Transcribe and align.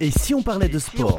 Et 0.00 0.10
si 0.10 0.34
on 0.34 0.42
parlait 0.42 0.68
de 0.68 0.78
sport 0.78 1.18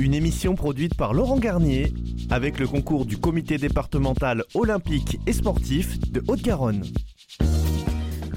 Une 0.00 0.14
émission 0.14 0.54
produite 0.56 0.96
par 0.96 1.14
Laurent 1.14 1.38
Garnier 1.38 1.92
avec 2.30 2.58
le 2.58 2.66
concours 2.66 3.06
du 3.06 3.18
comité 3.18 3.56
départemental 3.56 4.42
olympique 4.54 5.20
et 5.26 5.32
sportif 5.32 5.98
de 6.10 6.22
Haute-Garonne. 6.26 6.84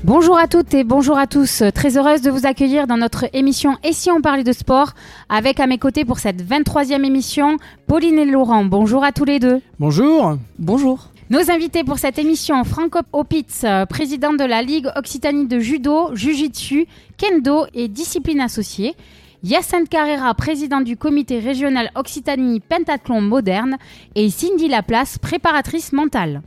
Bonjour 0.04 0.38
à 0.38 0.48
toutes 0.48 0.74
et 0.74 0.84
bonjour 0.84 1.18
à 1.18 1.28
tous. 1.28 1.64
Très 1.74 1.98
heureuse 1.98 2.22
de 2.22 2.30
vous 2.30 2.46
accueillir 2.46 2.86
dans 2.86 2.98
notre 2.98 3.26
émission 3.34 3.78
Et 3.84 3.94
si 3.94 4.12
on 4.12 4.22
parlait 4.22 4.44
de 4.44 4.54
sport 4.54 4.92
avec 5.30 5.60
à 5.60 5.66
mes 5.66 5.78
côtés 5.80 6.06
pour 6.06 6.20
cette 6.20 6.44
23e 6.44 7.04
émission 7.04 7.58
Pauline 7.88 8.20
et 8.20 8.26
Laurent. 8.26 8.66
Bonjour 8.66 9.04
à 9.04 9.12
tous 9.12 9.26
les 9.26 9.40
deux. 9.40 9.62
Bonjour. 9.80 10.38
Bonjour. 10.60 11.10
Nos 11.32 11.50
invités 11.50 11.86
pour 11.86 11.98
cette 11.98 12.20
émission, 12.20 12.62
Franco 12.66 13.00
Opitz, 13.14 13.64
euh, 13.64 13.86
président 13.86 14.34
de 14.34 14.44
la 14.44 14.62
Ligue 14.62 14.90
Occitanie 14.98 15.48
de 15.48 15.60
Judo, 15.60 16.14
Jiu-Jitsu, 16.14 16.88
Kendo 17.16 17.68
et 17.74 17.88
discipline 17.88 18.42
associée. 18.42 18.96
Yacine 19.42 19.88
Carrera, 19.90 20.34
président 20.34 20.82
du 20.82 20.98
comité 20.98 21.40
régional 21.40 21.90
Occitanie 21.96 22.60
Pentathlon 22.60 23.22
moderne. 23.22 23.78
Et 24.16 24.30
Cindy 24.30 24.68
Laplace, 24.68 25.20
préparatrice 25.20 25.94
mentale. 25.94 26.42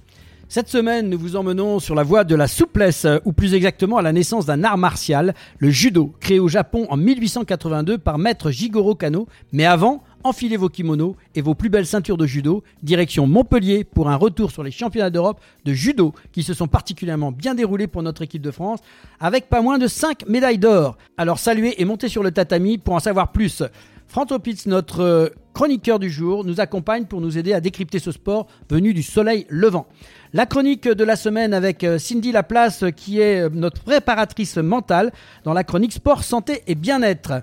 Cette 0.50 0.68
semaine, 0.68 1.08
nous 1.08 1.18
vous 1.18 1.36
emmenons 1.36 1.80
sur 1.80 1.94
la 1.94 2.02
voie 2.02 2.24
de 2.24 2.34
la 2.34 2.46
souplesse, 2.46 3.06
ou 3.24 3.32
plus 3.32 3.54
exactement 3.54 3.96
à 3.96 4.02
la 4.02 4.12
naissance 4.12 4.44
d'un 4.44 4.64
art 4.64 4.76
martial, 4.76 5.34
le 5.58 5.70
judo, 5.70 6.12
créé 6.20 6.38
au 6.38 6.48
Japon 6.48 6.86
en 6.90 6.98
1882 6.98 7.96
par 7.96 8.18
maître 8.18 8.50
Jigoro 8.50 8.94
Kano. 8.94 9.28
Mais 9.50 9.64
avant, 9.64 10.04
enfilez 10.24 10.56
vos 10.56 10.68
kimonos 10.68 11.14
et 11.34 11.42
vos 11.42 11.54
plus 11.54 11.68
belles 11.68 11.86
ceintures 11.86 12.16
de 12.16 12.26
judo, 12.26 12.64
direction 12.82 13.26
Montpellier 13.26 13.84
pour 13.84 14.08
un 14.08 14.16
retour 14.16 14.50
sur 14.50 14.62
les 14.62 14.70
championnats 14.70 15.10
d'Europe 15.10 15.40
de 15.64 15.72
judo 15.72 16.14
qui 16.32 16.42
se 16.42 16.54
sont 16.54 16.66
particulièrement 16.66 17.30
bien 17.30 17.54
déroulés 17.54 17.86
pour 17.86 18.02
notre 18.02 18.22
équipe 18.22 18.42
de 18.42 18.50
France, 18.50 18.80
avec 19.20 19.48
pas 19.48 19.62
moins 19.62 19.78
de 19.78 19.86
5 19.86 20.26
médailles 20.26 20.58
d'or. 20.58 20.96
Alors 21.16 21.38
saluez 21.38 21.80
et 21.80 21.84
montez 21.84 22.08
sur 22.08 22.22
le 22.22 22.32
tatami 22.32 22.78
pour 22.78 22.94
en 22.94 23.00
savoir 23.00 23.30
plus. 23.32 23.62
Franck 24.06 24.38
Pitts, 24.42 24.66
notre 24.66 25.00
euh, 25.00 25.28
chroniqueur 25.54 25.98
du 25.98 26.08
jour, 26.08 26.44
nous 26.44 26.60
accompagne 26.60 27.04
pour 27.04 27.20
nous 27.20 27.36
aider 27.36 27.52
à 27.52 27.60
décrypter 27.60 27.98
ce 27.98 28.12
sport 28.12 28.46
venu 28.70 28.94
du 28.94 29.02
soleil 29.02 29.46
levant. 29.48 29.86
La 30.32 30.46
chronique 30.46 30.86
de 30.86 31.04
la 31.04 31.16
semaine 31.16 31.52
avec 31.52 31.82
euh, 31.84 31.98
Cindy 31.98 32.30
Laplace 32.30 32.84
qui 32.94 33.20
est 33.20 33.40
euh, 33.40 33.48
notre 33.52 33.82
préparatrice 33.82 34.56
mentale 34.56 35.12
dans 35.42 35.52
la 35.52 35.64
chronique 35.64 35.92
sport, 35.92 36.22
santé 36.22 36.62
et 36.66 36.74
bien-être. 36.74 37.42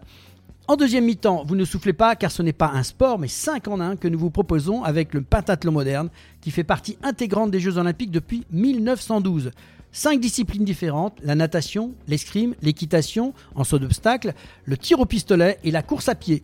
En 0.72 0.78
deuxième 0.78 1.04
mi-temps, 1.04 1.44
vous 1.46 1.58
ne 1.58 1.66
soufflez 1.66 1.92
pas 1.92 2.16
car 2.16 2.32
ce 2.32 2.42
n'est 2.42 2.54
pas 2.54 2.72
un 2.74 2.84
sport 2.84 3.20
mais 3.20 3.28
5 3.28 3.68
en 3.68 3.82
1 3.82 3.98
que 3.98 4.08
nous 4.08 4.18
vous 4.18 4.30
proposons 4.30 4.84
avec 4.84 5.14
le 5.14 5.22
pentathlon 5.22 5.74
moderne 5.74 6.10
qui 6.40 6.50
fait 6.50 6.64
partie 6.64 6.98
intégrante 7.04 7.52
des 7.52 7.60
Jeux 7.60 7.78
olympiques 7.78 8.10
depuis 8.10 8.46
1912. 8.52 9.52
Cinq 9.92 10.22
disciplines 10.22 10.64
différentes, 10.64 11.18
la 11.24 11.36
natation, 11.36 11.92
l'escrime, 12.08 12.56
l'équitation 12.62 13.34
en 13.54 13.66
saut 13.66 13.80
d'obstacle, 13.80 14.34
le 14.64 14.78
tir 14.78 15.02
au 15.02 15.06
pistolet 15.06 15.60
et 15.66 15.72
la 15.72 15.84
course 15.84 16.08
à 16.08 16.16
pied. 16.16 16.42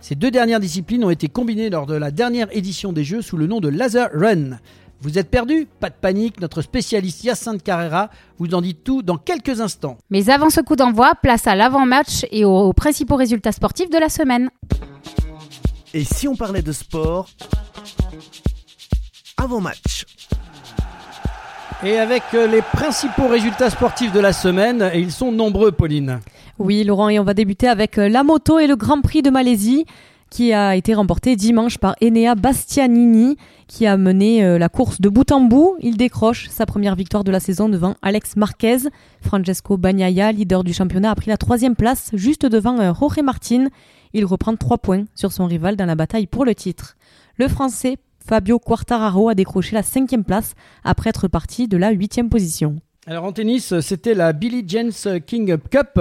Ces 0.00 0.16
deux 0.16 0.32
dernières 0.32 0.58
disciplines 0.58 1.04
ont 1.04 1.10
été 1.10 1.28
combinées 1.28 1.70
lors 1.70 1.86
de 1.86 1.94
la 1.94 2.10
dernière 2.10 2.48
édition 2.50 2.92
des 2.92 3.04
Jeux 3.04 3.22
sous 3.22 3.36
le 3.36 3.46
nom 3.46 3.60
de 3.60 3.68
Laser 3.68 4.10
Run. 4.12 4.58
Vous 5.02 5.18
êtes 5.18 5.30
perdu? 5.30 5.66
Pas 5.80 5.88
de 5.88 5.94
panique, 5.94 6.42
notre 6.42 6.60
spécialiste 6.60 7.24
Yacine 7.24 7.58
Carrera 7.58 8.10
vous 8.38 8.54
en 8.54 8.60
dit 8.60 8.74
tout 8.74 9.00
dans 9.00 9.16
quelques 9.16 9.62
instants. 9.62 9.96
Mais 10.10 10.28
avant 10.28 10.50
ce 10.50 10.60
coup 10.60 10.76
d'envoi, 10.76 11.14
place 11.14 11.46
à 11.46 11.54
l'avant-match 11.54 12.26
et 12.30 12.44
aux 12.44 12.74
principaux 12.74 13.16
résultats 13.16 13.52
sportifs 13.52 13.88
de 13.88 13.96
la 13.96 14.10
semaine. 14.10 14.50
Et 15.94 16.04
si 16.04 16.28
on 16.28 16.36
parlait 16.36 16.60
de 16.60 16.72
sport? 16.72 17.30
Avant-match. 19.38 20.04
Et 21.82 21.98
avec 21.98 22.22
euh, 22.34 22.46
les 22.46 22.60
principaux 22.60 23.26
résultats 23.26 23.70
sportifs 23.70 24.12
de 24.12 24.20
la 24.20 24.34
semaine, 24.34 24.90
et 24.92 25.00
ils 25.00 25.12
sont 25.12 25.32
nombreux, 25.32 25.72
Pauline. 25.72 26.20
Oui, 26.58 26.84
Laurent, 26.84 27.08
et 27.08 27.18
on 27.18 27.24
va 27.24 27.32
débuter 27.32 27.68
avec 27.68 27.96
euh, 27.96 28.10
la 28.10 28.22
moto 28.22 28.58
et 28.58 28.66
le 28.66 28.76
Grand 28.76 29.00
Prix 29.00 29.22
de 29.22 29.30
Malaisie 29.30 29.86
qui 30.30 30.52
a 30.52 30.76
été 30.76 30.94
remporté 30.94 31.34
dimanche 31.36 31.78
par 31.78 31.96
Enea 32.02 32.36
Bastianini, 32.36 33.36
qui 33.66 33.86
a 33.86 33.96
mené 33.96 34.44
euh, 34.44 34.58
la 34.58 34.68
course 34.68 35.00
de 35.00 35.08
bout 35.08 35.30
en 35.32 35.40
bout. 35.40 35.76
Il 35.80 35.96
décroche 35.96 36.48
sa 36.50 36.66
première 36.66 36.94
victoire 36.94 37.24
de 37.24 37.32
la 37.32 37.40
saison 37.40 37.68
devant 37.68 37.96
Alex 38.00 38.36
Marquez. 38.36 38.78
Francesco 39.20 39.76
Bagnaia, 39.76 40.32
leader 40.32 40.64
du 40.64 40.72
championnat, 40.72 41.10
a 41.10 41.14
pris 41.16 41.30
la 41.30 41.36
troisième 41.36 41.74
place, 41.74 42.10
juste 42.14 42.46
devant 42.46 42.78
euh, 42.78 42.92
Jorge 42.94 43.20
Martin. 43.22 43.66
Il 44.12 44.24
reprend 44.24 44.54
trois 44.56 44.78
points 44.78 45.04
sur 45.14 45.32
son 45.32 45.46
rival 45.46 45.76
dans 45.76 45.86
la 45.86 45.96
bataille 45.96 46.26
pour 46.26 46.44
le 46.44 46.54
titre. 46.54 46.96
Le 47.36 47.48
Français 47.48 47.98
Fabio 48.24 48.58
Quartararo 48.58 49.28
a 49.28 49.34
décroché 49.34 49.74
la 49.74 49.82
cinquième 49.82 50.24
place 50.24 50.54
après 50.84 51.10
être 51.10 51.26
parti 51.26 51.66
de 51.68 51.76
la 51.76 51.90
huitième 51.90 52.28
position. 52.28 52.76
Alors 53.06 53.24
en 53.24 53.32
tennis, 53.32 53.80
c'était 53.80 54.12
la 54.12 54.34
Billie 54.34 54.62
Jean 54.68 54.90
King 55.24 55.56
Cup. 55.70 55.98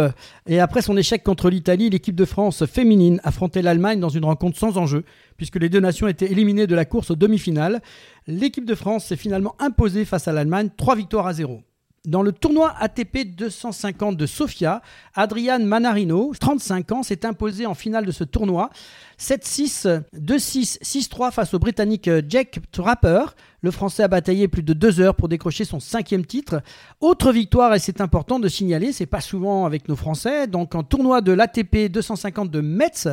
Et 0.48 0.60
après 0.60 0.82
son 0.82 0.98
échec 0.98 1.24
contre 1.24 1.50
l'Italie, 1.50 1.90
l'équipe 1.90 2.16
de 2.16 2.26
France 2.26 2.66
féminine 2.66 3.22
affrontait 3.24 3.62
l'Allemagne 3.62 4.02
dans 4.02 4.10
une 4.10 4.26
rencontre 4.26 4.60
sans 4.60 4.78
enjeu, 4.78 5.06
puisque 5.38 5.56
les 5.56 5.70
deux 5.70 5.80
nations 5.80 6.10
étaient 6.10 6.30
éliminées 6.30 6.68
de 6.68 6.76
la 6.76 6.84
course 6.84 7.12
aux 7.12 7.16
demi-finales. 7.16 7.82
L'équipe 8.28 8.66
de 8.66 8.76
France 8.76 9.06
s'est 9.06 9.16
finalement 9.16 9.56
imposée 9.60 10.04
face 10.04 10.28
à 10.28 10.34
l'Allemagne, 10.34 10.70
trois 10.76 10.98
victoires 10.98 11.28
à 11.28 11.34
zéro. 11.34 11.62
Dans 12.06 12.22
le 12.22 12.34
tournoi 12.34 12.74
ATP 12.78 13.36
250 13.36 14.18
de 14.18 14.26
Sofia, 14.26 14.82
Adrian 15.16 15.60
Manarino, 15.60 16.34
35 16.38 16.92
ans, 16.92 17.04
s'est 17.04 17.26
imposé 17.26 17.66
en 17.66 17.76
finale 17.76 18.06
de 18.06 18.12
ce 18.12 18.26
tournoi. 18.26 18.72
7-6, 19.18 20.04
2-6, 20.18 20.82
6-3 20.82 21.32
face 21.32 21.54
au 21.54 21.60
Britannique 21.60 22.10
Jack 22.28 22.60
Trapper. 22.72 23.24
Le 23.62 23.72
Français 23.72 24.04
a 24.04 24.08
bataillé 24.08 24.48
plus 24.48 24.64
de 24.64 24.74
deux 24.74 25.02
heures 25.02 25.16
pour 25.16 25.28
décrocher 25.28 25.66
son 25.66 25.80
cinquième 25.80 26.26
titre. 26.26 26.62
Autre 27.02 27.32
victoire, 27.32 27.74
et 27.74 27.80
c'est 27.80 28.00
important 28.00 28.40
de 28.40 28.48
signaler, 28.48 28.94
c'est 28.94 29.06
pas 29.06 29.20
souvent 29.20 29.66
avec 29.66 29.90
nos 29.90 29.98
Français. 29.98 30.48
Donc 30.48 30.76
en 30.76 30.84
tournoi 30.84 31.22
de 31.22 31.34
l'ATP 31.34 31.92
250 31.92 32.50
de 32.50 32.62
Metz, 32.62 33.10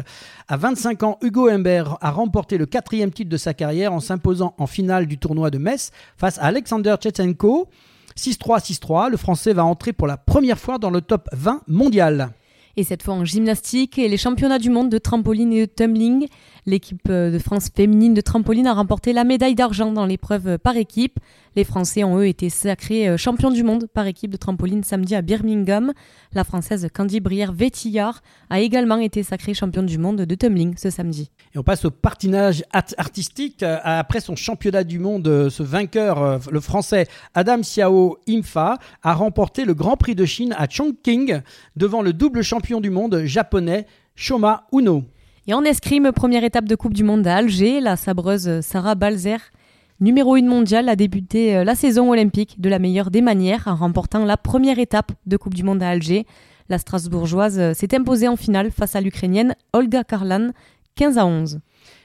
à 0.46 0.56
25 0.56 1.02
ans, 1.02 1.18
Hugo 1.22 1.48
Humbert 1.48 1.98
a 2.00 2.10
remporté 2.10 2.58
le 2.58 2.66
quatrième 2.66 3.10
titre 3.10 3.30
de 3.30 3.36
sa 3.36 3.54
carrière 3.54 3.92
en 3.92 4.00
s'imposant 4.00 4.54
en 4.58 4.66
finale 4.66 5.06
du 5.06 5.18
tournoi 5.18 5.50
de 5.50 5.58
Metz 5.58 5.90
face 6.16 6.38
à 6.38 6.44
Alexander 6.44 6.94
Tchetchenko. 7.00 7.68
6-3, 8.16 8.64
6-3, 8.64 9.10
le 9.10 9.16
Français 9.16 9.52
va 9.52 9.64
entrer 9.64 9.92
pour 9.92 10.06
la 10.06 10.16
première 10.16 10.58
fois 10.58 10.78
dans 10.78 10.90
le 10.90 11.02
top 11.02 11.28
20 11.32 11.62
mondial. 11.66 12.30
Et 12.78 12.84
cette 12.84 13.02
fois 13.02 13.14
en 13.14 13.24
gymnastique 13.24 13.98
et 13.98 14.06
les 14.06 14.18
championnats 14.18 14.58
du 14.58 14.68
monde 14.68 14.90
de 14.90 14.98
trampoline 14.98 15.52
et 15.52 15.66
de 15.66 15.72
tumbling. 15.72 16.28
L'équipe 16.66 17.08
euh, 17.08 17.30
de 17.30 17.38
France 17.38 17.70
féminine 17.74 18.12
de 18.12 18.20
trampoline 18.20 18.66
a 18.66 18.74
remporté 18.74 19.14
la 19.14 19.24
médaille 19.24 19.54
d'argent 19.54 19.92
dans 19.92 20.04
l'épreuve 20.04 20.58
par 20.58 20.76
équipe. 20.76 21.18
Les 21.54 21.64
Français 21.64 22.04
ont 22.04 22.18
eux 22.18 22.26
été 22.26 22.50
sacrés 22.50 23.08
euh, 23.08 23.16
champions 23.16 23.50
du 23.50 23.62
monde 23.62 23.86
par 23.86 24.06
équipe 24.06 24.30
de 24.30 24.36
trampoline 24.36 24.82
samedi 24.82 25.14
à 25.14 25.22
Birmingham. 25.22 25.94
La 26.34 26.44
Française 26.44 26.88
Candy 26.92 27.20
Brière-Vétillard 27.20 28.20
a 28.50 28.60
également 28.60 28.98
été 28.98 29.22
sacrée 29.22 29.54
championne 29.54 29.86
du 29.86 29.96
monde 29.96 30.22
de 30.22 30.34
tumbling 30.34 30.74
ce 30.76 30.90
samedi. 30.90 31.30
On 31.56 31.62
passe 31.62 31.84
au 31.84 31.90
patinage 31.90 32.64
artistique. 32.72 33.62
Euh, 33.62 33.78
après 33.82 34.20
son 34.20 34.36
championnat 34.36 34.84
du 34.84 34.98
monde, 34.98 35.48
ce 35.48 35.62
vainqueur, 35.62 36.40
le 36.50 36.60
Français 36.60 37.06
Adam 37.34 37.58
Xiao 37.58 38.18
Imfa, 38.28 38.78
a 39.02 39.14
remporté 39.14 39.64
le 39.64 39.74
Grand 39.74 39.96
Prix 39.96 40.14
de 40.14 40.24
Chine 40.24 40.54
à 40.58 40.68
Chongqing 40.68 41.40
devant 41.76 42.02
le 42.02 42.12
double 42.12 42.42
champion 42.42 42.80
du 42.80 42.90
monde 42.90 43.22
japonais 43.24 43.86
Shoma 44.14 44.66
Uno. 44.72 45.04
Et 45.46 45.54
en 45.54 45.62
escrime, 45.62 46.10
première 46.10 46.42
étape 46.42 46.64
de 46.64 46.74
Coupe 46.74 46.94
du 46.94 47.04
Monde 47.04 47.24
à 47.26 47.36
Alger, 47.36 47.80
la 47.80 47.94
sabreuse 47.94 48.60
Sarah 48.62 48.96
Balzer, 48.96 49.38
numéro 50.00 50.34
1 50.34 50.42
mondiale, 50.42 50.88
a 50.88 50.96
débuté 50.96 51.56
euh, 51.56 51.62
la 51.62 51.76
saison 51.76 52.10
olympique 52.10 52.60
de 52.60 52.68
la 52.68 52.80
meilleure 52.80 53.12
des 53.12 53.20
manières 53.20 53.68
en 53.68 53.76
remportant 53.76 54.24
la 54.24 54.36
première 54.36 54.80
étape 54.80 55.12
de 55.26 55.36
Coupe 55.36 55.54
du 55.54 55.62
Monde 55.62 55.84
à 55.84 55.90
Alger. 55.90 56.26
La 56.68 56.78
Strasbourgeoise 56.78 57.60
euh, 57.60 57.74
s'est 57.74 57.94
imposée 57.94 58.26
en 58.26 58.34
finale 58.34 58.72
face 58.72 58.96
à 58.96 59.00
l'Ukrainienne 59.00 59.54
Olga 59.72 60.02
Karlan, 60.02 60.50
15 60.96 61.18
à 61.18 61.26
11. 61.26 61.60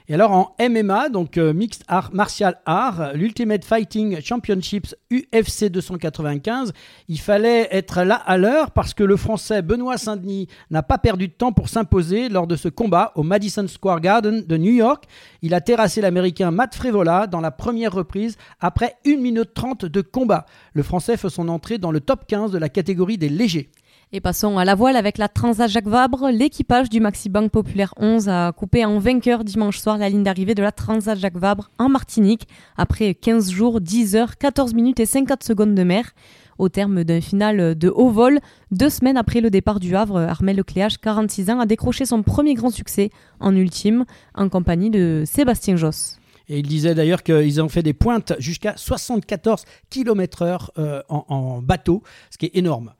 Et 0.08 0.14
alors 0.14 0.32
en 0.32 0.54
MMA, 0.60 1.08
donc 1.08 1.38
euh, 1.38 1.52
Mixed 1.54 1.84
Art 1.88 2.10
Martial 2.12 2.58
Art, 2.66 3.12
l'Ultimate 3.14 3.64
Fighting 3.64 4.20
Championships 4.20 4.94
UFC 5.10 5.66
295, 5.70 6.72
il 7.08 7.20
fallait 7.20 7.68
être 7.70 8.02
là 8.02 8.16
à 8.16 8.36
l'heure 8.36 8.72
parce 8.72 8.94
que 8.94 9.04
le 9.04 9.16
Français 9.16 9.62
Benoît 9.62 9.96
Saint-Denis 9.96 10.48
n'a 10.70 10.82
pas 10.82 10.98
perdu 10.98 11.28
de 11.28 11.32
temps 11.32 11.52
pour 11.52 11.68
s'imposer 11.68 12.28
lors 12.28 12.46
de 12.46 12.56
ce 12.56 12.68
combat 12.68 13.12
au 13.14 13.22
Madison 13.22 13.66
Square 13.68 14.00
Garden 14.00 14.44
de 14.44 14.56
New 14.56 14.72
York. 14.72 15.04
Il 15.40 15.54
a 15.54 15.60
terrassé 15.60 16.00
l'Américain 16.00 16.50
Matt 16.50 16.74
Frevola 16.74 17.26
dans 17.26 17.40
la 17.40 17.52
première 17.52 17.92
reprise 17.92 18.36
après 18.60 18.96
1 19.06 19.16
minute 19.16 19.54
30 19.54 19.86
de 19.86 20.00
combat. 20.00 20.46
Le 20.74 20.82
Français 20.82 21.16
fait 21.16 21.30
son 21.30 21.48
entrée 21.48 21.78
dans 21.78 21.92
le 21.92 22.00
top 22.00 22.26
15 22.26 22.50
de 22.50 22.58
la 22.58 22.68
catégorie 22.68 23.18
des 23.18 23.28
légers. 23.28 23.70
Et 24.14 24.20
passons 24.20 24.58
à 24.58 24.66
la 24.66 24.74
voile 24.74 24.96
avec 24.96 25.16
la 25.16 25.26
Transat 25.26 25.70
Jacques 25.70 25.86
Vabre. 25.86 26.28
L'équipage 26.30 26.90
du 26.90 27.00
Maxi 27.00 27.30
Bank 27.30 27.50
Populaire 27.50 27.94
11 27.96 28.28
a 28.28 28.52
coupé 28.52 28.84
en 28.84 28.98
vainqueur 28.98 29.42
dimanche 29.42 29.78
soir 29.78 29.96
la 29.96 30.10
ligne 30.10 30.22
d'arrivée 30.22 30.54
de 30.54 30.60
la 30.60 30.70
Transat 30.70 31.18
Jacques 31.18 31.38
Vabre 31.38 31.70
en 31.78 31.88
Martinique 31.88 32.46
après 32.76 33.14
15 33.14 33.50
jours, 33.50 33.80
10 33.80 34.16
heures, 34.16 34.36
14 34.36 34.74
minutes 34.74 35.00
et 35.00 35.06
50 35.06 35.42
secondes 35.42 35.74
de 35.74 35.82
mer. 35.82 36.10
Au 36.58 36.68
terme 36.68 37.04
d'un 37.04 37.22
final 37.22 37.74
de 37.74 37.88
haut 37.88 38.10
vol, 38.10 38.40
deux 38.70 38.90
semaines 38.90 39.16
après 39.16 39.40
le 39.40 39.48
départ 39.48 39.80
du 39.80 39.96
Havre, 39.96 40.18
Armel 40.18 40.56
Lecléache, 40.56 40.98
46 40.98 41.48
ans, 41.48 41.60
a 41.60 41.64
décroché 41.64 42.04
son 42.04 42.22
premier 42.22 42.52
grand 42.52 42.68
succès 42.68 43.08
en 43.40 43.56
ultime 43.56 44.04
en 44.34 44.50
compagnie 44.50 44.90
de 44.90 45.22
Sébastien 45.24 45.76
Josse. 45.76 46.18
Et 46.50 46.58
il 46.58 46.66
disait 46.66 46.94
d'ailleurs 46.94 47.22
qu'ils 47.22 47.62
ont 47.62 47.70
fait 47.70 47.82
des 47.82 47.94
pointes 47.94 48.34
jusqu'à 48.38 48.74
74 48.76 49.64
km/h 49.88 50.68
euh, 50.76 51.02
en 51.08 51.62
bateau, 51.62 52.02
ce 52.30 52.36
qui 52.36 52.44
est 52.44 52.56
énorme. 52.58 52.92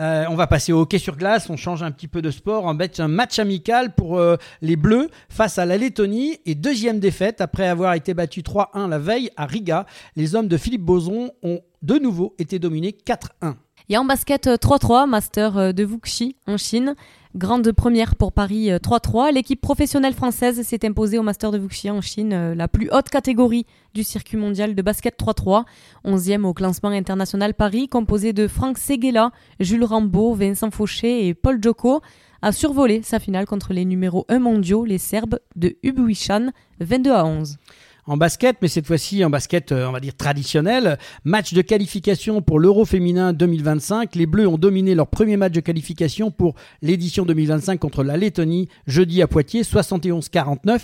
Euh, 0.00 0.24
on 0.28 0.34
va 0.34 0.46
passer 0.46 0.72
au 0.72 0.80
hockey 0.80 0.98
sur 0.98 1.16
glace, 1.16 1.48
on 1.50 1.56
change 1.56 1.82
un 1.82 1.92
petit 1.92 2.08
peu 2.08 2.20
de 2.20 2.30
sport, 2.30 2.64
on 2.64 2.74
met 2.74 3.00
un 3.00 3.06
match 3.06 3.38
amical 3.38 3.94
pour 3.94 4.18
euh, 4.18 4.36
les 4.60 4.74
Bleus 4.76 5.08
face 5.28 5.58
à 5.58 5.66
la 5.66 5.76
Lettonie 5.76 6.38
et 6.46 6.56
deuxième 6.56 6.98
défaite 6.98 7.40
après 7.40 7.68
avoir 7.68 7.94
été 7.94 8.12
battu 8.12 8.40
3-1 8.40 8.88
la 8.88 8.98
veille 8.98 9.30
à 9.36 9.46
Riga. 9.46 9.86
Les 10.16 10.34
hommes 10.34 10.48
de 10.48 10.56
Philippe 10.56 10.82
Boson 10.82 11.30
ont 11.42 11.60
de 11.82 11.98
nouveau 11.98 12.34
été 12.38 12.58
dominés 12.58 12.96
4-1. 13.06 13.54
Et 13.90 13.98
en 13.98 14.06
basket 14.06 14.46
3-3, 14.46 15.06
Master 15.06 15.74
de 15.74 15.84
Wuxi 15.84 16.36
en 16.46 16.56
Chine. 16.56 16.94
Grande 17.34 17.70
première 17.72 18.16
pour 18.16 18.32
Paris 18.32 18.70
3-3. 18.70 19.30
L'équipe 19.30 19.60
professionnelle 19.60 20.14
française 20.14 20.62
s'est 20.62 20.86
imposée 20.86 21.18
au 21.18 21.22
Master 21.22 21.50
de 21.50 21.58
Wuxi 21.58 21.90
en 21.90 22.00
Chine, 22.00 22.54
la 22.54 22.66
plus 22.66 22.88
haute 22.90 23.10
catégorie 23.10 23.66
du 23.92 24.02
circuit 24.02 24.38
mondial 24.38 24.74
de 24.74 24.80
basket 24.80 25.18
3-3. 25.18 25.64
11e 26.06 26.44
au 26.44 26.54
classement 26.54 26.88
international 26.88 27.52
Paris, 27.52 27.88
composé 27.88 28.32
de 28.32 28.48
Franck 28.48 28.78
Seguela, 28.78 29.32
Jules 29.60 29.84
Rambaud, 29.84 30.32
Vincent 30.32 30.70
Fauché 30.70 31.28
et 31.28 31.34
Paul 31.34 31.62
Joko, 31.62 32.00
a 32.40 32.52
survolé 32.52 33.02
sa 33.02 33.18
finale 33.18 33.44
contre 33.44 33.74
les 33.74 33.84
numéros 33.84 34.24
1 34.30 34.38
mondiaux, 34.38 34.86
les 34.86 34.98
Serbes 34.98 35.40
de 35.56 35.76
Ubuishan, 35.82 36.52
22 36.80 37.12
à 37.12 37.26
11 37.26 37.58
en 38.06 38.16
basket, 38.16 38.56
mais 38.60 38.68
cette 38.68 38.86
fois-ci 38.86 39.24
en 39.24 39.30
basket, 39.30 39.72
euh, 39.72 39.86
on 39.86 39.92
va 39.92 40.00
dire 40.00 40.16
traditionnel. 40.16 40.98
Match 41.24 41.54
de 41.54 41.62
qualification 41.62 42.42
pour 42.42 42.58
l'Euro 42.58 42.84
féminin 42.84 43.32
2025. 43.32 44.14
Les 44.14 44.26
Bleus 44.26 44.46
ont 44.46 44.58
dominé 44.58 44.94
leur 44.94 45.06
premier 45.06 45.36
match 45.36 45.52
de 45.52 45.60
qualification 45.60 46.30
pour 46.30 46.54
l'édition 46.82 47.24
2025 47.24 47.78
contre 47.80 48.04
la 48.04 48.16
Lettonie 48.16 48.68
jeudi 48.86 49.22
à 49.22 49.26
Poitiers, 49.26 49.62
71-49. 49.62 50.82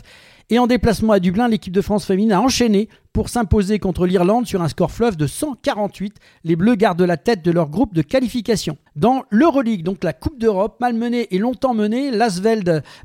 Et 0.53 0.59
en 0.59 0.67
déplacement 0.67 1.13
à 1.13 1.21
Dublin, 1.21 1.47
l'équipe 1.47 1.73
de 1.73 1.81
France 1.81 2.05
féminine 2.05 2.33
a 2.33 2.41
enchaîné 2.41 2.89
pour 3.13 3.29
s'imposer 3.29 3.79
contre 3.79 4.05
l'Irlande 4.05 4.49
sur 4.49 4.63
un 4.63 4.69
score 4.69 4.91
fleuve 4.91 5.17
de 5.17 5.29
148. 5.29 6.17
Les 6.43 6.57
Bleus 6.57 6.75
gardent 6.75 7.03
la 7.03 7.17
tête 7.17 7.45
de 7.45 7.53
leur 7.53 7.69
groupe 7.69 7.95
de 7.95 8.03
qualification. 8.03 8.77
Dans 8.97 9.23
l'Euroleague, 9.31 9.85
donc 9.85 10.03
la 10.03 10.13
Coupe 10.13 10.41
d'Europe, 10.41 10.77
malmenée 10.81 11.29
et 11.31 11.39
longtemps 11.39 11.73
menée 11.73 12.11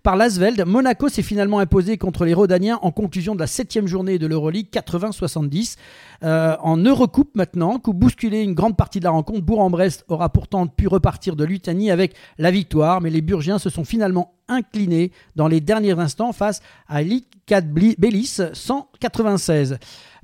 par 0.01 0.15
Lasveld, 0.15 0.65
Monaco 0.65 1.07
s'est 1.07 1.21
finalement 1.21 1.59
imposé 1.59 2.00
contre 2.00 2.25
les 2.25 2.33
Rodaniens 2.33 2.80
en 2.81 2.92
conclusion 2.92 3.36
de 3.36 3.39
la 3.39 3.48
septième 3.48 3.86
journée 3.86 4.18
de 4.18 4.25
l'Euroleague 4.25 4.69
80-70. 4.71 5.75
Euh, 6.24 6.56
en 6.62 6.77
Eurocoupe 6.77 7.36
maintenant, 7.36 7.77
coup 7.77 7.94
bousculé 7.94 8.41
une 8.41 8.56
grande 8.56 8.75
partie 8.75 9.00
de 9.00 9.06
la 9.06 9.12
rencontre, 9.12 9.41
Bourg-en-Brest 9.41 10.06
aura 10.07 10.30
pourtant 10.30 10.65
pu 10.65 10.88
repartir 10.88 11.36
de 11.36 11.44
Lutanie 11.44 11.91
avec 11.91 12.15
la 12.39 12.50
victoire, 12.50 13.01
mais 13.01 13.12
les 13.12 13.21
Burgiens 13.21 13.59
se 13.59 13.69
sont 13.69 13.83
finalement 13.83 14.33
inclinés 14.47 15.12
dans 15.36 15.47
les 15.47 15.62
derniers 15.62 15.97
instants 16.00 16.33
face 16.33 16.62
à 16.88 17.01
Bélis 17.01 18.39
196. 18.53 19.77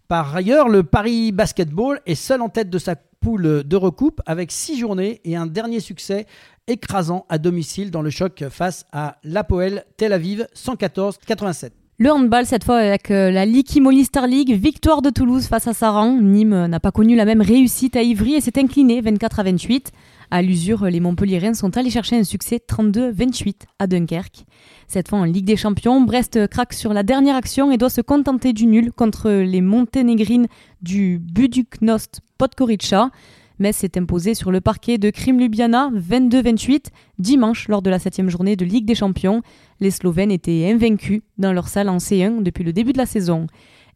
Par 0.08 0.36
ailleurs, 0.36 0.68
le 0.68 0.84
Paris 0.84 1.32
Basketball 1.32 2.02
est 2.06 2.16
seul 2.16 2.42
en 2.42 2.50
tête 2.50 2.70
de 2.70 2.78
sa 2.78 2.96
poule 2.96 3.64
de 3.64 3.76
recoupe 3.76 4.22
avec 4.26 4.52
six 4.52 4.78
journées 4.78 5.22
et 5.24 5.36
un 5.36 5.46
dernier 5.46 5.80
succès 5.80 6.26
écrasant 6.68 7.26
à 7.30 7.38
domicile 7.38 7.92
dans 7.92 8.02
le 8.02 8.10
choc 8.10 8.44
face 8.50 8.86
à 8.92 9.18
l'Apoel 9.24 9.86
Tel 9.98 10.14
Aviv 10.14 10.48
114-87. 10.56 11.72
Le 12.00 12.12
handball, 12.12 12.48
cette 12.48 12.64
fois 12.64 12.78
avec 12.78 13.12
euh, 13.12 13.30
la 13.30 13.46
Likimoli 13.46 14.06
Star 14.06 14.26
League, 14.26 14.52
victoire 14.54 15.04
de 15.04 15.12
Toulouse 15.12 15.46
face 15.46 15.68
à 15.68 15.74
Saran. 15.74 16.20
Nîmes 16.20 16.66
n'a 16.66 16.80
pas 16.80 16.92
connu 16.92 17.16
la 17.16 17.26
même 17.26 17.42
réussite 17.42 17.96
à 17.96 18.02
Ivry 18.02 18.34
et 18.34 18.42
s'est 18.42 18.58
incliné 18.60 19.02
24 19.02 19.40
à 19.40 19.44
28. 19.44 19.92
À 20.34 20.42
l'usure, 20.42 20.86
les 20.86 21.02
Montpellierens 21.02 21.56
sont 21.56 21.76
allés 21.76 21.90
chercher 21.90 22.16
un 22.16 22.24
succès 22.24 22.62
32-28 22.66 23.64
à 23.80 23.88
Dunkerque. 23.88 24.46
Cette 24.88 25.10
fois 25.10 25.20
en 25.20 25.26
Ligue 25.26 25.44
des 25.44 25.58
Champions, 25.58 26.00
Brest 26.00 26.48
craque 26.48 26.72
sur 26.72 26.94
la 26.94 27.04
dernière 27.04 27.36
action 27.36 27.70
et 27.70 27.78
doit 27.78 27.90
se 27.90 28.00
contenter 28.00 28.54
du 28.54 28.66
nul 28.66 28.94
contre 28.94 29.30
les 29.30 29.60
Monténégrines 29.60 30.48
du 30.82 31.20
Buduknost 31.20 32.22
Podgorica. 32.38 33.12
Metz 33.60 33.76
s'est 33.76 33.98
imposé 33.98 34.34
sur 34.34 34.52
le 34.52 34.62
parquet 34.62 34.98
de 34.98 35.10
Krim 35.10 35.38
Ljubljana 35.38 35.92
22-28 35.92 36.86
dimanche 37.20 37.68
lors 37.68 37.82
de 37.82 37.90
la 37.90 38.00
septième 38.00 38.30
journée 38.30 38.56
de 38.56 38.64
Ligue 38.64 38.86
des 38.86 38.96
Champions. 38.96 39.42
Les 39.82 39.92
Slovènes 39.92 40.32
étaient 40.32 40.72
invaincus 40.72 41.24
dans 41.40 41.52
leur 41.52 41.68
salle 41.68 41.90
en 41.90 41.98
C1 41.98 42.42
depuis 42.42 42.64
le 42.64 42.72
début 42.72 42.94
de 42.94 42.98
la 42.98 43.06
saison. 43.06 43.48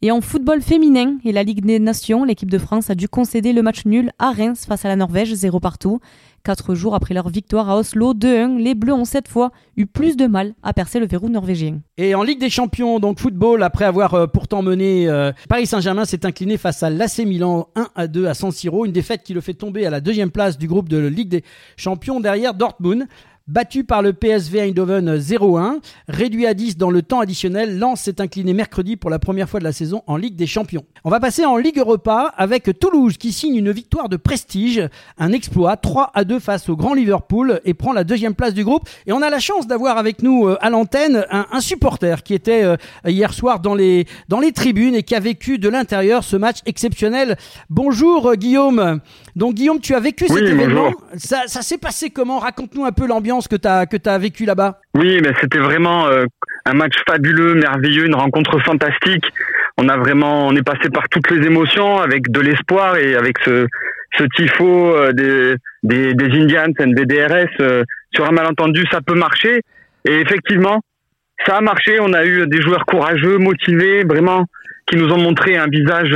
Et 0.06 0.12
en 0.12 0.22
football 0.22 0.62
féminin 0.62 1.18
et 1.25 1.31
la 1.31 1.42
Ligue 1.42 1.66
des 1.66 1.80
Nations, 1.80 2.25
l'équipe 2.25 2.52
de 2.52 2.60
France 2.60 2.92
a 2.92 2.94
dû 2.94 3.10
concéder 3.10 3.54
le 3.54 3.63
match 3.63 3.86
nul 3.86 4.12
à 4.19 4.34
Reims 4.34 4.68
face 4.68 4.86
à 4.86 4.88
la 4.88 4.96
Norvège, 4.96 5.34
0 5.34 5.60
partout. 5.60 6.00
Quatre 6.44 6.75
jours 6.75 6.94
après 6.94 7.16
leur 7.16 7.28
victoire 7.28 7.72
à 7.72 7.80
Oslo 7.80 8.13
2-1, 8.13 8.60
les 8.60 8.75
Bleus 8.75 8.94
ont 8.94 9.04
cette 9.06 9.28
fois 9.28 9.50
eu 9.78 9.88
plus 9.88 10.16
de 10.16 10.28
mal 10.28 10.54
à 10.62 10.74
percer 10.74 11.00
le 11.00 11.07
verrou 11.07 11.28
norvégien. 11.28 11.80
Et 11.98 12.13
en 12.13 12.22
Ligue 12.22 12.40
des 12.40 12.52
Champions, 12.52 13.00
donc 13.00 13.19
football, 13.19 13.63
après 13.63 13.86
avoir 13.86 14.13
euh, 14.13 14.28
pourtant 14.28 14.62
mené, 14.62 15.10
euh, 15.10 15.31
Paris 15.50 15.66
Saint-Germain 15.66 16.06
s'est 16.06 16.24
incliné 16.24 16.57
face 16.57 16.84
à 16.84 16.92
l'AC 16.92 17.25
Milan 17.25 17.69
1 17.75 17.88
à 17.96 18.06
2 18.06 18.28
à 18.28 18.36
San 18.36 18.52
Siro, 18.52 18.86
une 18.86 18.92
défaite 18.92 19.24
qui 19.24 19.34
le 19.34 19.42
fait 19.42 19.56
tomber 19.56 19.88
à 19.88 19.90
la 19.90 20.02
deuxième 20.02 20.30
place 20.30 20.60
du 20.60 20.68
groupe 20.68 20.88
de 20.88 21.00
Ligue 21.00 21.30
des 21.30 21.44
Champions 21.78 22.19
derrière 22.19 22.54
Dortmund. 22.54 23.07
Battu 23.47 23.83
par 23.83 24.01
le 24.01 24.12
PSV 24.12 24.59
Eindhoven 24.59 25.18
0-1, 25.18 25.77
réduit 26.07 26.47
à 26.47 26.56
10 26.56 26.77
dans 26.77 26.89
le 26.89 27.03
temps 27.03 27.19
additionnel, 27.19 27.77
Lens 27.77 28.01
s'est 28.01 28.19
incliné 28.19 28.56
mercredi 28.56 28.97
pour 28.97 29.12
la 29.12 29.19
première 29.19 29.47
fois 29.47 29.59
de 29.59 29.65
la 29.65 29.71
saison 29.71 30.01
en 30.07 30.18
Ligue 30.18 30.36
des 30.36 30.47
Champions. 30.47 30.83
On 31.03 31.12
va 31.12 31.19
passer 31.19 31.45
en 31.45 31.56
Ligue 31.57 31.77
Europa 31.77 32.33
avec 32.38 32.80
Toulouse 32.80 33.18
qui 33.18 33.31
signe 33.31 33.56
une 33.57 33.71
victoire 33.71 34.09
de 34.09 34.18
prestige, 34.18 34.89
un 35.19 35.31
exploit 35.31 35.77
3 35.77 36.09
à 36.15 36.24
2 36.24 36.39
face 36.39 36.69
au 36.69 36.75
Grand 36.75 36.95
Liverpool 36.95 37.62
et 37.65 37.75
prend 37.75 37.94
la 37.94 38.03
deuxième 38.03 38.33
place 38.33 38.56
du 38.56 38.63
groupe. 38.63 38.89
Et 39.06 39.13
on 39.13 39.21
a 39.21 39.30
la 39.30 39.38
chance 39.38 39.68
d'avoir 39.68 40.00
avec 40.00 40.24
nous 40.24 40.47
euh, 40.47 40.57
à 40.59 40.71
l'antenne 40.71 41.27
un, 41.30 41.59
supporter 41.59 42.24
qui 42.24 42.33
était 42.33 42.63
euh, 42.63 42.77
hier 43.06 43.31
soir 43.31 43.59
dans 43.59 43.75
les, 43.75 44.07
dans 44.27 44.39
les 44.39 44.53
tribunes 44.53 44.95
et 44.95 45.03
qui 45.03 45.13
a 45.13 45.19
vécu 45.19 45.59
de 45.59 45.69
l'intérieur 45.69 46.24
ce 46.24 46.36
match 46.36 46.62
exceptionnel. 46.65 47.38
Bonjour 47.69 48.30
euh, 48.30 48.33
Guillaume. 48.33 49.01
Donc 49.36 49.53
Guillaume, 49.53 49.81
tu 49.81 49.94
as 49.94 50.00
vécu 50.00 50.27
cet 50.27 50.38
événement. 50.38 50.94
Ça, 51.15 51.44
ça 51.45 51.62
s'est 51.62 51.77
passé 51.77 52.09
comment? 52.09 52.39
Raconte-nous 52.39 52.86
un 52.86 52.92
peu 52.92 53.06
l'ambiance 53.06 53.35
que 53.48 53.56
tu 53.56 53.68
as, 53.68 53.86
que 53.86 54.46
là-bas? 54.46 54.80
Oui, 54.94 55.20
mais 55.22 55.32
c'était 55.42 55.60
vraiment 55.60 56.08
euh, 56.08 56.26
un 56.66 56.74
match 56.74 56.96
fabuleux, 57.08 57.56
merveilleux, 57.56 58.06
une 58.06 58.16
rencontre 58.16 58.60
fantastique. 58.60 59.26
On 59.78 59.90
a 59.90 59.98
vraiment, 59.98 60.48
on 60.48 60.56
est 60.56 60.64
passé 60.64 60.90
par 60.90 61.10
toutes 61.10 61.30
les 61.32 61.46
émotions 61.46 62.00
avec 62.00 62.32
de 62.32 62.40
l'espoir 62.40 62.98
et 62.98 63.16
avec 63.16 63.38
ce, 63.44 63.68
tifo 64.36 64.96
euh, 64.96 65.12
des, 65.12 65.56
des, 65.84 66.14
des, 66.14 66.40
Indians 66.40 66.72
des 66.78 67.06
DRS. 67.06 67.48
Euh, 67.60 67.84
sur 68.14 68.26
un 68.26 68.32
malentendu, 68.32 68.86
ça 68.92 69.02
peut 69.02 69.16
marcher. 69.16 69.62
Et 70.08 70.14
effectivement, 70.22 70.80
ça 71.46 71.58
a 71.58 71.62
marché. 71.62 72.00
On 72.00 72.14
a 72.14 72.26
eu 72.26 72.48
des 72.48 72.62
joueurs 72.62 72.86
courageux, 72.86 73.38
motivés, 73.38 74.04
vraiment, 74.04 74.46
qui 74.88 74.96
nous 74.96 75.12
ont 75.12 75.20
montré 75.20 75.58
un 75.58 75.68
visage 75.68 76.16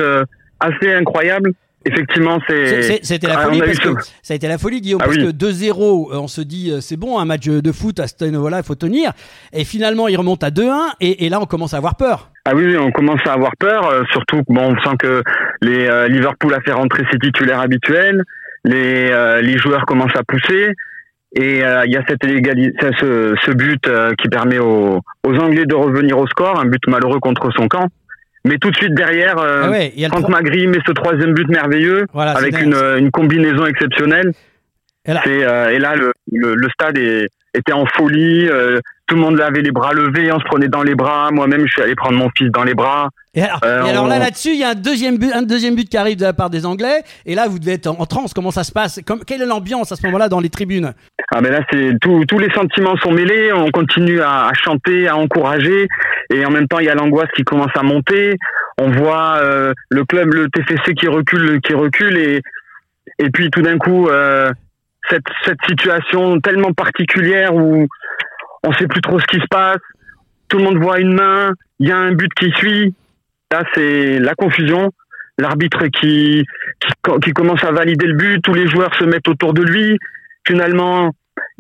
assez 0.60 0.94
incroyable. 0.94 1.52
Effectivement, 1.86 2.40
c'est. 2.48 3.04
C'était 3.04 3.28
la 3.28 3.40
ah, 3.40 3.44
folie 3.44 3.60
parce 3.60 3.80
que 3.80 3.90
ça 4.22 4.34
a 4.34 4.36
été 4.36 4.48
la 4.48 4.58
folie, 4.58 4.82
Guillaume, 4.82 5.00
ah 5.02 5.06
parce 5.06 5.18
que 5.18 5.32
2-0, 5.32 5.72
euh, 5.72 6.18
on 6.18 6.28
se 6.28 6.42
dit 6.42 6.72
euh, 6.72 6.82
c'est 6.82 6.98
bon, 6.98 7.20
un 7.20 7.26
match 7.26 7.48
de 7.48 7.72
foot 7.72 8.00
à 8.00 8.08
ce 8.08 8.26
niveau-là, 8.26 8.58
il 8.58 8.64
faut 8.64 8.76
tenir. 8.76 9.14
Et 9.54 9.64
finalement, 9.64 10.08
il 10.10 10.18
remonte 10.18 10.44
à 10.44 10.50
2-1, 10.50 10.96
et, 11.00 11.30
là, 11.30 11.40
on 11.42 11.46
commence 11.46 11.74
à 11.74 11.78
avoir 11.78 11.96
peur. 11.96 12.32
Ah 12.46 12.52
oui, 12.54 12.76
on 12.78 12.92
commence 12.92 13.22
à 13.26 13.34
avoir 13.34 13.56
peur, 13.58 13.88
euh, 13.88 14.04
surtout 14.12 14.42
bon, 14.50 14.76
on 14.76 14.82
sent 14.82 14.98
que 15.00 15.24
les 15.62 16.10
Liverpool 16.10 16.54
a 16.54 16.62
fait 16.62 16.74
rentrer 16.74 17.04
ses 17.12 17.18
titulaires 17.18 17.62
habituels, 17.62 18.24
les 18.66 19.10
les 19.42 19.58
joueurs 19.58 19.86
commencent 19.86 20.16
à 20.16 20.24
pousser. 20.24 20.74
Et 21.36 21.60
il 21.60 21.92
y 21.92 21.96
a 21.96 22.04
cette 22.08 22.24
ce, 22.24 23.36
ce 23.46 23.52
but 23.52 23.88
qui 24.22 24.30
permet 24.30 24.60
aux, 24.60 25.00
aux 25.26 25.36
Anglais 25.38 25.66
de 25.66 25.76
revenir 25.76 26.18
au 26.18 26.28
score, 26.28 26.60
un 26.60 26.66
but 26.66 26.82
malheureux 26.88 27.20
contre 27.20 27.52
son 27.52 27.68
camp. 27.68 27.88
Mais 28.46 28.58
tout 28.58 28.72
de 28.72 28.76
suite 28.76 28.94
derrière, 28.94 29.38
euh, 29.38 29.72
ah 29.72 30.08
Franck 30.10 30.30
Magri 30.30 30.68
met 30.68 30.80
ce 30.86 30.92
troisième 30.94 31.34
but 31.34 31.48
merveilleux 31.50 32.06
avec 32.16 32.60
une, 32.62 32.76
une, 32.98 33.12
combinaison 33.12 33.66
exceptionnelle. 33.66 34.32
Et 35.06 35.14
là, 35.14 35.22
euh, 35.28 35.70
et 35.70 35.80
là 35.80 35.96
le, 35.96 36.14
le, 36.32 36.70
stade 36.70 36.98
est, 36.98 37.28
était 37.54 37.74
en 37.74 37.86
folie. 37.86 38.48
Euh, 38.50 38.80
tout 39.08 39.16
le 39.16 39.22
monde 39.22 39.42
avait 39.42 39.62
les 39.62 39.72
bras 39.72 39.92
levés, 39.92 40.32
on 40.32 40.40
se 40.40 40.46
prenait 40.46 40.68
dans 40.68 40.84
les 40.84 40.94
bras. 40.94 41.32
Moi-même, 41.32 41.66
je 41.66 41.72
suis 41.72 41.82
allé 41.82 41.96
prendre 41.96 42.18
mon 42.18 42.30
fils 42.38 42.52
dans 42.52 42.64
les 42.64 42.76
bras. 42.76 43.10
Et 43.34 43.42
alors, 43.42 43.60
euh, 43.64 43.86
et 43.86 43.90
alors 43.90 44.08
là, 44.08 44.20
là-dessus, 44.20 44.50
il 44.50 44.60
y 44.60 44.64
a 44.64 44.70
un 44.70 44.76
deuxième 44.76 45.18
but, 45.18 45.32
un 45.34 45.42
deuxième 45.42 45.76
but 45.76 45.90
qui 45.90 45.98
arrive 45.98 46.18
de 46.18 46.24
la 46.24 46.34
part 46.34 46.52
des 46.52 46.66
Anglais. 46.66 47.04
Et 47.26 47.34
là, 47.34 47.48
vous 47.48 47.58
devez 47.58 47.74
être 47.74 47.88
en, 47.88 48.06
transe. 48.06 48.34
Comment 48.34 48.52
ça 48.52 48.64
se 48.64 48.72
passe? 48.72 49.00
Comme, 49.06 49.26
Quelle 49.26 49.42
est 49.42 49.48
l'ambiance 49.48 49.92
à 49.92 49.96
ce 49.96 50.06
moment-là 50.06 50.30
dans 50.30 50.40
les 50.40 50.50
tribunes? 50.50 50.94
Ah 51.32 51.42
ben 51.42 51.52
là, 51.52 51.62
c'est 51.72 51.92
tous 52.02 52.40
les 52.40 52.52
sentiments 52.52 52.98
sont 52.98 53.12
mêlés. 53.12 53.54
On 53.54 53.70
continue 53.70 54.22
à, 54.22 54.48
à, 54.48 54.54
chanter, 54.54 55.08
à 55.08 55.16
encourager, 55.16 55.88
et 56.34 56.46
en 56.46 56.50
même 56.50 56.68
temps, 56.68 56.80
il 56.80 56.86
y 56.86 56.90
a 56.90 56.96
l'angoisse 56.96 57.30
qui 57.36 57.44
commence 57.44 57.76
à 57.76 57.84
monter. 57.84 58.36
On 58.80 58.90
voit 58.90 59.38
euh, 59.38 59.74
le 59.90 60.06
club, 60.06 60.34
le 60.34 60.50
TFC 60.50 60.94
qui 60.96 61.08
recule, 61.08 61.62
qui 61.62 61.74
recule, 61.74 62.18
et 62.18 62.42
et 63.20 63.30
puis 63.30 63.50
tout 63.52 63.62
d'un 63.62 63.78
coup. 63.78 64.08
Euh, 64.08 64.50
cette, 65.10 65.26
cette 65.46 65.60
situation 65.68 66.40
tellement 66.40 66.74
particulière 66.74 67.54
où 67.54 67.88
on 68.64 68.74
sait 68.74 68.88
plus 68.88 69.02
trop 69.02 69.20
ce 69.20 69.26
qui 69.26 69.40
se 69.40 69.48
passe, 69.50 69.80
tout 70.48 70.58
le 70.58 70.64
monde 70.64 70.78
voit 70.78 71.00
une 71.00 71.14
main, 71.14 71.54
il 71.80 71.88
y 71.88 71.92
a 71.92 71.98
un 71.98 72.12
but 72.12 72.32
qui 72.34 72.52
suit. 72.52 72.94
Là, 73.52 73.64
c'est 73.74 74.20
la 74.20 74.36
confusion. 74.36 74.92
L'arbitre 75.38 75.88
qui, 75.88 76.46
qui, 77.24 77.32
commence 77.32 77.64
à 77.64 77.72
valider 77.72 78.08
le 78.08 78.16
but, 78.16 78.42
tous 78.42 78.54
les 78.54 78.68
joueurs 78.68 78.94
se 78.96 79.06
mettent 79.06 79.28
autour 79.28 79.54
de 79.54 79.64
lui. 79.64 79.98
Finalement, 80.50 81.12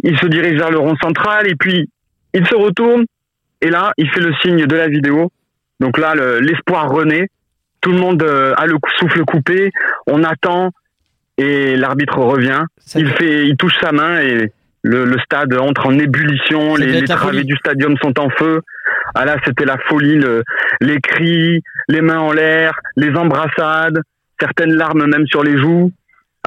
il 0.03 0.17
se 0.17 0.25
dirige 0.25 0.57
vers 0.57 0.71
le 0.71 0.79
rond 0.79 0.95
central 1.01 1.47
et 1.47 1.55
puis 1.55 1.87
il 2.33 2.45
se 2.47 2.55
retourne 2.55 3.05
et 3.61 3.69
là, 3.69 3.91
il 3.97 4.09
fait 4.09 4.19
le 4.19 4.33
signe 4.41 4.65
de 4.65 4.75
la 4.75 4.87
vidéo. 4.87 5.31
Donc 5.79 5.97
là, 5.97 6.15
l'espoir 6.41 6.89
renaît. 6.89 7.27
Tout 7.81 7.91
le 7.91 7.99
monde 7.99 8.23
euh, 8.23 8.53
a 8.57 8.65
le 8.65 8.75
souffle 8.97 9.23
coupé. 9.25 9.71
On 10.07 10.23
attend 10.23 10.71
et 11.37 11.75
l'arbitre 11.77 12.17
revient. 12.17 12.63
Ça- 12.85 12.99
Il 12.99 13.07
fait, 13.09 13.45
il 13.47 13.55
touche 13.57 13.77
sa 13.79 13.91
main 13.91 14.19
et 14.21 14.51
le, 14.81 15.05
le 15.05 15.19
stade 15.19 15.53
entre 15.53 15.85
en 15.87 15.97
ébullition. 15.99 16.75
Ça 16.75 16.81
Les, 16.81 16.91
les 16.93 17.07
travées 17.15 17.43
du 17.45 17.55
stadium 17.57 17.95
sont 18.01 18.19
en 18.19 18.29
feu. 18.31 18.61
Ah 19.15 19.25
là, 19.25 19.37
c'était 19.45 19.65
la 19.65 19.77
folie. 19.87 20.15
le- 20.15 20.43
les 20.81 20.99
cris, 20.99 21.61
les 21.89 22.01
mains 22.01 22.19
en 22.19 22.31
l'air, 22.33 22.73
les 22.97 23.13
embrassades, 23.15 24.01
certaines 24.39 24.73
larmes 24.73 25.05
même 25.05 25.27
sur 25.27 25.43
les 25.43 25.57
joues. 25.57 25.91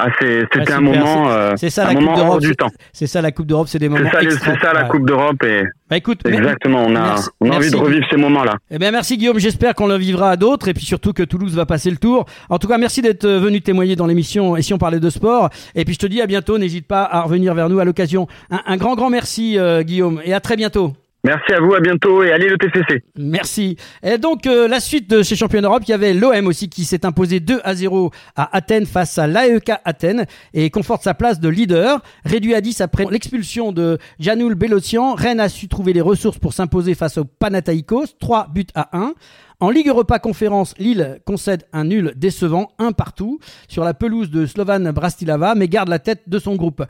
Ah, 0.00 0.08
c'est, 0.18 0.40
c'était 0.54 0.72
Ah, 0.72 0.76
un 0.76 0.80
moment, 0.80 1.30
euh, 1.30 1.52
C'est 1.56 1.68
ça 1.68 1.86
un 1.86 1.94
Coupe 1.94 2.04
moment 2.04 2.16
hors 2.30 2.38
du 2.38 2.48
c'est- 2.48 2.54
temps. 2.54 2.70
C'est 2.94 3.06
ça 3.06 3.20
la 3.20 3.30
Coupe 3.30 3.46
d'Europe, 3.46 3.68
c'est 3.68 3.78
des 3.78 3.86
C'est 3.86 3.88
moments 3.90 4.10
ça, 4.10 4.20
les- 4.22 4.26
extra- 4.32 4.54
c'est 4.54 4.60
ça 4.66 4.72
la. 4.72 4.84
Coupe 4.84 5.06
d'Europe 5.06 5.42
et 5.44 5.64
Bah 5.90 5.98
écoute, 5.98 6.20
exactement. 6.24 6.82
On 6.86 6.96
a, 6.96 7.00
Merci- 7.00 7.28
on 7.42 7.44
a 7.46 7.48
envie 7.50 7.58
merci. 7.58 7.70
de 7.72 7.76
revivre 7.76 8.06
ces 8.08 8.16
moments-là. 8.16 8.56
Eh 8.70 8.78
bien, 8.78 8.90
merci 8.90 9.18
Guillaume, 9.18 9.38
j'espère 9.38 9.74
qu'on 9.74 9.86
le 9.86 9.96
vivra 9.96 10.30
à 10.30 10.36
d'autres 10.36 10.68
et 10.68 10.72
puis 10.74 10.86
surtout 10.86 11.12
que 11.12 11.22
Toulouse 11.22 11.54
va 11.54 11.66
passer 11.66 11.90
le 11.90 11.98
tour. 11.98 12.24
En 12.48 12.58
tout 12.58 12.68
cas, 12.68 12.78
merci 12.78 13.02
d'être 13.02 13.26
euh, 13.26 13.38
venu 13.38 13.60
témoigner 13.60 13.94
dans 13.94 14.06
l'émission 14.06 14.56
et 14.56 14.62
si 14.62 14.72
on 14.72 14.78
parlait 14.78 14.98
de 15.00 15.10
sport. 15.10 15.50
Et 15.74 15.84
puis 15.84 15.92
je 15.92 15.98
te 15.98 16.06
dis 16.06 16.22
à 16.22 16.26
bientôt, 16.26 16.56
n'hésite 16.56 16.86
pas 16.86 17.04
à 17.04 17.20
revenir 17.20 17.52
vers 17.54 17.68
nous 17.68 17.78
à 17.78 17.84
l'occasion. 17.84 18.26
Un, 18.50 18.60
un 18.64 18.76
grand, 18.78 18.94
grand 18.94 19.10
merci 19.10 19.58
euh, 19.58 19.82
Guillaume 19.82 20.22
et 20.24 20.32
à 20.32 20.40
très 20.40 20.56
bientôt. 20.56 20.94
Merci 21.24 21.52
à 21.52 21.60
vous, 21.60 21.72
à 21.72 21.78
bientôt 21.78 22.24
et 22.24 22.32
allez 22.32 22.48
le 22.48 22.58
TCC. 22.58 23.04
Merci. 23.16 23.76
Et 24.02 24.18
donc, 24.18 24.44
euh, 24.46 24.66
la 24.66 24.80
suite 24.80 25.08
de 25.08 25.22
ces 25.22 25.36
championnats 25.36 25.68
d'Europe, 25.68 25.84
il 25.86 25.92
y 25.92 25.94
avait 25.94 26.14
l'OM 26.14 26.48
aussi 26.48 26.68
qui 26.68 26.84
s'est 26.84 27.06
imposé 27.06 27.38
2 27.38 27.60
à 27.62 27.76
0 27.76 28.10
à 28.34 28.56
Athènes 28.56 28.86
face 28.86 29.18
à 29.18 29.28
l'AEK 29.28 29.70
Athènes 29.84 30.26
et 30.52 30.68
conforte 30.70 31.04
sa 31.04 31.14
place 31.14 31.38
de 31.38 31.48
leader. 31.48 32.02
Réduit 32.24 32.56
à 32.56 32.60
10 32.60 32.80
après 32.80 33.04
l'expulsion 33.08 33.70
de 33.70 33.98
Janoul 34.18 34.56
Belocian, 34.56 35.14
Rennes 35.14 35.38
a 35.38 35.48
su 35.48 35.68
trouver 35.68 35.92
les 35.92 36.00
ressources 36.00 36.38
pour 36.38 36.54
s'imposer 36.54 36.96
face 36.96 37.18
au 37.18 37.24
Panathinaikos, 37.24 38.16
3 38.18 38.48
buts 38.52 38.66
à 38.74 38.88
1. 38.98 39.14
En 39.60 39.70
Ligue 39.70 39.86
Europa 39.86 40.18
Conférence, 40.18 40.74
Lille 40.78 41.20
concède 41.24 41.62
un 41.72 41.84
nul 41.84 42.14
décevant, 42.16 42.72
un 42.80 42.90
partout, 42.90 43.38
sur 43.68 43.84
la 43.84 43.94
pelouse 43.94 44.28
de 44.28 44.44
Slovan 44.44 44.90
Bratislava, 44.90 45.54
mais 45.54 45.68
garde 45.68 45.88
la 45.88 46.00
tête 46.00 46.28
de 46.28 46.40
son 46.40 46.56
groupe. 46.56 46.82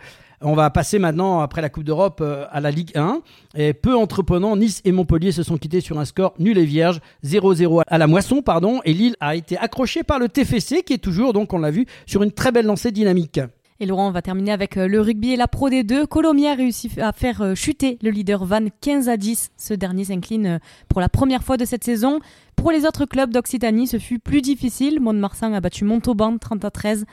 On 0.45 0.55
va 0.55 0.71
passer 0.71 0.99
maintenant, 0.99 1.41
après 1.41 1.63
la 1.63 1.69
Coupe 1.69 1.85
d'Europe, 1.85 2.21
euh, 2.21 2.47
à 2.51 2.61
la 2.61 2.71
Ligue 2.71 2.91
1. 2.97 3.23
Et 3.55 3.73
peu 3.73 3.97
entreprenant, 3.97 4.57
Nice 4.57 4.81
et 4.85 4.91
Montpellier 4.91 5.31
se 5.31 5.43
sont 5.43 5.57
quittés 5.57 5.81
sur 5.81 5.99
un 6.01 6.05
score 6.05 6.35
nul 6.39 6.59
et 6.59 6.65
vierge, 6.65 7.01
0-0 7.25 7.83
à 7.87 7.99
la 7.99 8.07
moisson, 8.09 8.43
pardon. 8.43 8.81
Et 8.85 8.93
Lille 8.93 9.15
a 9.21 9.37
été 9.37 9.57
accroché 9.57 10.03
par 10.03 10.19
le 10.19 10.29
TFC, 10.29 10.83
qui 10.83 10.95
est 10.95 10.99
toujours, 10.99 11.33
donc 11.33 11.53
on 11.53 11.59
l'a 11.59 11.71
vu, 11.71 11.87
sur 12.07 12.23
une 12.23 12.33
très 12.33 12.51
belle 12.51 12.67
lancée 12.67 12.91
dynamique. 12.91 13.39
Et 13.79 13.87
Laurent, 13.87 14.09
on 14.09 14.13
va 14.13 14.23
terminer 14.23 14.53
avec 14.53 14.77
euh, 14.77 14.87
le 14.87 15.01
rugby 15.01 15.33
et 15.33 15.37
la 15.37 15.49
Pro 15.49 15.69
D2. 15.69 16.07
Colomiers 16.07 16.51
a 16.51 16.55
réussi 16.55 16.91
à 17.01 17.13
faire 17.13 17.43
euh, 17.43 17.55
chuter 17.55 17.99
le 18.03 18.11
leader 18.11 18.45
Van 18.45 18.67
15 18.81 19.09
à 19.09 19.17
10. 19.17 19.51
Ce 19.57 19.75
dernier 19.75 20.05
s'incline 20.05 20.61
pour 20.89 21.01
la 21.01 21.09
première 21.09 21.43
fois 21.43 21.57
de 21.57 21.65
cette 21.65 21.85
saison. 21.85 22.21
Pour 22.57 22.71
les 22.71 22.85
autres 22.85 23.07
clubs 23.07 23.33
d'Occitanie, 23.33 23.87
ce 23.87 23.99
fut 23.99 24.19
plus 24.19 24.41
difficile. 24.41 25.01
Mont-de-Marsan 25.01 25.53
a 25.53 25.61
battu 25.61 25.85
Montauban 25.85 26.39
30 26.39 26.65
à 26.65 26.71
13. 26.71 27.07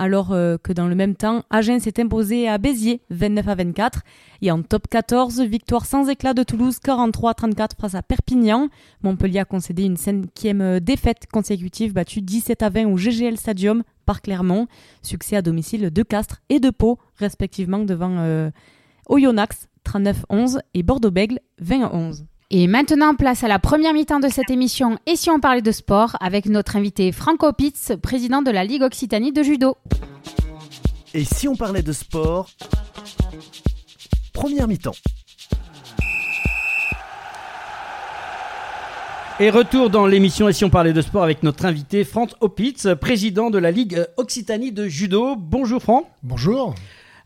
Alors 0.00 0.32
euh, 0.32 0.56
que 0.56 0.72
dans 0.72 0.88
le 0.88 0.94
même 0.94 1.14
temps, 1.14 1.44
Agen 1.50 1.78
s'est 1.78 2.00
imposé 2.00 2.48
à 2.48 2.56
Béziers 2.56 3.02
29 3.10 3.48
à 3.48 3.54
24. 3.54 4.00
Et 4.40 4.50
en 4.50 4.62
top 4.62 4.88
14, 4.88 5.42
victoire 5.42 5.84
sans 5.84 6.08
éclat 6.08 6.32
de 6.32 6.42
Toulouse 6.42 6.78
43 6.78 7.32
à 7.32 7.34
34 7.34 7.76
face 7.78 7.94
à 7.94 8.00
Perpignan. 8.00 8.70
Montpellier 9.02 9.40
a 9.40 9.44
concédé 9.44 9.84
une 9.84 9.98
cinquième 9.98 10.62
euh, 10.62 10.80
défaite 10.80 11.26
consécutive 11.30 11.92
battue 11.92 12.22
17 12.22 12.62
à 12.62 12.70
20 12.70 12.86
au 12.86 12.96
GGL 12.96 13.36
Stadium 13.36 13.82
par 14.06 14.22
Clermont. 14.22 14.68
Succès 15.02 15.36
à 15.36 15.42
domicile 15.42 15.90
de 15.90 16.02
Castres 16.02 16.40
et 16.48 16.60
de 16.60 16.70
Pau, 16.70 16.98
respectivement 17.16 17.80
devant 17.80 18.16
euh, 18.20 18.50
Oyonnax 19.06 19.68
39-11 19.84 20.60
et 20.72 20.82
Bordeaux-Bègle 20.82 21.40
20-11. 21.62 22.24
Et 22.52 22.66
maintenant, 22.66 23.14
place 23.14 23.44
à 23.44 23.48
la 23.48 23.60
première 23.60 23.94
mi-temps 23.94 24.18
de 24.18 24.26
cette 24.26 24.50
émission 24.50 24.98
Et 25.06 25.14
si 25.14 25.30
on 25.30 25.38
parlait 25.38 25.62
de 25.62 25.70
sport 25.70 26.16
avec 26.20 26.46
notre 26.46 26.74
invité 26.74 27.12
Franco 27.12 27.52
Pitz, 27.52 27.92
président 28.02 28.42
de 28.42 28.50
la 28.50 28.64
Ligue 28.64 28.82
Occitanie 28.82 29.30
de 29.30 29.44
judo. 29.44 29.76
Et 31.14 31.22
si 31.22 31.46
on 31.46 31.54
parlait 31.54 31.82
de 31.82 31.92
sport 31.92 32.50
Première 34.32 34.66
mi-temps. 34.66 34.96
Et 39.38 39.50
retour 39.50 39.88
dans 39.88 40.08
l'émission 40.08 40.48
Et 40.48 40.52
si 40.52 40.64
on 40.64 40.70
parlait 40.70 40.92
de 40.92 41.02
sport 41.02 41.22
avec 41.22 41.44
notre 41.44 41.66
invité 41.66 42.02
Franck 42.02 42.30
Opitz, 42.40 42.88
président 43.00 43.50
de 43.50 43.58
la 43.58 43.70
Ligue 43.70 43.94
euh, 43.94 44.06
Occitanie 44.16 44.72
de 44.72 44.88
judo. 44.88 45.36
Bonjour 45.36 45.80
Franck. 45.80 46.06
Bonjour. 46.24 46.74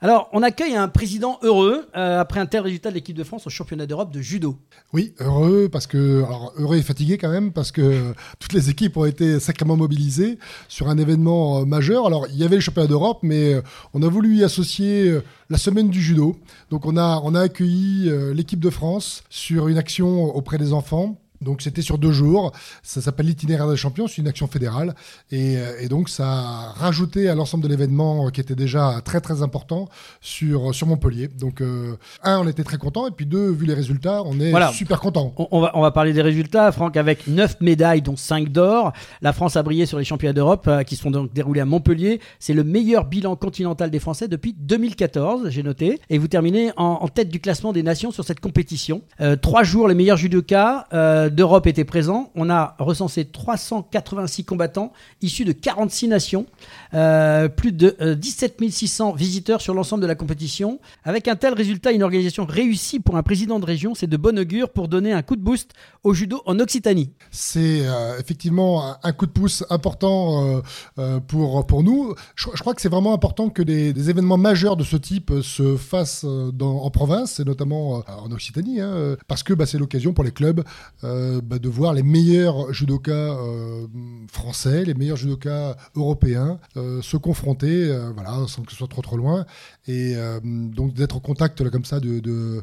Alors, 0.05 0.29
on 0.35 0.43
accueille 0.43 0.77
un 0.77 0.89
président 0.89 1.39
heureux 1.41 1.89
euh, 1.97 2.21
après 2.21 2.39
un 2.39 2.45
tel 2.45 2.61
résultat 2.61 2.91
de 2.91 2.95
l'équipe 2.95 3.17
de 3.17 3.25
France 3.25 3.47
au 3.47 3.51
championnat 3.51 3.87
d'Europe 3.87 4.13
de 4.13 4.21
judo. 4.21 4.59
Oui, 4.93 5.15
heureux 5.19 5.71
parce 5.73 5.87
que 5.87 6.23
heureux 6.59 6.77
et 6.77 6.83
fatigué 6.83 7.17
quand 7.17 7.31
même 7.31 7.53
parce 7.53 7.73
que 7.73 8.13
toutes 8.39 8.53
les 8.53 8.69
équipes 8.69 8.99
ont 8.99 9.07
été 9.07 9.41
sacrément 9.41 9.79
mobilisées 9.79 10.39
sur 10.69 10.91
un 10.91 10.99
événement 10.99 11.61
euh, 11.61 11.65
majeur. 11.65 12.07
Alors 12.07 12.27
il 12.29 12.37
y 12.37 12.45
avait 12.45 12.57
le 12.57 12.61
championnat 12.61 12.87
d'Europe, 12.87 13.21
mais 13.23 13.55
euh, 13.55 13.63
on 13.95 14.03
a 14.03 14.09
voulu 14.09 14.37
y 14.37 14.45
associer 14.45 15.21
la 15.49 15.57
semaine 15.57 15.89
du 15.89 16.03
judo. 16.03 16.37
Donc 16.69 16.85
on 16.85 16.99
a 16.99 17.23
on 17.25 17.35
a 17.35 17.41
accueilli 17.41 18.11
l'équipe 18.35 18.61
de 18.61 18.69
France 18.69 19.25
sur 19.31 19.69
une 19.69 19.79
action 19.79 20.25
auprès 20.37 20.59
des 20.59 20.75
enfants. 20.75 21.17
Donc 21.41 21.63
c'était 21.63 21.83
sur 21.83 21.99
deux 21.99 22.13
jours. 22.13 22.53
Ça 22.83 23.01
s'appelle 23.01 23.27
l'itinéraire 23.27 23.69
des 23.69 23.77
champions. 23.77 24.07
C'est 24.09 24.19
une 24.23 24.29
action 24.29 24.47
fédérale 24.47 24.95
et, 25.31 25.57
euh, 25.59 25.79
et 25.81 25.89
donc 25.89 26.09
ça 26.09 26.27
a 26.27 26.73
rajouté 26.73 27.29
à 27.29 27.35
l'ensemble 27.35 27.65
de 27.65 27.69
l'événement 27.69 28.27
euh, 28.27 28.31
qui 28.31 28.41
était 28.41 28.55
déjà 28.55 29.01
très 29.05 29.21
très 29.21 29.43
important 29.43 29.89
sur 30.21 30.75
sur 30.75 30.87
Montpellier. 30.87 31.29
Donc 31.29 31.61
euh, 31.61 31.97
un, 32.23 32.39
on 32.39 32.49
était 32.49 32.65
très 32.65 32.79
content 32.79 33.07
et 33.07 33.11
puis 33.11 33.27
deux, 33.27 33.51
vu 33.51 33.67
les 33.67 33.75
résultats, 33.75 34.23
on 34.25 34.39
est 34.41 34.51
Voilà. 34.51 34.73
super 34.73 35.01
content. 35.01 35.33
On, 35.37 35.49
on 35.51 35.61
va, 35.61 35.73
on 35.75 35.83
va 35.83 35.91
parler 35.91 36.13
des 36.13 36.23
résultats. 36.23 36.73
Franck, 36.73 36.97
avec 36.97 37.27
9 37.27 37.61
médailles, 37.61 38.03
dont 38.03 38.17
5 38.17 38.49
d'or, 38.51 38.93
la 39.23 39.33
France 39.33 39.57
a 39.57 39.63
brillé 39.63 39.87
sur 39.87 39.99
les 39.99 40.05
championnats 40.05 40.33
d'Europe 40.33 40.67
euh, 40.69 40.83
qui 40.83 40.97
sont 40.97 41.11
donc 41.11 41.33
déroulés 41.33 41.61
à 41.61 41.65
Montpellier. 41.67 42.21
C'est 42.39 42.55
le 42.55 42.65
meilleur 42.65 43.05
bilan 43.05 43.37
continental 43.37 43.91
des 43.91 43.99
Français 43.99 44.29
depuis 44.29 44.55
2014, 44.59 45.49
j'ai 45.51 45.63
noté. 45.63 46.01
Et 46.11 46.19
vous 46.19 46.29
terminez 46.29 46.71
en, 46.77 46.85
en 47.03 47.09
tête 47.09 47.29
du 47.29 47.41
classement 47.41 47.73
des 47.73 47.83
nations 47.83 48.11
sur 48.11 48.25
cette 48.25 48.41
compétition. 48.41 49.03
Euh, 49.21 49.37
trois 49.37 49.63
jours, 49.65 49.89
les 49.89 49.95
meilleurs 49.95 50.17
judokas 50.17 50.87
euh, 51.25 51.31
d'Europe 51.31 51.67
étaient 51.67 51.85
présents. 51.85 52.31
On 52.35 52.51
a 52.51 52.77
recensé 52.79 53.25
386 53.25 54.45
combattants 54.45 54.93
issus 55.23 55.45
de 55.45 55.53
46 55.53 56.09
nations, 56.09 56.47
euh, 56.95 57.49
plus 57.49 57.73
de 57.73 57.97
euh, 58.01 58.15
17 58.15 58.71
600 58.71 59.13
visiteurs 59.13 59.61
sur 59.61 59.75
l'ensemble 59.75 60.03
de 60.03 60.07
la 60.07 60.15
compétition. 60.15 60.81
Avec 61.05 61.29
un 61.29 61.37
tel 61.37 61.55
résultat, 61.55 61.93
une 61.93 62.03
organisation 62.03 62.45
réussie 62.45 63.01
pour 63.01 63.17
un 63.17 63.23
président 63.23 63.59
de 63.59 63.67
région, 63.67 63.95
c'est 63.95 64.07
de 64.07 64.17
bon 64.17 64.39
augure 64.39 64.71
pour 64.71 64.89
donner 64.89 65.13
un 65.13 65.23
coup 65.23 65.37
de 65.37 65.43
boost 65.43 65.73
au 66.05 66.15
judo 66.15 66.43
en 66.47 66.59
Occitanie. 66.61 67.11
C'est 67.31 67.87
euh, 67.87 68.19
effectivement 68.19 68.95
un, 69.03 69.13
coup 69.13 69.27
de 69.27 69.33
pouce 69.33 69.65
important 69.71 70.57
euh, 70.57 70.61
euh, 70.99 71.21
pour, 71.21 71.67
pour 71.67 71.83
nous. 71.83 72.15
Je, 72.37 72.49
crois 72.49 72.75
que 72.75 72.81
c'est 72.81 72.89
vraiment 72.91 73.15
important 73.15 73.49
que 73.49 73.63
des, 73.63 74.11
événements 74.11 74.37
majeurs 74.37 74.77
de 74.77 74.85
ce 74.85 74.97
type 74.97 75.31
euh, 75.31 75.43
se 75.43 75.77
fassent 75.77 76.25
euh, 76.25 76.53
en 76.61 76.91
province, 76.91 77.41
et 77.41 77.45
notamment 77.45 77.99
euh, 77.99 78.01
en 78.23 78.31
Occitanie, 78.31 78.81
hein, 78.81 78.93
euh, 78.93 79.17
parce 79.29 79.43
que 79.43 79.55
bah, 79.55 79.67
c'est 79.67 79.79
l'occasion 79.79 80.13
pour 80.13 80.25
les 80.25 80.31
clubs 80.31 80.63
euh, 81.05 81.14
bah, 81.43 81.59
de 81.59 81.69
voir 81.69 81.95
les 81.95 82.03
meilleurs 82.03 82.73
judokas 82.73 83.13
euh, 83.13 83.87
français, 84.29 84.85
les 84.85 84.95
meilleurs 84.95 85.17
judokas 85.17 85.77
européens 85.95 86.59
euh, 86.77 87.03
se 87.03 87.17
confronter, 87.17 87.91
euh, 87.91 88.11
voilà, 88.15 88.47
sans 88.49 88.63
que 88.63 88.73
ce 88.73 88.79
soit 88.79 88.89
trop 88.89 89.03
trop 89.03 89.17
loin, 89.17 89.47
et 89.87 90.15
euh, 90.17 90.41
donc 90.43 90.95
d'être 90.95 91.17
en 91.17 91.21
contact 91.21 91.69
comme 91.71 91.85
ça 91.85 92.01
de, 92.01 92.21
euh, 92.27 92.63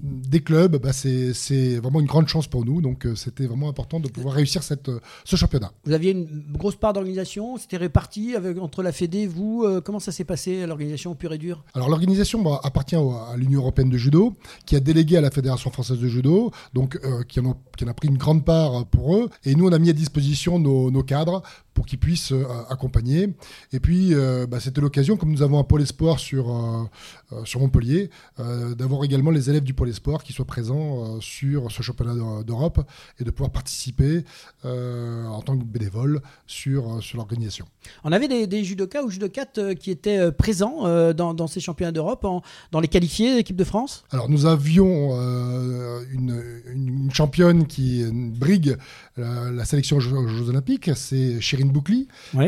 des 0.00 0.40
clubs, 0.40 0.76
bah, 0.76 0.92
c'est 0.92 1.76
vraiment 1.78 2.00
une 2.00 2.06
grande 2.06 2.28
chance 2.28 2.46
pour 2.46 2.64
nous. 2.64 2.80
Donc 2.80 3.06
euh, 3.06 3.14
c'était 3.14 3.46
vraiment 3.46 3.68
important 3.68 4.00
de 4.00 4.08
pouvoir 4.08 4.34
réussir 4.34 4.62
cette, 4.62 4.88
euh, 4.88 5.00
ce 5.24 5.36
championnat. 5.36 5.72
Vous 5.84 5.92
aviez 5.92 6.12
une 6.12 6.44
grosse 6.52 6.76
part 6.76 6.92
d'organisation, 6.92 7.56
c'était 7.56 7.76
réparti 7.76 8.34
avec, 8.34 8.58
entre 8.58 8.82
la 8.82 8.92
Fédé, 8.92 9.26
vous. 9.26 9.64
euh, 9.64 9.80
comment 9.80 10.00
ça 10.00 10.12
s'est 10.12 10.24
passé, 10.24 10.66
l'organisation 10.66 11.14
pure 11.14 11.32
et 11.32 11.38
dure 11.38 11.64
Alors 11.74 11.88
l'organisation 11.88 12.42
bah, 12.42 12.60
appartient 12.62 12.96
à 12.96 13.34
l'Union 13.36 13.60
européenne 13.60 13.90
de 13.90 13.98
judo, 13.98 14.34
qui 14.66 14.76
a 14.76 14.80
délégué 14.80 15.16
à 15.16 15.20
la 15.20 15.30
Fédération 15.30 15.70
française 15.70 15.98
de 15.98 16.08
judo, 16.08 16.50
donc 16.74 16.98
euh, 17.04 17.22
qui, 17.24 17.40
en 17.40 17.50
a, 17.50 17.56
qui 17.76 17.84
en 17.84 17.88
a 17.88 17.94
pris 17.94 18.08
une 18.08 18.18
grande 18.18 18.44
part 18.44 18.86
pour 18.86 19.16
eux. 19.16 19.28
Et 19.44 19.54
nous, 19.54 19.66
on 19.66 19.72
a 19.72 19.78
mis 19.78 19.90
à 19.90 19.92
disposition 19.92 20.58
nos, 20.58 20.90
nos 20.90 21.02
cadres 21.02 21.42
pour 21.74 21.86
qu'ils 21.86 21.98
puissent 22.00 22.32
euh, 22.32 22.44
accompagner. 22.70 23.34
Et 23.72 23.78
puis, 23.78 24.12
euh, 24.12 24.46
bah, 24.48 24.58
c'était 24.58 24.80
l'occasion, 24.80 25.16
comme 25.16 25.30
nous 25.30 25.42
avons 25.42 25.60
un 25.60 25.64
pôle 25.64 25.82
espoir 25.82 26.18
sur, 26.18 26.50
euh, 26.50 26.82
euh, 27.32 27.44
sur 27.44 27.60
Montpellier, 27.60 28.10
euh, 28.40 28.74
d'avoir 28.74 29.04
également 29.04 29.17
les 29.30 29.50
élèves 29.50 29.64
du 29.64 29.74
pôle 29.74 29.88
espoir 29.88 30.22
qui 30.22 30.32
soient 30.32 30.44
présents 30.44 31.16
euh, 31.16 31.20
sur 31.20 31.70
ce 31.70 31.82
championnat 31.82 32.14
d'Eu- 32.14 32.44
d'Europe 32.44 32.80
et 33.18 33.24
de 33.24 33.30
pouvoir 33.30 33.50
participer 33.50 34.24
euh, 34.64 35.26
en 35.26 35.42
tant 35.42 35.56
que 35.58 35.64
bénévole 35.64 36.20
sur, 36.46 36.96
euh, 36.96 37.00
sur 37.00 37.16
l'organisation. 37.18 37.66
On 38.04 38.12
avait 38.12 38.28
des, 38.28 38.46
des 38.46 38.64
judokas 38.64 39.02
ou 39.02 39.10
judokates 39.10 39.74
qui 39.74 39.90
étaient 39.90 40.32
présents 40.32 41.12
dans, 41.12 41.34
dans 41.34 41.46
ces 41.46 41.60
championnats 41.60 41.92
d'Europe, 41.92 42.26
dans 42.72 42.80
les 42.80 42.88
qualifiés 42.88 43.32
de 43.32 43.36
l'équipe 43.36 43.56
de 43.56 43.64
France? 43.64 44.04
Alors 44.10 44.28
nous 44.28 44.46
avions 44.46 45.12
une, 46.10 46.42
une 46.72 47.10
championne 47.12 47.66
qui 47.66 48.02
une 48.02 48.30
brigue 48.30 48.76
la, 49.18 49.64
sélection 49.64 49.96
aux 49.96 50.00
Jeux, 50.00 50.48
Olympiques, 50.48 50.90
c'est 50.94 51.40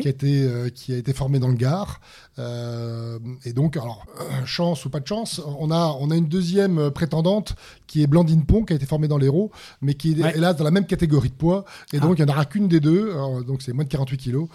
qui, 0.01 0.07
a 0.07 0.11
été, 0.11 0.49
qui 0.75 0.95
a 0.95 0.97
été 0.97 1.13
formée 1.13 1.39
dans 1.39 1.49
le 1.49 1.55
Gard. 1.55 2.01
et 2.39 3.53
donc, 3.53 3.77
alors, 3.77 4.07
chance 4.45 4.85
ou 4.85 4.91
pas 4.91 5.01
de 5.01 5.07
chance, 5.07 5.41
on 5.59 5.71
a, 5.71 5.97
on 6.01 6.11
a 6.11 6.17
une 6.17 6.29
deuxième 6.29 6.91
prétendante 6.91 7.55
qui 7.87 8.03
est 8.03 8.07
Blandine 8.07 8.45
Pont, 8.45 8.65
qui 8.65 8.73
a 8.73 8.77
été 8.77 8.87
formée 8.87 9.09
dans 9.09 9.19
l'Hérault, 9.19 9.51
mais 9.83 9.95
qui 9.95 10.13
est 10.13 10.37
là 10.37 10.55
dans 10.55 10.65
la 10.65 10.71
même 10.71 10.87
catégorie 10.87 11.31
de 11.31 11.35
poids. 11.35 11.65
Et 11.93 11.99
ah. 11.99 12.01
donc, 12.01 12.19
il 12.19 12.25
n'y 12.25 12.31
en 12.31 12.35
aura 12.35 12.45
qu'une 12.45 12.69
des 12.69 12.81
deux, 12.81 13.13
donc 13.47 13.63
c'est 13.63 13.73
moins 13.73 13.85
de 13.85 13.91
48 13.91 14.17
kilos, 14.17 14.49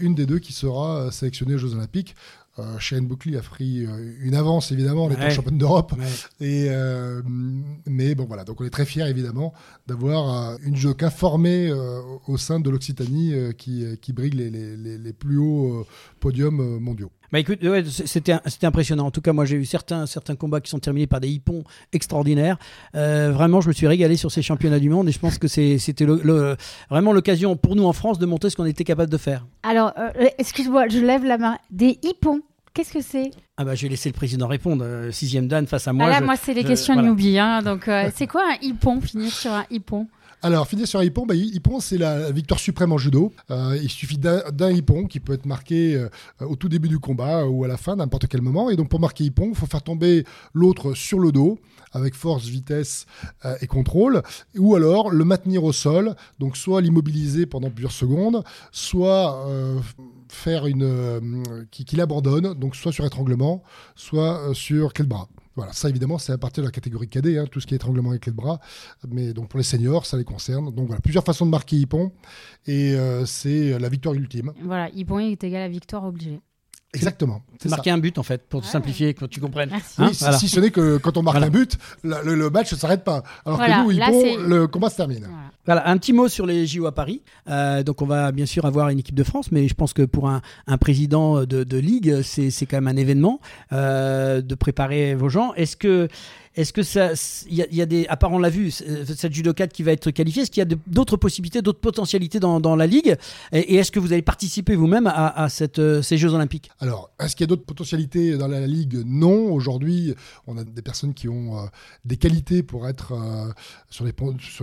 une 0.00 0.14
des 0.14 0.26
deux 0.26 0.38
qui 0.38 0.52
sera 0.52 1.10
sélectionnée 1.10 1.54
aux 1.54 1.58
Jeux 1.58 1.74
Olympiques. 1.74 2.14
Euh, 2.58 2.78
Shane 2.78 3.06
Buckley 3.06 3.38
a 3.38 3.40
pris 3.40 3.86
euh, 3.86 4.14
une 4.20 4.34
avance 4.34 4.72
évidemment 4.72 5.04
en 5.04 5.10
étant 5.10 5.30
championne 5.30 5.56
d'Europe. 5.56 5.94
Et 6.40 6.66
euh, 6.68 7.22
mais 7.86 8.14
bon 8.14 8.26
voilà, 8.26 8.44
donc 8.44 8.60
on 8.60 8.64
est 8.64 8.70
très 8.70 8.84
fiers 8.84 9.08
évidemment 9.08 9.54
d'avoir 9.86 10.58
une 10.62 10.76
judoka 10.76 11.10
formée 11.10 11.72
au 12.26 12.36
sein 12.36 12.60
de 12.60 12.68
l'Occitanie 12.68 13.34
qui, 13.56 13.84
qui 14.00 14.12
brigue 14.12 14.34
les, 14.34 14.50
les, 14.50 14.98
les, 14.98 15.12
plus 15.12 15.38
hauts 15.38 15.86
podiums 16.20 16.78
mondiaux. 16.78 17.10
Bah 17.32 17.38
écoute, 17.38 17.60
c'était 18.06 18.36
impressionnant. 18.62 19.06
En 19.06 19.10
tout 19.10 19.22
cas, 19.22 19.32
moi 19.32 19.44
j'ai 19.44 19.56
eu 19.56 19.64
certains, 19.64 20.06
certains 20.06 20.36
combats 20.36 20.60
qui 20.60 20.70
sont 20.70 20.78
terminés 20.78 21.06
par 21.06 21.20
des 21.20 21.28
hippons 21.28 21.64
extraordinaires. 21.92 22.58
vraiment, 22.94 23.60
je 23.60 23.68
me 23.68 23.72
suis 23.72 23.86
régalé 23.86 24.16
sur 24.16 24.30
ces 24.30 24.42
championnats 24.42 24.78
du 24.78 24.90
monde 24.90 25.08
et 25.08 25.12
je 25.12 25.18
pense 25.18 25.38
que 25.38 25.48
c'était 25.48 26.04
le, 26.04 26.56
vraiment 26.90 27.12
l'occasion 27.12 27.56
pour 27.56 27.74
nous 27.76 27.84
en 27.84 27.92
France 27.92 28.18
de 28.18 28.26
montrer 28.26 28.50
ce 28.50 28.56
qu'on 28.56 28.66
était 28.66 28.84
capable 28.84 29.10
de 29.10 29.16
faire. 29.16 29.46
Alors, 29.62 29.92
excuse-moi, 30.38 30.88
je 30.88 30.98
lève 30.98 31.24
la 31.24 31.38
main. 31.38 31.58
Des 31.70 31.98
hippons 32.02 32.42
Qu'est-ce 32.74 32.92
que 32.92 33.02
c'est? 33.02 33.30
Ah 33.58 33.64
bah, 33.64 33.74
je 33.74 33.82
vais 33.82 33.90
laisser 33.90 34.08
le 34.08 34.14
président 34.14 34.46
répondre. 34.46 34.82
Euh, 34.84 35.10
sixième 35.10 35.46
Dan 35.46 35.66
face 35.66 35.86
à 35.88 35.92
moi. 35.92 36.10
Ah 36.10 36.22
moi, 36.22 36.36
c'est 36.36 36.54
les 36.54 36.64
questions 36.64 36.96
de 36.96 37.02
newbie. 37.02 37.38
Hein, 37.38 37.60
donc, 37.60 37.86
euh, 37.86 38.08
c'est 38.14 38.26
quoi 38.26 38.44
un 38.50 38.56
hippon? 38.62 39.00
Finir 39.02 39.30
sur 39.30 39.52
un 39.52 39.64
hippon? 39.70 40.06
Alors, 40.42 40.66
finir 40.66 40.86
sur 40.86 41.00
un 41.00 41.04
hippon, 41.04 41.26
bah, 41.26 41.34
hippon 41.34 41.80
c'est 41.80 41.98
la 41.98 42.30
victoire 42.30 42.60
suprême 42.60 42.92
en 42.92 42.98
judo. 42.98 43.32
Euh, 43.50 43.78
il 43.82 43.88
suffit 43.88 44.18
d'un 44.18 44.70
hippon 44.70 45.06
qui 45.06 45.20
peut 45.20 45.32
être 45.32 45.46
marqué 45.46 46.06
au 46.40 46.56
tout 46.56 46.68
début 46.68 46.88
du 46.88 46.98
combat 46.98 47.46
ou 47.46 47.64
à 47.64 47.68
la 47.68 47.76
fin, 47.76 47.96
n'importe 47.96 48.26
quel 48.26 48.42
moment. 48.42 48.70
Et 48.70 48.76
donc, 48.76 48.88
pour 48.88 49.00
marquer 49.00 49.24
hippon, 49.24 49.48
il 49.50 49.54
faut 49.54 49.66
faire 49.66 49.82
tomber 49.82 50.24
l'autre 50.52 50.94
sur 50.94 51.18
le 51.18 51.32
dos 51.32 51.58
avec 51.92 52.14
force, 52.14 52.46
vitesse 52.46 53.04
et 53.60 53.66
contrôle, 53.66 54.22
ou 54.56 54.74
alors 54.74 55.10
le 55.10 55.24
maintenir 55.26 55.62
au 55.62 55.72
sol, 55.72 56.16
donc 56.38 56.56
soit 56.56 56.80
l'immobiliser 56.80 57.44
pendant 57.44 57.70
plusieurs 57.70 57.92
secondes, 57.92 58.42
soit 58.70 59.46
faire 60.32 60.66
une 60.66 60.82
euh, 60.82 61.64
qui, 61.70 61.84
qui 61.84 61.96
donc 61.96 62.74
soit 62.74 62.92
sur 62.92 63.04
étranglement, 63.04 63.62
soit 63.94 64.48
euh, 64.48 64.54
sur 64.54 64.92
quel 64.92 65.06
bras. 65.06 65.28
Voilà, 65.54 65.72
ça 65.72 65.88
évidemment, 65.88 66.18
c'est 66.18 66.32
à 66.32 66.38
partir 66.38 66.62
de 66.62 66.68
la 66.68 66.72
catégorie 66.72 67.08
cadet, 67.08 67.38
hein, 67.38 67.46
tout 67.50 67.60
ce 67.60 67.66
qui 67.66 67.74
est 67.74 67.76
étranglement 67.76 68.10
avec 68.10 68.26
les 68.26 68.32
bras. 68.32 68.60
Mais 69.08 69.32
donc 69.32 69.48
pour 69.48 69.58
les 69.58 69.64
seniors, 69.64 70.06
ça 70.06 70.16
les 70.16 70.24
concerne. 70.24 70.74
Donc 70.74 70.86
voilà, 70.86 71.00
plusieurs 71.00 71.24
façons 71.24 71.46
de 71.46 71.50
marquer 71.50 71.76
Hippon. 71.76 72.12
Et 72.66 72.94
euh, 72.94 73.26
c'est 73.26 73.78
la 73.78 73.88
victoire 73.88 74.14
ultime. 74.14 74.52
Voilà, 74.62 74.88
Hippon 74.90 75.18
est 75.18 75.42
égal 75.44 75.62
à 75.62 75.68
victoire 75.68 76.04
obligée. 76.04 76.40
Exactement. 76.94 77.42
C'est 77.58 77.70
marquer 77.70 77.90
un 77.90 77.98
but 77.98 78.18
en 78.18 78.22
fait, 78.22 78.46
pour 78.48 78.64
simplifier, 78.64 79.14
que 79.14 79.24
tu 79.24 79.40
comprennes. 79.40 79.70
Hein, 79.98 80.10
si, 80.12 80.48
ce 80.48 80.60
n'est 80.60 80.70
que 80.70 80.98
quand 80.98 81.16
on 81.16 81.22
marque 81.22 81.42
un 81.42 81.48
but, 81.48 81.78
le, 82.02 82.50
match 82.50 82.72
ne 82.72 82.78
s'arrête 82.78 83.04
pas. 83.04 83.22
Alors 83.46 83.58
que 83.58 83.82
nous, 83.84 83.90
Hippon, 83.92 84.42
le 84.46 84.66
combat 84.66 84.90
se 84.90 84.96
termine. 84.96 85.26
Voilà, 85.64 85.88
un 85.88 85.96
petit 85.96 86.12
mot 86.12 86.28
sur 86.28 86.44
les 86.44 86.66
JO 86.66 86.86
à 86.86 86.92
Paris. 86.92 87.22
Euh, 87.48 87.82
donc 87.82 88.02
on 88.02 88.06
va 88.06 88.32
bien 88.32 88.46
sûr 88.46 88.64
avoir 88.66 88.88
une 88.88 88.98
équipe 88.98 89.14
de 89.14 89.22
France, 89.22 89.52
mais 89.52 89.68
je 89.68 89.74
pense 89.74 89.92
que 89.92 90.02
pour 90.02 90.28
un, 90.28 90.42
président 90.78 91.44
de, 91.44 91.78
ligue, 91.78 92.20
c'est 92.22 92.66
quand 92.66 92.76
même 92.78 92.88
un 92.88 92.96
événement 92.96 93.40
euh, 93.72 94.42
de 94.42 94.54
préparer 94.54 95.14
vos 95.14 95.28
gens. 95.28 95.54
Est-ce 95.54 95.76
que 95.76 96.08
est-ce 96.54 96.72
que 96.72 96.82
ça, 96.82 97.12
il 97.48 97.56
y, 97.56 97.82
a 97.82 97.86
des, 97.86 98.06
à 98.08 98.16
part 98.16 98.32
on 98.32 98.38
l'a 98.38 98.50
vu, 98.50 98.70
cette 98.70 99.32
judoka 99.32 99.66
qui 99.66 99.82
va 99.82 99.92
être 99.92 100.10
qualifiée, 100.10 100.42
est-ce 100.42 100.50
qu'il 100.50 100.60
y 100.60 100.72
a 100.72 100.76
d'autres 100.86 101.16
possibilités, 101.16 101.62
d'autres 101.62 101.80
potentialités 101.80 102.40
dans, 102.40 102.76
la 102.76 102.86
ligue? 102.86 103.16
Et, 103.52 103.76
est-ce 103.76 103.90
que 103.90 104.00
vous 104.00 104.12
allez 104.12 104.22
participer 104.22 104.74
vous-même 104.74 105.06
à, 105.06 105.48
cette, 105.48 105.78
euh, 105.78 106.02
ces 106.02 106.18
Jeux 106.18 106.32
Olympiques? 106.34 106.70
Alors, 106.80 107.10
est-ce 107.20 107.36
qu'il 107.36 107.44
y 107.44 107.48
a 107.48 107.48
d'autres 107.48 107.64
potentialités 107.64 108.36
dans 108.36 108.48
la 108.48 108.66
ligue? 108.66 109.02
Non. 109.04 109.52
Aujourd'hui, 109.52 110.14
on 110.46 110.56
a 110.58 110.64
des 110.64 110.82
personnes 110.82 111.14
qui 111.14 111.28
ont 111.28 111.68
des 112.04 112.16
qualités 112.16 112.62
pour 112.62 112.88
être 112.88 113.12
sur, 113.90 114.04
les, 114.04 114.12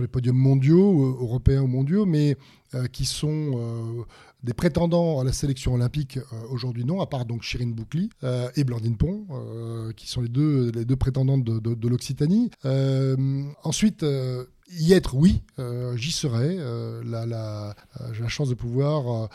podiums 0.08 0.36
mondiaux 0.36 1.02
euh, 1.02 1.22
européens 1.22 1.62
ou 1.62 1.66
mondiaux, 1.66 2.06
mais 2.06 2.36
euh, 2.74 2.86
qui 2.86 3.04
sont 3.04 3.52
euh, 3.54 4.04
des 4.42 4.52
prétendants 4.52 5.20
à 5.20 5.24
la 5.24 5.32
sélection 5.32 5.74
olympique 5.74 6.18
aujourd'hui 6.50 6.84
non, 6.84 7.00
à 7.00 7.06
part 7.06 7.24
donc 7.24 7.42
Chirine 7.42 7.72
Boucli 7.72 8.10
et 8.56 8.64
Blandine 8.64 8.96
Pont, 8.96 9.26
qui 9.96 10.08
sont 10.08 10.20
les 10.20 10.28
deux, 10.28 10.70
les 10.70 10.84
deux 10.84 10.96
prétendantes 10.96 11.44
de, 11.44 11.88
l'Occitanie. 11.88 12.50
ensuite, 13.62 14.04
y 14.72 14.92
être, 14.92 15.14
oui, 15.14 15.42
j'y 15.96 16.12
serai. 16.12 16.56
La, 17.04 17.74
j'ai 18.12 18.22
la 18.22 18.28
chance 18.28 18.48
de 18.48 18.54
pouvoir 18.54 19.28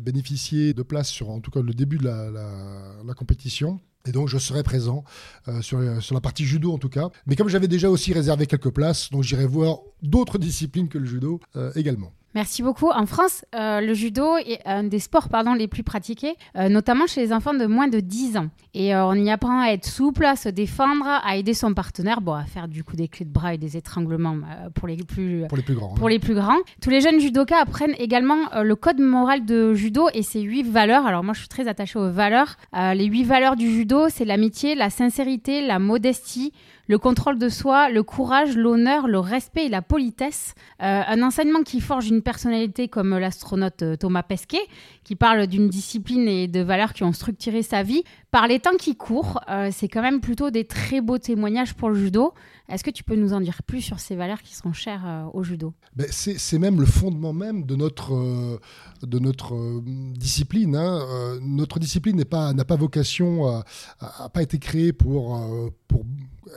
bénéficier 0.00 0.74
de 0.74 0.82
places 0.82 1.08
sur, 1.08 1.30
en 1.30 1.40
tout 1.40 1.50
cas, 1.50 1.60
le 1.60 1.74
début 1.74 1.98
de 1.98 2.04
la 2.04 3.14
compétition. 3.16 3.80
Et 4.08 4.12
donc 4.12 4.28
je 4.28 4.38
serai 4.38 4.62
présent 4.62 5.04
euh, 5.48 5.60
sur, 5.60 5.80
sur, 6.02 6.14
la 6.14 6.20
partie 6.20 6.44
judo 6.44 6.72
en 6.72 6.78
tout 6.78 6.88
cas. 6.88 7.10
Mais 7.26 7.36
comme 7.36 7.48
j'avais 7.48 7.68
déjà 7.68 7.90
aussi 7.90 8.12
réservé 8.12 8.46
quelques 8.46 8.70
places, 8.70 9.10
donc 9.10 9.22
j'irai 9.22 9.46
voir 9.46 9.78
d'autres 10.02 10.38
disciplines 10.38 10.88
que 10.88 10.98
le 10.98 11.06
judo 11.06 11.40
euh, 11.56 11.70
également. 11.74 12.12
Merci 12.34 12.62
beaucoup. 12.62 12.90
En 12.90 13.06
France, 13.06 13.44
euh, 13.54 13.80
le 13.80 13.94
judo 13.94 14.36
est 14.36 14.60
un 14.66 14.84
des 14.84 14.98
sports 14.98 15.28
pardon, 15.30 15.54
les 15.54 15.66
plus 15.66 15.82
pratiqués, 15.82 16.34
euh, 16.56 16.68
notamment 16.68 17.06
chez 17.06 17.22
les 17.22 17.32
enfants 17.32 17.54
de 17.54 17.64
moins 17.64 17.88
de 17.88 18.00
10 18.00 18.36
ans. 18.36 18.48
Et 18.74 18.94
euh, 18.94 19.06
on 19.06 19.14
y 19.14 19.30
apprend 19.30 19.60
à 19.60 19.68
être 19.68 19.86
souple, 19.86 20.26
à 20.26 20.36
se 20.36 20.50
défendre, 20.50 21.06
à 21.06 21.36
aider 21.36 21.54
son 21.54 21.72
partenaire, 21.72 22.20
bon, 22.20 22.34
à 22.34 22.44
faire 22.44 22.68
du 22.68 22.84
coup 22.84 22.96
des 22.96 23.08
clés 23.08 23.24
de 23.24 23.32
bras 23.32 23.54
et 23.54 23.58
des 23.58 23.78
étranglements 23.78 24.36
pour, 24.74 24.88
les 24.88 24.96
plus, 24.96 25.44
pour 25.48 25.56
les 25.56 25.62
plus 25.62 25.74
grands. 25.74 25.94
Pour 25.94 26.08
les 26.08 26.18
plus 26.18 26.34
grands. 26.34 26.58
Tous 26.82 26.90
les 26.90 27.00
jeunes 27.00 27.18
judokas 27.18 27.62
apprennent 27.62 27.94
également 27.98 28.36
le 28.62 28.76
code 28.76 29.00
moral 29.00 29.46
de 29.46 29.72
judo 29.72 30.08
et 30.12 30.22
ses 30.22 30.42
huit 30.42 30.64
valeurs. 30.64 31.06
Alors 31.06 31.24
moi, 31.24 31.32
je 31.32 31.40
suis 31.40 31.48
très 31.48 31.66
attachée 31.66 31.98
aux 31.98 32.10
valeurs. 32.10 32.56
les 32.74 33.06
huit 33.06 33.24
valeurs 33.24 33.56
du 33.56 33.70
judo, 33.70 34.08
c'est 34.10 34.26
l'amitié, 34.26 34.74
la 34.74 34.90
sincérité, 34.90 35.66
la 35.66 35.78
modestie, 35.78 36.52
le 36.88 36.98
contrôle 36.98 37.38
de 37.38 37.50
soi, 37.50 37.90
le 37.90 38.02
courage, 38.02 38.56
l'honneur, 38.56 39.06
le 39.06 39.18
respect 39.18 39.66
et 39.66 39.68
la 39.68 39.82
politesse. 39.82 40.54
Euh, 40.82 41.02
un 41.06 41.22
enseignement 41.22 41.62
qui 41.62 41.80
forge 41.80 42.08
une 42.08 42.22
personnalité 42.22 42.88
comme 42.88 43.16
l'astronaute 43.16 43.82
euh, 43.82 43.96
Thomas 43.96 44.22
Pesquet, 44.22 44.62
qui 45.04 45.14
parle 45.14 45.46
d'une 45.46 45.68
discipline 45.68 46.26
et 46.26 46.48
de 46.48 46.60
valeurs 46.60 46.94
qui 46.94 47.04
ont 47.04 47.12
structuré 47.12 47.62
sa 47.62 47.82
vie. 47.82 48.04
Par 48.30 48.48
les 48.48 48.58
temps 48.58 48.76
qui 48.78 48.96
courent, 48.96 49.40
euh, 49.50 49.68
c'est 49.70 49.88
quand 49.88 50.00
même 50.00 50.20
plutôt 50.20 50.50
des 50.50 50.64
très 50.64 51.02
beaux 51.02 51.18
témoignages 51.18 51.74
pour 51.74 51.90
le 51.90 51.94
judo. 51.94 52.32
Est-ce 52.70 52.84
que 52.84 52.90
tu 52.90 53.04
peux 53.04 53.16
nous 53.16 53.34
en 53.34 53.40
dire 53.40 53.62
plus 53.62 53.82
sur 53.82 54.00
ces 54.00 54.16
valeurs 54.16 54.42
qui 54.42 54.54
sont 54.54 54.72
chères 54.72 55.30
au 55.32 55.42
judo? 55.42 55.72
Ben 55.96 56.06
C'est 56.10 56.58
même 56.58 56.78
le 56.80 56.86
fondement 56.86 57.32
même 57.32 57.64
de 57.64 57.76
notre, 57.76 58.60
de 59.02 59.18
notre 59.18 59.80
discipline. 60.12 60.76
Hein. 60.76 61.38
notre 61.40 61.78
discipline 61.78 62.16
n'a 62.18 62.26
pas, 62.26 62.76
vocation 62.76 63.62
à, 64.00 64.28
pas 64.28 64.42
été 64.42 64.58
créée 64.58 64.92
pour, 64.92 65.40
pour 65.86 66.04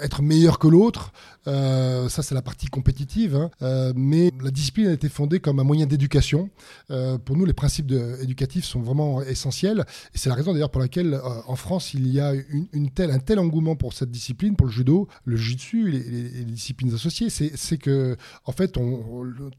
être 0.02 0.22
meilleur 0.22 0.60
que 0.60 0.68
l'autre. 0.68 1.12
Euh, 1.48 2.10
ça, 2.10 2.22
c'est 2.22 2.36
la 2.36 2.42
partie 2.42 2.68
compétitive. 2.68 3.36
Hein. 3.36 3.52
Euh, 3.62 3.94
mais 3.96 4.32
la 4.44 4.52
discipline 4.52 4.88
a 4.88 4.94
été 4.94 5.10
fondée 5.10 5.40
comme 5.40 5.60
un 5.60 5.64
moyen 5.64 5.86
d'éducation. 5.86 6.50
Euh, 6.92 7.18
pour 7.18 7.36
nous, 7.38 7.46
les 7.46 7.54
principes 7.54 7.92
éducatifs 8.22 8.66
sont 8.66 8.82
vraiment 8.82 9.22
essentiels. 9.22 9.86
Et 10.14 10.18
c'est 10.18 10.30
la 10.30 10.36
raison 10.36 10.54
d'ailleurs 10.54 10.72
pour 10.72 10.82
laquelle 10.82 11.20
en 11.48 11.56
France, 11.56 11.94
il 11.94 12.08
y 12.08 12.20
a 12.20 12.34
une, 12.74 12.90
telle, 12.92 13.12
un 13.12 13.20
tel 13.20 13.40
engouement 13.40 13.76
pour 13.76 13.94
cette 13.94 14.12
discipline, 14.12 14.56
pour 14.56 14.68
le 14.68 14.72
judo, 14.72 15.08
le 15.26 15.36
jiu-jitsu 15.36 15.96
et 15.96 16.00
les, 16.00 16.46
disciplines 16.46 16.94
associées. 16.94 17.30
C'est 17.30 17.78
que, 17.78 18.18
en 18.46 18.52
fait, 18.52 18.78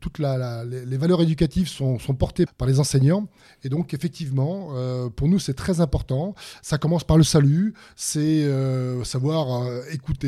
toutes 0.01 0.19
les, 0.19 0.97
valeurs 0.97 1.23
éducatives 1.23 1.69
sont, 1.69 1.99
portées 2.19 2.47
par 2.59 2.69
les 2.69 2.79
enseignants. 2.79 3.27
Et 3.65 3.69
donc, 3.69 3.95
effectivement, 3.95 4.73
pour 5.17 5.29
nous, 5.29 5.39
c'est 5.39 5.55
très 5.55 5.81
important. 5.81 6.35
Ça 6.61 6.79
commence 6.79 7.05
par 7.05 7.17
le 7.17 7.25
salut, 7.25 7.75
c'est 7.97 8.47
savoir 9.05 9.67
écouter, 9.91 10.22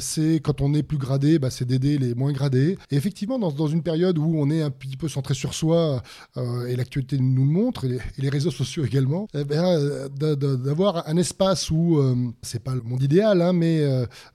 c'est 0.00 0.40
quand 0.42 0.60
on 0.60 0.74
est 0.74 0.82
plus 0.82 0.98
gradé, 0.98 1.38
bah, 1.38 1.50
c'est 1.50 1.64
d'aider 1.64 1.98
les 1.98 2.14
moins 2.14 2.32
gradés. 2.32 2.78
Et 2.90 2.96
effectivement, 2.96 3.38
dans, 3.38 3.66
une 3.66 3.82
période 3.82 4.18
où 4.18 4.34
on 4.36 4.50
est 4.50 4.62
un 4.62 4.70
petit 4.70 4.96
peu 4.96 5.08
centré 5.08 5.34
sur 5.34 5.54
soi, 5.54 6.02
euh, 6.36 6.66
et 6.66 6.76
l'actualité 6.76 7.18
nous 7.18 7.44
le 7.44 7.50
montre, 7.50 7.84
et 7.84 7.98
les, 8.18 8.28
réseaux 8.28 8.50
sociaux 8.50 8.84
également, 8.84 9.28
eh 9.34 9.44
euh, 9.50 10.08
d'avoir 10.08 11.08
un 11.08 11.16
espace 11.16 11.70
où, 11.70 11.98
euh, 11.98 12.14
c'est 12.42 12.62
pas 12.62 12.74
le 12.74 12.82
monde 12.82 13.02
idéal, 13.02 13.42
hein, 13.42 13.52
mais 13.52 13.84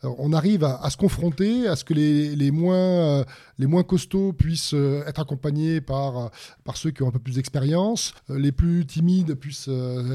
on 0.03 0.33
arrive 0.33 0.63
à, 0.63 0.81
à, 0.81 0.89
se 0.89 0.97
confronter, 0.97 1.67
à 1.67 1.75
ce 1.75 1.83
que 1.83 1.93
les, 1.93 2.35
les 2.35 2.51
moins 2.51 3.25
les 3.59 3.67
moins 3.67 3.83
costauds 3.83 4.33
puissent 4.33 4.73
euh, 4.73 5.03
être 5.05 5.19
accompagnés 5.19 5.81
par, 5.81 6.17
euh, 6.17 6.27
par 6.63 6.77
ceux 6.77 6.91
qui 6.91 7.03
ont 7.03 7.09
un 7.09 7.11
peu 7.11 7.19
plus 7.19 7.35
d'expérience, 7.35 8.13
euh, 8.29 8.39
les 8.39 8.53
plus 8.53 8.85
timides 8.85 9.35
puissent 9.35 9.69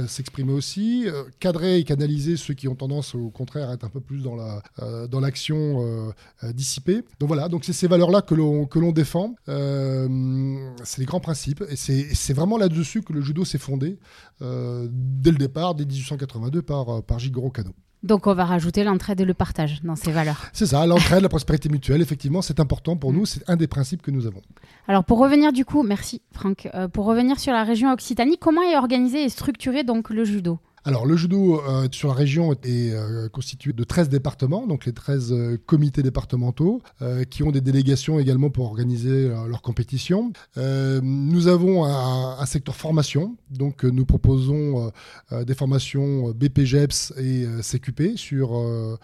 s'exprimer 0.08 0.52
aussi, 0.52 1.06
cadrer 1.38 1.78
et 1.78 1.84
canaliser 1.84 2.36
ceux 2.36 2.54
qui 2.54 2.66
ont 2.68 2.74
tendance 2.74 3.14
au 3.14 3.30
contraire 3.30 3.68
à 3.68 3.74
être 3.74 3.84
un 3.84 3.90
peu 3.90 4.00
plus 4.00 4.22
dans 4.22 4.34
la 4.34 4.62
dans 5.08 5.20
l'action 5.20 6.12
dissipée. 6.54 7.02
Donc 7.20 7.28
voilà, 7.28 7.48
donc 7.48 7.64
c'est 7.64 7.72
ces 7.72 7.86
valeurs-là 7.86 8.22
que 8.22 8.34
l'on 8.34 8.64
que 8.64 8.78
l'on 8.78 8.92
défend. 8.92 9.34
c'est 9.46 10.98
les 10.98 11.04
grands 11.04 11.20
principes 11.20 11.62
et 11.68 11.76
c'est 11.76 12.32
vraiment 12.32 12.56
là-dessus 12.56 13.02
que 13.02 13.12
le 13.12 13.20
judo 13.20 13.44
s'est 13.44 13.58
fondé 13.58 13.98
dès 14.40 15.30
le 15.30 15.38
départ, 15.38 15.74
dès 15.74 15.84
1882 15.84 16.62
par 16.62 17.02
par 17.02 17.18
Jigoro 17.18 17.50
Kano. 17.50 17.74
Donc 18.04 18.26
on 18.26 18.34
va 18.34 18.44
rajouter 18.44 18.84
l'entraide 18.84 19.18
et 19.22 19.24
le 19.24 19.32
partage 19.32 19.82
dans 19.82 19.96
ces 19.96 20.12
valeurs. 20.12 20.44
C'est 20.52 20.66
ça, 20.66 20.84
l'entraide, 20.84 21.22
la 21.22 21.30
prospérité 21.30 21.70
mutuelle, 21.70 22.02
effectivement, 22.02 22.42
c'est 22.42 22.60
important 22.60 22.96
pour 22.96 23.14
nous, 23.14 23.24
c'est 23.24 23.42
un 23.48 23.56
des 23.56 23.66
principes 23.66 24.02
que 24.02 24.10
nous 24.10 24.26
avons. 24.26 24.42
Alors 24.86 25.04
pour 25.04 25.18
revenir 25.18 25.54
du 25.54 25.64
coup, 25.64 25.82
merci 25.82 26.20
Franck, 26.30 26.68
euh, 26.74 26.86
pour 26.86 27.06
revenir 27.06 27.40
sur 27.40 27.54
la 27.54 27.64
région 27.64 27.90
Occitanie, 27.90 28.36
comment 28.36 28.60
est 28.60 28.76
organisé 28.76 29.24
et 29.24 29.30
structuré 29.30 29.84
donc 29.84 30.10
le 30.10 30.24
judo? 30.24 30.58
Alors, 30.86 31.06
le 31.06 31.16
judo 31.16 31.62
euh, 31.62 31.88
sur 31.92 32.08
la 32.08 32.14
région 32.14 32.52
est 32.52 32.92
euh, 32.92 33.30
constitué 33.30 33.72
de 33.72 33.84
13 33.84 34.10
départements, 34.10 34.66
donc 34.66 34.84
les 34.84 34.92
13 34.92 35.32
euh, 35.32 35.56
comités 35.64 36.02
départementaux, 36.02 36.82
qui 37.30 37.42
ont 37.42 37.50
des 37.50 37.60
délégations 37.60 38.18
également 38.18 38.50
pour 38.50 38.66
organiser 38.66 39.28
leurs 39.28 39.62
compétitions. 39.62 40.32
nous 40.56 41.48
avons 41.48 41.84
un, 41.84 42.46
secteur 42.46 42.74
formation, 42.74 43.36
donc 43.50 43.84
nous 43.84 44.04
proposons 44.04 44.90
des 45.30 45.54
formations 45.54 46.30
BPGEPS 46.30 47.14
et 47.18 47.46
CQP 47.62 48.16
sur, 48.16 48.98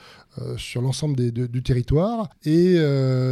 sur 0.56 0.82
l'ensemble 0.82 1.16
du 1.16 1.62
territoire. 1.62 2.28
Et 2.44 2.74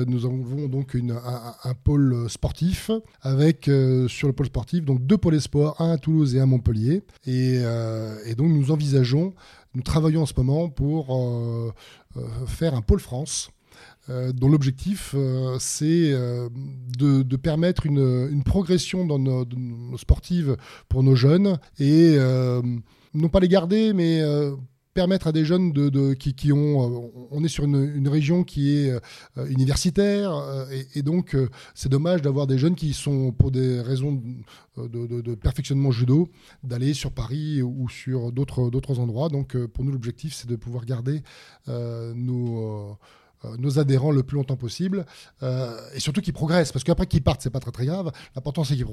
nous 0.07 0.25
avons 0.25 0.69
donc 0.69 0.95
une, 0.95 1.13
un, 1.13 1.75
pôle 1.75 2.29
sportif 2.29 2.91
avec, 3.23 3.71
sur 4.09 4.29
le 4.29 4.35
pôle 4.35 4.47
sportif, 4.47 4.85
donc 4.85 5.05
deux 5.05 5.19
pôles 5.19 5.37
espoirs, 5.37 5.81
un 5.81 5.93
à 5.93 5.99
Toulouse 5.99 6.35
et 6.35 6.41
un 6.41 6.45
à 6.45 6.47
Montpellier. 6.47 7.03
Et 7.27 7.61
donc 8.39 8.51
nous 8.53 8.71
envisageons, 8.71 9.35
nous 9.75 9.83
travaillons 9.83 10.23
en 10.23 10.27
ce 10.27 10.35
moment 10.37 10.71
pour 10.71 11.15
euh, 11.15 11.73
euh, 12.17 12.47
faire 12.47 12.75
un 12.75 12.83
pôle 12.83 13.01
France. 13.01 13.51
Euh, 14.11 14.33
dont 14.33 14.49
l'objectif 14.49 15.15
c'est 15.61 16.13
de, 16.99 17.37
permettre 17.37 17.85
une, 17.85 18.43
progression 18.43 19.07
dans 19.07 19.19
nos, 19.19 19.47
sportives 19.99 20.57
pour 20.89 21.03
nos 21.03 21.15
jeunes 21.15 21.59
et 21.79 22.17
non 23.15 23.29
pas 23.29 23.39
les 23.39 23.49
garder 23.49 23.93
mais 23.93 24.23
permettre 24.99 25.29
à 25.29 25.33
des 25.33 25.45
jeunes 25.45 25.71
de, 25.73 26.13
qui, 26.15 26.53
ont. 26.53 26.57
Euh, 26.83 27.29
on 27.31 27.45
est 27.45 27.49
sur 27.49 27.63
une, 27.63 28.09
région 28.09 28.43
qui 28.43 28.75
est 28.75 28.91
euh, 28.91 29.47
universitaire, 29.47 30.35
euh, 30.35 30.67
et, 30.97 31.03
donc 31.03 31.37
c'est 31.73 31.89
dommage 31.89 32.21
d'avoir 32.21 32.49
des 32.49 32.59
jeunes 32.59 32.75
qui 32.75 32.93
sont, 32.93 33.31
pour 33.31 33.53
des 33.53 33.81
raisons 33.81 34.21
de, 34.77 35.35
perfectionnement 35.37 35.93
judo, 35.93 36.29
d'aller 36.65 36.95
sur 36.95 37.13
Paris 37.13 37.63
ou 37.63 37.89
sur 37.89 38.33
d'autres 38.33 38.99
endroits. 38.99 39.29
Donc 39.29 39.57
pour 39.69 39.85
nous, 39.85 39.93
l'objectif, 39.93 40.35
c'est 40.35 40.49
de 40.49 40.57
pouvoir 40.57 40.85
garder 40.85 41.23
nos 41.69 42.99
adhérents 43.77 44.11
le 44.11 44.25
plus 44.25 44.37
longtemps 44.37 44.57
possible 44.57 45.07
et 45.43 46.01
surtout 46.01 46.21
qu'ils 46.23 46.33
progressent 46.33 46.73
parce 46.73 46.85
qu'après 46.85 47.07
qu'ils 47.07 47.23
partent 47.23 47.41
c'est 47.41 47.51
pas 47.51 47.61
très 47.61 47.71
très 47.71 47.87
grave 47.87 48.11
l'important 48.35 48.65
c'est 48.65 48.75
qu'ils 48.75 48.87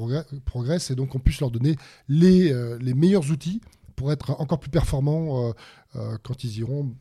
progressent 0.46 0.92
et 0.92 0.96
donc 0.96 1.10
qu'on 1.10 1.20
puisse 1.20 1.40
leur 1.40 1.50
donner 1.50 1.76
les 2.10 2.94
meilleurs 2.94 3.32
outils 3.32 3.60
pour 3.96 4.12
être 4.12 4.32
encore 4.40 4.60
plus 4.60 4.70
performants 4.70 5.50
euh, 5.50 5.52
euh, 5.96 6.18
quand 6.24 6.44
ils 6.44 6.60
iront 6.60 6.94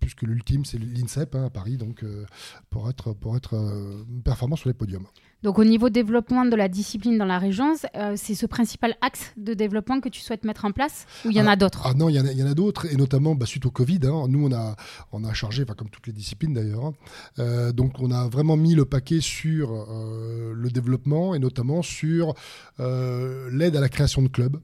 puisque 0.00 0.22
l'ultime 0.22 0.64
c'est 0.64 0.78
l'INSEP 0.78 1.34
hein, 1.34 1.46
à 1.46 1.50
Paris, 1.50 1.78
donc 1.78 2.04
euh, 2.04 2.26
pour 2.70 2.88
être, 2.88 3.12
pour 3.12 3.36
être 3.36 3.56
performant 4.24 4.54
sur 4.54 4.68
les 4.68 4.74
podiums. 4.74 5.06
Donc 5.42 5.58
au 5.58 5.64
niveau 5.64 5.88
développement 5.88 6.44
de 6.44 6.54
la 6.54 6.68
discipline 6.68 7.18
dans 7.18 7.24
la 7.24 7.40
région, 7.40 7.74
c'est 8.14 8.34
ce 8.34 8.46
principal 8.46 8.94
axe 9.00 9.32
de 9.36 9.52
développement 9.52 10.00
que 10.00 10.08
tu 10.08 10.20
souhaites 10.20 10.44
mettre 10.44 10.64
en 10.64 10.70
place 10.70 11.06
ou 11.24 11.30
il 11.30 11.36
y 11.36 11.40
en 11.40 11.46
a 11.46 11.52
ah, 11.52 11.56
d'autres? 11.56 11.82
Ah 11.84 11.94
non, 11.94 12.08
il 12.08 12.14
y, 12.14 12.42
en 12.42 12.46
a, 12.46 12.54
d'autres, 12.54 12.86
et 12.92 12.96
notamment 12.96 13.34
bah, 13.34 13.46
suite 13.46 13.66
au 13.66 13.70
Covid, 13.72 14.00
hein, 14.04 14.26
nous 14.28 14.46
on 14.46 14.52
a, 14.52 14.76
on 15.10 15.24
a 15.24 15.32
chargé, 15.32 15.64
comme 15.64 15.90
toutes 15.90 16.06
les 16.06 16.12
disciplines 16.12 16.54
d'ailleurs, 16.54 16.92
hein, 17.38 17.72
donc 17.72 17.98
on 17.98 18.12
a 18.12 18.28
vraiment 18.28 18.56
mis 18.56 18.76
le 18.76 18.84
paquet 18.84 19.20
sur 19.20 19.72
le 19.72 20.70
développement 20.70 21.34
et 21.34 21.40
notamment 21.40 21.82
sur 21.82 22.34
l'aide 22.78 23.74
à 23.74 23.80
la 23.80 23.88
création 23.88 24.22
de 24.22 24.28
clubs. 24.28 24.60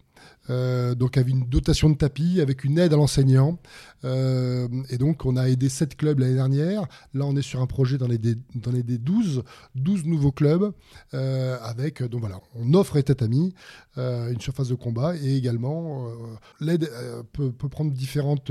Euh, 0.50 0.94
donc 0.94 1.16
avec 1.16 1.33
une 1.33 1.44
dotation 1.44 1.90
de 1.90 1.96
tapis, 1.96 2.40
avec 2.40 2.64
une 2.64 2.78
aide 2.78 2.92
à 2.92 2.96
l'enseignant. 2.96 3.59
Euh, 4.04 4.68
et 4.90 4.98
donc 4.98 5.24
on 5.24 5.36
a 5.36 5.48
aidé 5.48 5.68
7 5.68 5.96
clubs 5.96 6.18
l'année 6.18 6.34
dernière. 6.34 6.86
Là 7.14 7.24
on 7.26 7.36
est 7.36 7.42
sur 7.42 7.60
un 7.60 7.66
projet 7.66 7.98
dans 7.98 8.08
les 8.08 8.18
12, 8.18 9.42
12 9.74 10.04
nouveaux 10.06 10.32
clubs. 10.32 10.72
Euh, 11.14 11.58
avec, 11.62 12.02
donc 12.02 12.20
voilà, 12.20 12.40
on 12.54 12.74
offre 12.74 12.96
les 12.96 13.02
tatamis, 13.02 13.54
une 13.96 14.40
surface 14.40 14.68
de 14.68 14.74
combat 14.74 15.16
et 15.16 15.36
également 15.36 16.08
l'aide 16.60 16.90
peut, 17.32 17.52
prendre 17.52 17.92
différentes 17.92 18.50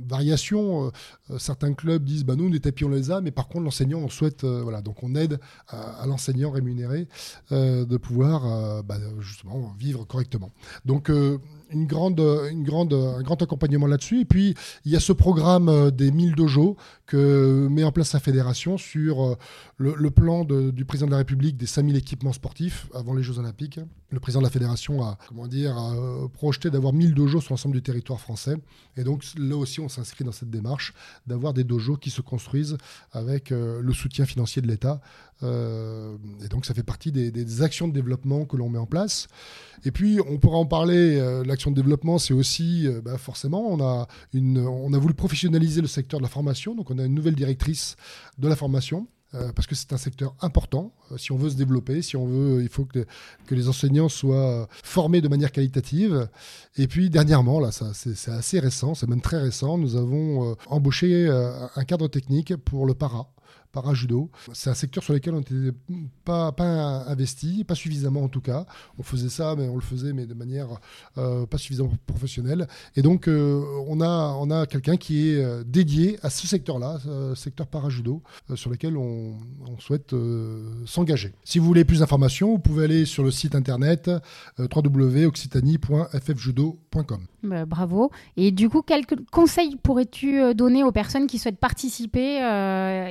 variations. 0.00 0.92
certains 1.38 1.72
clubs 1.72 2.04
disent 2.04 2.24
bah 2.24 2.36
nous 2.36 2.48
les 2.48 2.60
tapis 2.60 2.84
on 2.84 2.90
les 2.90 3.10
a, 3.10 3.20
mais 3.20 3.30
par 3.30 3.48
contre 3.48 3.64
l'enseignant 3.64 3.98
on 3.98 4.08
souhaite, 4.08 4.44
voilà, 4.44 4.82
donc 4.82 5.02
on 5.02 5.14
aide 5.14 5.38
à, 5.68 6.04
l'enseignant 6.06 6.50
rémunéré 6.50 7.08
de 7.50 7.96
pouvoir 7.96 8.82
bah, 8.84 8.98
justement 9.20 9.74
vivre 9.78 10.04
correctement. 10.04 10.50
Donc 10.84 11.10
une 11.72 11.86
grande, 11.86 12.20
une 12.50 12.62
grande, 12.62 12.92
un 12.92 13.22
grand 13.22 13.40
accompagnement 13.42 13.86
là-dessus. 13.86 14.20
Et 14.20 14.24
puis, 14.24 14.54
il 14.84 14.92
y 14.92 14.96
a 14.96 15.00
ce 15.00 15.12
programme 15.12 15.68
euh, 15.68 15.90
des 15.90 16.10
1000 16.10 16.34
dojos 16.34 16.76
que 17.06 17.68
met 17.70 17.84
en 17.84 17.92
place 17.92 18.10
sa 18.10 18.20
fédération 18.20 18.78
sur 18.78 19.22
euh, 19.22 19.36
le, 19.76 20.10
plan 20.10 20.44
du 20.44 20.84
président 20.84 21.06
de 21.06 21.12
la 21.12 21.18
République 21.18 21.56
des 21.56 21.66
5000 21.66 21.96
équipements 21.96 22.32
sportifs 22.32 22.86
avant 22.94 23.14
les 23.14 23.22
Jeux 23.22 23.38
Olympiques. 23.38 23.80
Le 24.10 24.20
président 24.20 24.40
de 24.40 24.46
la 24.46 24.50
fédération 24.50 25.02
a, 25.02 25.18
comment 25.28 25.46
dire, 25.46 25.76
euh, 25.76 26.28
projeté 26.28 26.70
d'avoir 26.70 26.92
1000 26.92 27.14
dojos 27.14 27.40
sur 27.40 27.52
l'ensemble 27.52 27.74
du 27.74 27.82
territoire 27.82 28.20
français. 28.20 28.56
Et 28.96 29.04
donc, 29.04 29.24
là 29.36 29.56
aussi, 29.56 29.80
on 29.80 29.88
s'inscrit 29.88 30.24
dans 30.24 30.32
cette 30.32 30.50
démarche 30.50 30.94
d'avoir 31.26 31.54
des 31.54 31.64
dojos 31.64 31.96
qui 31.96 32.10
se 32.10 32.20
construisent 32.20 32.76
avec 33.12 33.50
le 33.50 33.92
soutien 33.92 34.26
financier 34.26 34.62
de 34.62 34.68
l'État. 34.68 35.00
et 35.42 36.48
donc, 36.48 36.66
ça 36.66 36.74
fait 36.74 36.82
partie 36.82 37.10
des, 37.10 37.30
des 37.30 37.62
actions 37.62 37.88
de 37.88 37.92
développement 37.92 38.44
que 38.44 38.56
l'on 38.56 38.68
met 38.68 38.78
en 38.78 38.86
place. 38.86 39.28
Et 39.84 39.90
puis, 39.90 40.20
on 40.28 40.38
pourra 40.38 40.58
en 40.58 40.66
parler, 40.66 41.18
euh, 41.18 41.42
de 41.70 41.76
développement, 41.76 42.18
c'est 42.18 42.34
aussi, 42.34 42.86
euh, 42.86 43.00
bah, 43.00 43.18
forcément, 43.18 43.66
on 43.68 43.82
a, 43.82 44.08
une, 44.32 44.58
on 44.58 44.92
a 44.92 44.98
voulu 44.98 45.14
professionnaliser 45.14 45.80
le 45.80 45.86
secteur 45.86 46.20
de 46.20 46.24
la 46.24 46.28
formation, 46.28 46.74
donc 46.74 46.90
on 46.90 46.98
a 46.98 47.04
une 47.04 47.14
nouvelle 47.14 47.34
directrice 47.34 47.96
de 48.38 48.48
la 48.48 48.56
formation. 48.56 49.06
Euh, 49.34 49.50
parce 49.50 49.66
que 49.66 49.74
c'est 49.74 49.94
un 49.94 49.96
secteur 49.96 50.34
important. 50.42 50.92
si 51.16 51.32
on 51.32 51.38
veut 51.38 51.48
se 51.48 51.56
développer, 51.56 52.02
si 52.02 52.18
on 52.18 52.26
veut, 52.26 52.62
il 52.62 52.68
faut 52.68 52.84
que, 52.84 53.06
que 53.46 53.54
les 53.54 53.66
enseignants 53.66 54.10
soient 54.10 54.68
formés 54.84 55.22
de 55.22 55.28
manière 55.28 55.52
qualitative. 55.52 56.28
Et 56.76 56.86
puis 56.86 57.08
dernièrement, 57.08 57.58
là, 57.58 57.72
ça, 57.72 57.92
c'est, 57.94 58.30
assez 58.30 58.60
récent, 58.60 58.94
c'est 58.94 59.08
même 59.08 59.22
très 59.22 59.40
récent, 59.40 59.78
nous 59.78 59.96
avons 59.96 60.54
embauché 60.66 61.30
un 61.30 61.84
cadre 61.84 62.08
technique 62.08 62.54
pour 62.56 62.84
le 62.84 62.92
para 62.92 63.32
para-judo. 63.72 64.30
C'est 64.52 64.70
un 64.70 64.74
secteur 64.74 65.02
sur 65.02 65.14
lequel 65.14 65.34
on 65.34 65.38
n'était 65.38 65.72
pas, 66.24 66.54
investi, 67.08 67.64
pas 67.64 67.74
suffisamment 67.74 68.22
en 68.22 68.28
tout 68.28 68.42
cas. 68.42 68.66
On 68.98 69.02
faisait 69.02 69.30
ça, 69.30 69.56
mais 69.56 69.68
on 69.68 69.74
le 69.74 69.80
faisait, 69.80 70.12
mais 70.12 70.26
de 70.26 70.34
manière 70.34 70.68
euh, 71.18 71.46
pas 71.46 71.58
suffisamment 71.58 71.90
professionnelle. 72.06 72.68
Et 72.96 73.02
donc, 73.02 73.28
euh, 73.28 73.62
on 73.88 74.00
a, 74.00 74.36
on 74.38 74.50
a 74.50 74.66
quelqu'un 74.66 74.96
qui 74.96 75.30
est 75.30 75.42
euh, 75.42 75.64
dédié 75.64 76.18
à 76.22 76.30
ce 76.30 76.46
secteur-là, 76.46 77.00
secteur 77.34 77.66
para-judo, 77.66 78.22
sur 78.54 78.70
lequel 78.70 78.96
on, 78.96 79.34
souhaite 79.78 80.14
s'engager. 80.84 81.32
Si 81.44 81.58
vous 81.58 81.64
voulez 81.64 81.84
plus 81.84 82.00
d'informations, 82.00 82.52
vous 82.52 82.58
pouvez 82.58 82.84
aller 82.84 83.06
sur 83.06 83.24
le 83.24 83.30
site 83.30 83.54
internet 83.54 84.10
www.occitanie.ffjudo.com. 84.58 87.26
Bah, 87.42 87.64
bravo. 87.64 88.10
Et 88.36 88.50
du 88.52 88.68
coup, 88.68 88.82
quels 88.82 89.06
conseils 89.30 89.76
pourrais-tu 89.76 90.54
donner 90.54 90.84
aux 90.84 90.92
personnes 90.92 91.26
qui 91.26 91.38
souhaitent 91.38 91.58
participer 91.58 92.36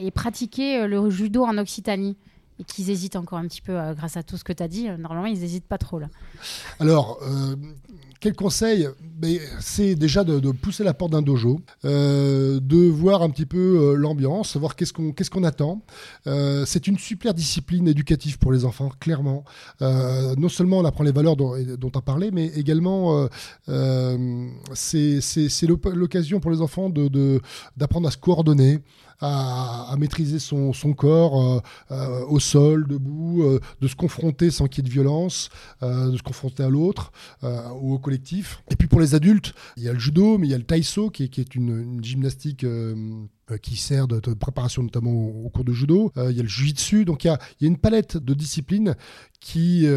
et 0.02 0.12
pratiquer 0.12 0.51
euh, 0.60 0.88
le 0.88 1.10
judo 1.10 1.44
en 1.44 1.58
Occitanie 1.58 2.18
et 2.60 2.64
qu'ils 2.64 2.90
hésitent 2.90 3.16
encore 3.16 3.40
un 3.40 3.48
petit 3.48 3.62
peu 3.62 3.78
euh, 3.78 3.94
grâce 3.94 4.18
à 4.18 4.24
tout 4.24 4.38
ce 4.38 4.44
que 4.44 4.54
tu 4.54 4.64
as 4.64 4.68
dit. 4.68 4.90
Euh, 4.90 4.98
normalement, 4.98 5.28
ils 5.28 5.40
n'hésitent 5.40 5.68
pas 5.68 5.78
trop 5.78 6.00
là. 6.00 6.08
Alors, 6.80 7.20
quel 8.20 8.36
conseil 8.36 8.88
C'est 9.60 9.96
déjà 9.96 10.24
de, 10.24 10.52
pousser 10.52 10.84
la 10.84 10.94
porte 10.94 11.12
d'un 11.12 11.22
dojo, 11.22 11.62
de 11.84 12.90
voir 12.90 13.22
un 13.22 13.30
petit 13.30 13.46
peu 13.46 13.96
l'ambiance, 13.96 14.52
savoir 14.52 14.76
qu'est-ce 14.76 14.94
qu'on 14.94 15.12
qu'est-ce 15.12 15.30
qu'on 15.30 15.44
attend. 15.44 15.82
c'est 16.66 16.88
une 16.88 16.98
super 16.98 17.34
discipline 17.34 17.88
éducative 17.88 18.38
pour 18.38 18.52
les 18.52 18.66
enfants, 18.66 18.90
clairement. 19.00 19.44
non 19.80 20.50
seulement 20.50 20.80
on 20.80 20.86
apprend 20.86 21.04
les 21.04 21.12
valeurs 21.12 21.36
dont 21.36 21.56
tu 21.56 21.98
as 21.98 22.02
parlé, 22.02 22.32
mais 22.32 22.48
également 22.48 23.28
c'est 24.74 25.20
l'occasion 25.94 26.40
pour 26.40 26.52
les 26.52 26.62
enfants 26.62 26.92
d'apprendre 27.78 28.08
à 28.08 28.12
se 28.12 28.18
coordonner 28.18 28.80
à, 29.22 29.96
maîtriser 29.98 30.40
son, 30.40 30.74
corps 30.96 31.42
euh, 31.42 31.60
euh, 31.92 32.26
au 32.28 32.40
sol, 32.40 32.88
debout, 32.88 33.44
euh, 33.44 33.60
de 33.80 33.88
se 33.88 33.96
confronter 33.96 34.50
sans 34.52 34.68
qu'il 34.68 34.84
y 34.84 34.88
ait 34.88 34.90
de 34.90 34.94
violence, 34.94 35.50
de 35.82 36.18
se 36.18 36.24
confronter 36.24 36.64
à 36.64 36.70
l'autre 36.70 37.12
ou 37.44 37.94
au 37.94 38.00
collectif. 38.00 38.62
Et 38.70 38.76
puis 38.76 38.88
pour 38.88 39.00
les 39.00 39.11
adultes, 39.16 39.54
il 39.78 39.84
y 39.84 39.90
a 39.90 39.94
le 39.94 40.00
judo, 40.00 40.38
mais 40.38 40.48
il 40.48 40.52
y 40.52 40.54
a 40.54 40.58
le 40.58 40.64
taïso 40.64 41.10
qui 41.10 41.24
est, 41.24 41.56
une, 41.56 42.04
gymnastique 42.04 42.66
qui 43.62 43.76
sert 43.76 44.08
de, 44.08 44.20
préparation 44.34 44.84
notamment 44.84 45.12
au, 45.12 45.50
cours 45.50 45.66
de 45.66 45.74
judo. 45.74 46.12
il 46.16 46.36
y 46.36 46.40
a 46.40 46.44
le 46.44 46.50
jujitsu, 46.50 47.06
donc 47.06 47.24
il 47.24 47.28
y 47.28 47.30
a, 47.30 47.40
une 47.62 47.78
palette 47.78 48.18
de 48.18 48.34
disciplines 48.34 48.96
qui, 49.40 49.88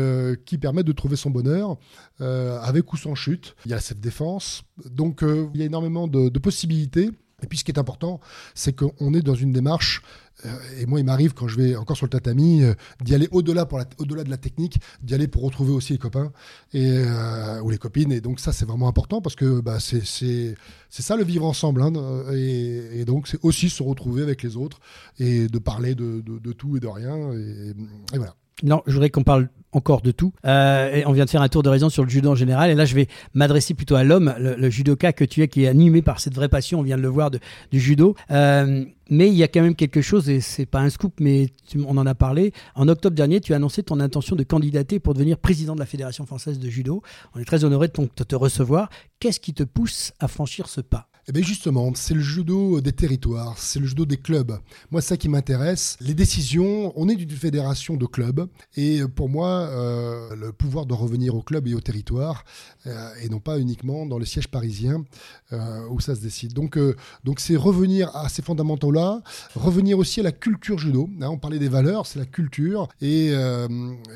qui 0.46 0.59
permettent 0.59 0.87
de 0.87 0.92
trouver 0.92 1.16
son 1.16 1.31
bonheur 1.31 1.79
avec 2.20 2.92
ou 2.92 2.96
sans 2.96 3.14
chute. 3.14 3.55
Il 3.64 3.70
y 3.70 3.72
a 3.72 3.77
la 3.77 3.83
self-défense, 3.83 4.62
donc 4.87 5.22
il 5.22 5.61
y 5.61 5.62
a 5.62 5.66
énormément 5.66 6.09
de 6.09 6.38
possibilités. 6.38 7.11
Et 7.44 7.46
puis 7.46 7.59
ce 7.59 7.64
qui 7.64 7.70
est 7.70 7.78
important, 7.78 8.20
c'est 8.54 8.74
qu'on 8.74 9.12
est 9.12 9.20
dans 9.20 9.35
une 9.35 9.52
démarche, 9.52 10.00
euh, 10.46 10.48
et 10.80 10.87
moi 10.87 10.98
il 10.98 11.04
m'arrive 11.04 11.35
quand 11.35 11.46
je 11.46 11.61
vais 11.61 11.76
encore 11.76 11.94
sur 11.94 12.07
le 12.07 12.11
tatami, 12.11 12.62
euh, 12.62 12.72
d'y 13.02 13.14
aller 13.14 13.28
au-delà, 13.33 13.68
au-delà 13.98 14.24
de 14.24 14.30
la 14.30 14.38
technique, 14.38 14.78
d'y 15.02 15.14
aller 15.14 15.28
pour 15.28 15.42
retrouver 15.42 15.72
aussi 15.72 15.92
les 15.92 15.98
copains 15.98 16.33
et, 16.72 16.88
euh, 16.88 17.61
ou 17.61 17.68
les 17.68 17.76
copines. 17.76 18.12
Et 18.12 18.22
donc 18.22 18.40
ça 18.40 18.52
c'est 18.52 18.64
vraiment 18.64 18.88
important 18.88 19.20
parce 19.20 19.37
que 19.37 19.61
bah, 19.61 19.78
c'est, 19.78 20.07
c'est, 20.07 20.57
ça 20.88 21.16
le 21.16 21.24
vivre 21.24 21.44
ensemble. 21.44 21.83
Hein, 21.83 21.92
et, 22.33 23.04
donc 23.04 23.28
c'est 23.28 23.38
aussi 23.42 23.68
se 23.68 23.83
retrouver 23.83 24.22
avec 24.22 24.42
les 24.42 24.57
autres 24.57 24.80
et 25.18 25.48
de 25.48 25.59
parler 25.59 25.94
de, 25.94 26.22
de, 26.22 26.52
tout 26.52 26.78
et 26.78 26.80
de 26.80 26.88
rien. 26.88 27.30
et 27.35 28.16
voilà. 28.16 28.35
Non, 28.62 28.83
je 28.87 28.93
voudrais 28.93 29.11
qu'on 29.11 29.25
parle 29.25 29.49
encore 29.75 30.01
de 30.03 30.11
tout. 30.11 30.33
Euh, 30.47 30.95
et 30.95 31.07
on 31.07 31.12
vient 31.12 31.25
de 31.25 31.31
faire 31.31 31.43
un 31.43 31.49
tour 31.49 31.62
de 31.62 31.69
raison 31.69 31.88
sur 31.88 32.05
le 32.05 32.09
judo 32.09 32.31
en 32.31 32.35
général. 32.35 32.71
Et 32.71 32.75
là, 32.75 32.85
je 32.85 32.95
vais 32.95 33.09
m'adresser 33.35 33.75
plutôt 33.75 33.97
à 33.97 34.05
l'homme, 34.05 34.35
le, 34.38 34.71
judoka 34.71 35.12
que 35.12 35.25
tu 35.25 35.43
es, 35.43 35.49
qui 35.49 35.64
est 35.64 35.69
animé 35.69 36.03
par 36.03 36.21
cette 36.21 36.35
vraie 36.35 36.49
passion. 36.49 36.81
On 36.81 36.83
vient 36.83 36.97
de 36.97 37.03
le 37.03 37.09
voir 37.09 37.31
du 37.31 37.40
judo. 37.81 38.14
Euh, 38.31 38.85
mais 39.11 39.29
il 39.29 39.35
y 39.35 39.43
a 39.43 39.49
quand 39.49 39.61
même 39.61 39.75
quelque 39.75 40.01
chose, 40.01 40.31
et 40.31 40.40
c'est 40.40 40.64
pas 40.64 40.81
un 40.81 40.88
scoop, 40.88 41.14
mais 41.21 41.51
on 41.87 41.99
en 41.99 42.07
a 42.07 42.14
parlé. 42.14 42.53
En 42.75 42.88
octobre 42.88 43.14
dernier, 43.14 43.40
tu 43.40 43.53
as 43.53 43.57
annoncé 43.57 43.83
ton 43.83 44.01
intention 44.01 44.35
de 44.35 44.45
candidater 44.45 44.99
pour 44.99 45.12
devenir 45.14 45.37
président 45.38 45.75
de 45.75 45.81
la 45.81 45.87
Fédération 45.87 46.25
française 46.25 46.59
de 46.59 46.71
judo. 46.71 47.03
On 47.35 47.40
est 47.40 47.45
très 47.45 47.64
honoré 47.64 47.88
de, 47.88 48.09
de 48.17 48.25
te 48.25 48.37
recevoir. 48.37 48.88
Qu'est-ce 49.21 49.40
qui 49.40 49.53
te 49.53 49.62
pousse 49.62 50.12
à 50.21 50.29
franchir 50.29 50.69
ce 50.69 50.81
pas? 50.81 51.09
Eh 51.27 51.33
bien 51.33 51.43
justement, 51.43 51.91
c'est 51.95 52.15
le 52.15 52.21
judo 52.21 52.81
des 52.81 52.93
territoires, 52.93 53.59
c'est 53.59 53.81
le 53.81 53.87
judo 53.87 54.05
des 54.05 54.19
clubs. 54.19 54.59
Moi, 54.91 55.01
ça 55.01 55.17
qui 55.17 55.29
m'intéresse. 55.29 55.97
Les 56.01 56.15
décisions, 56.15 56.93
on 56.97 57.09
est 57.09 57.17
d'une 57.17 57.31
fédération 57.31 57.97
de 57.97 58.05
clubs, 58.05 58.47
et 58.77 59.01
pour 59.15 59.29
moi, 59.29 59.49
euh, 59.49 60.37
le 60.37 60.53
pouvoir 60.53 60.85
de 60.85 60.93
revenir 60.93 61.35
au 61.35 61.43
club 61.43 61.67
et 61.67 61.75
au 61.75 61.81
territoire, 61.81 62.45
euh, 62.87 63.09
et 63.23 63.29
non 63.31 63.41
pas 63.41 63.59
uniquement 63.59 64.05
dans 64.05 64.19
le 64.19 64.27
siège 64.27 64.49
parisien 64.49 65.05
euh, 65.53 65.87
où 65.91 65.99
ça 66.01 66.15
se 66.15 66.21
décide. 66.21 66.53
Donc, 66.53 66.79
donc 67.25 67.41
c'est 67.41 67.57
revenir 67.57 68.15
à 68.15 68.29
ces 68.29 68.43
fondamentaux-là, 68.43 69.23
revenir 69.55 69.99
aussi 69.99 70.21
à 70.21 70.25
la 70.25 70.33
culture 70.33 70.79
judo. 70.79 71.09
Hein, 71.21 71.29
on 71.29 71.39
parlait 71.39 71.59
des 71.59 71.69
valeurs, 71.69 72.07
c'est 72.07 72.19
la 72.19 72.27
culture, 72.27 72.89
et 73.01 73.33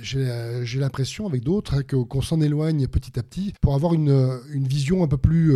j'ai 0.02 0.78
l'impression 0.78 1.26
avec 1.26 1.42
d'autres 1.42 1.74
hein, 1.74 1.82
qu'on 1.82 2.22
s'en 2.22 2.40
éloigne 2.40 2.86
petit 2.86 3.18
à 3.18 3.22
petit 3.22 3.54
pour 3.62 3.74
avoir 3.74 3.94
une, 3.94 4.40
une 4.50 4.66
vision 4.66 5.02
un 5.02 5.08
peu 5.08 5.16
plus 5.16 5.54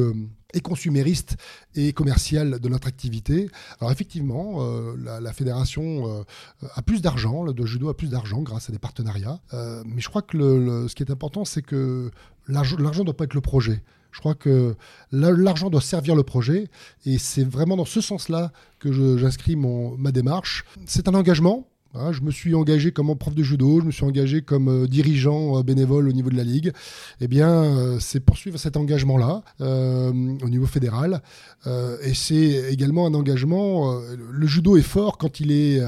et 0.55 0.61
consumériste 0.61 1.37
et 1.75 1.93
commercial 1.93 2.59
de 2.59 2.69
notre 2.69 2.89
activité. 2.89 3.49
Alors 3.81 3.93
effectivement, 3.93 4.59
euh, 4.59 4.95
la, 5.21 5.33
fédération 5.33 6.21
euh, 6.21 6.69
a 6.75 6.83
plus 6.83 7.03
d'argent, 7.03 7.43
le 7.43 7.67
judo 7.67 7.89
a 7.89 7.97
plus 7.97 8.09
d'argent 8.09 8.43
grâce 8.43 8.69
à 8.69 8.73
des 8.73 8.79
partenariats. 8.79 9.41
Euh, 9.55 9.83
mais 9.87 10.01
je 10.01 10.09
crois 10.09 10.23
que 10.23 10.37
le, 10.37 10.89
ce 10.89 10.95
qui 10.95 11.03
est 11.03 11.11
important, 11.11 11.45
c'est 11.45 11.63
que 11.63 12.11
l'argent 12.49 12.77
ne 12.77 13.05
doit 13.05 13.17
pas 13.17 13.25
être 13.25 13.35
le 13.35 13.41
projet. 13.41 13.83
Je 14.11 14.21
crois 14.21 14.35
que 14.35 14.77
l'argent 15.11 15.71
doit 15.71 15.81
servir 15.81 16.15
le 16.15 16.23
projet 16.23 16.69
et 17.07 17.17
c'est 17.17 17.45
vraiment 17.45 17.79
dans 17.79 17.87
ce 17.87 18.03
sens-là 18.03 18.53
que 18.79 19.17
j'inscris 19.17 19.57
ma 19.57 20.13
démarche. 20.13 20.65
C'est 20.85 21.09
un 21.09 21.15
engagement, 21.15 21.67
je 21.95 22.21
me 22.23 22.31
suis 22.31 22.55
engagé 22.55 22.93
comme 22.93 23.15
prof 23.17 23.35
de 23.35 23.43
judo, 23.43 23.81
je 23.81 23.87
me 23.87 23.91
suis 23.91 24.05
engagé 24.05 24.43
comme 24.43 24.69
euh, 24.69 24.87
dirigeant 24.87 25.59
euh, 25.59 25.63
bénévole 25.63 26.09
au 26.09 26.13
niveau 26.13 26.31
de 26.31 26.37
la 26.37 26.45
ligue. 26.45 26.73
Eh 27.21 27.29
bien, 27.29 27.51
euh, 27.51 27.99
c'est 28.01 28.21
poursuivre 28.21 28.59
cet 28.59 28.77
engagement-là 28.77 29.43
au 29.61 30.49
niveau 30.49 30.67
fédéral. 30.67 31.23
et 31.67 32.15
c'est 32.15 32.73
également 32.73 33.07
un 33.07 33.15
engagement. 33.15 34.01
le 34.31 34.47
judo 34.47 34.77
est 34.77 34.83
fort 34.83 35.19
quand 35.19 35.41
il 35.41 35.53
est 35.53 35.81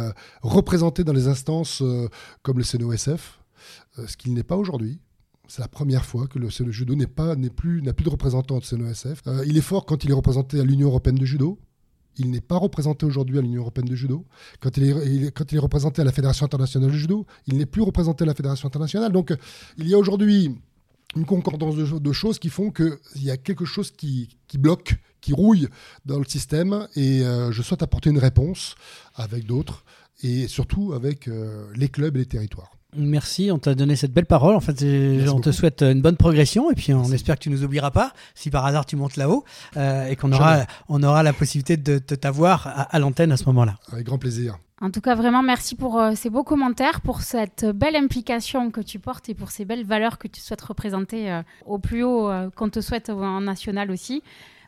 représenté 0.42 1.04
dans 1.04 1.12
les 1.12 1.28
instances 1.28 1.82
comme 2.42 2.58
le 2.58 2.64
CNOSF, 2.64 3.40
ce 4.06 4.16
qu'il 4.16 4.34
n'est 4.34 4.42
pas 4.42 4.56
aujourd'hui. 4.56 5.00
C'est 5.48 5.60
la 5.60 5.68
première 5.68 6.04
fois 6.04 6.26
que 6.26 6.38
le, 6.38 6.48
judo 6.48 6.94
n'est 6.94 7.06
plus, 7.06 7.82
n'a 7.82 7.92
plus 7.92 8.04
de 8.04 8.10
représentant 8.10 8.58
de 8.58 8.64
CNOSF. 8.64 9.22
il 9.46 9.56
est 9.56 9.62
fort 9.62 9.86
quand 9.86 10.04
il 10.04 10.10
est 10.10 10.14
représenté 10.14 10.60
à 10.60 10.64
l'Union 10.64 10.88
européenne 10.88 11.16
de 11.16 11.26
judo. 11.26 11.58
Il 12.18 12.30
n'est 12.30 12.40
pas 12.40 12.56
représenté 12.56 13.06
aujourd'hui 13.06 13.38
à 13.38 13.42
l'Union 13.42 13.62
européenne 13.62 13.88
de 13.88 13.94
judo. 13.94 14.24
Quand 14.60 14.76
il, 14.76 14.84
est, 14.84 15.58
représenté 15.58 16.02
à 16.02 16.04
la 16.04 16.12
Fédération 16.12 16.46
internationale 16.46 16.90
de 16.90 16.96
judo, 16.96 17.26
il 17.46 17.56
n'est 17.56 17.66
plus 17.66 17.82
représenté 17.82 18.24
à 18.24 18.26
la 18.26 18.34
Fédération 18.34 18.66
internationale. 18.68 19.12
Donc 19.12 19.34
il 19.78 19.88
y 19.88 19.94
a 19.94 19.98
aujourd'hui 19.98 20.54
une 21.16 21.24
concordance 21.24 21.76
de, 21.76 22.12
choses 22.12 22.38
qui 22.38 22.48
font 22.48 22.70
qu'il 22.70 22.98
y 23.16 23.30
a 23.30 23.36
quelque 23.36 23.64
chose 23.64 23.90
qui, 23.90 24.28
bloque, 24.58 24.96
qui 25.20 25.32
rouille 25.32 25.68
dans 26.06 26.18
le 26.18 26.24
système. 26.24 26.88
Et 26.96 27.22
euh, 27.22 27.52
je 27.52 27.62
souhaite 27.62 27.82
apporter 27.82 28.10
une 28.10 28.18
réponse 28.18 28.74
avec 29.14 29.46
d'autres 29.46 29.84
et 30.22 30.48
surtout 30.48 30.92
avec 30.92 31.28
euh, 31.28 31.66
les 31.74 31.88
clubs 31.88 32.16
et 32.16 32.20
les 32.20 32.26
territoires. 32.26 32.70
Merci, 32.96 33.50
on 33.50 33.58
t'a 33.58 33.74
donné 33.74 33.96
cette 33.96 34.12
belle 34.12 34.26
parole. 34.26 34.54
En 34.54 34.60
fait, 34.60 34.84
on 35.28 35.40
te 35.40 35.52
souhaite 35.52 35.82
une 35.82 36.00
bonne 36.02 36.16
progression 36.16 36.70
et 36.70 36.74
puis 36.74 36.92
on 36.92 37.04
espère 37.12 37.36
que 37.36 37.42
tu 37.42 37.50
nous 37.50 37.64
oublieras 37.64 37.90
pas 37.90 38.12
si 38.34 38.50
par 38.50 38.64
hasard 38.66 38.86
tu 38.86 38.96
montes 38.96 39.16
là-haut 39.16 39.44
euh, 39.76 40.08
et 40.08 40.16
qu'on 40.16 40.32
aura, 40.32 40.64
on 40.88 41.02
aura 41.02 41.22
la 41.22 41.32
possibilité 41.32 41.76
de, 41.76 41.98
t'avoir 41.98 42.88
à, 42.90 42.98
l'antenne 42.98 43.32
à 43.32 43.36
ce 43.36 43.44
moment-là. 43.46 43.74
Avec 43.92 44.06
grand 44.06 44.18
plaisir. 44.18 44.58
En 44.80 44.90
tout 44.90 45.00
cas, 45.00 45.14
vraiment, 45.14 45.42
merci 45.42 45.76
pour 45.76 45.98
euh, 45.98 46.12
ces 46.14 46.30
beaux 46.30 46.44
commentaires, 46.44 47.00
pour 47.00 47.22
cette 47.22 47.64
belle 47.64 47.96
implication 47.96 48.70
que 48.70 48.80
tu 48.80 48.98
portes 48.98 49.28
et 49.28 49.34
pour 49.34 49.50
ces 49.50 49.64
belles 49.64 49.84
valeurs 49.84 50.18
que 50.18 50.28
tu 50.28 50.40
souhaites 50.40 50.62
représenter 50.62 51.30
euh, 51.30 51.42
au 51.64 51.78
plus 51.78 52.02
haut, 52.02 52.30
qu'on 52.56 52.68
te 52.68 52.80
souhaite 52.80 53.10
en 53.10 53.40
national 53.40 53.90
aussi. 53.90 54.22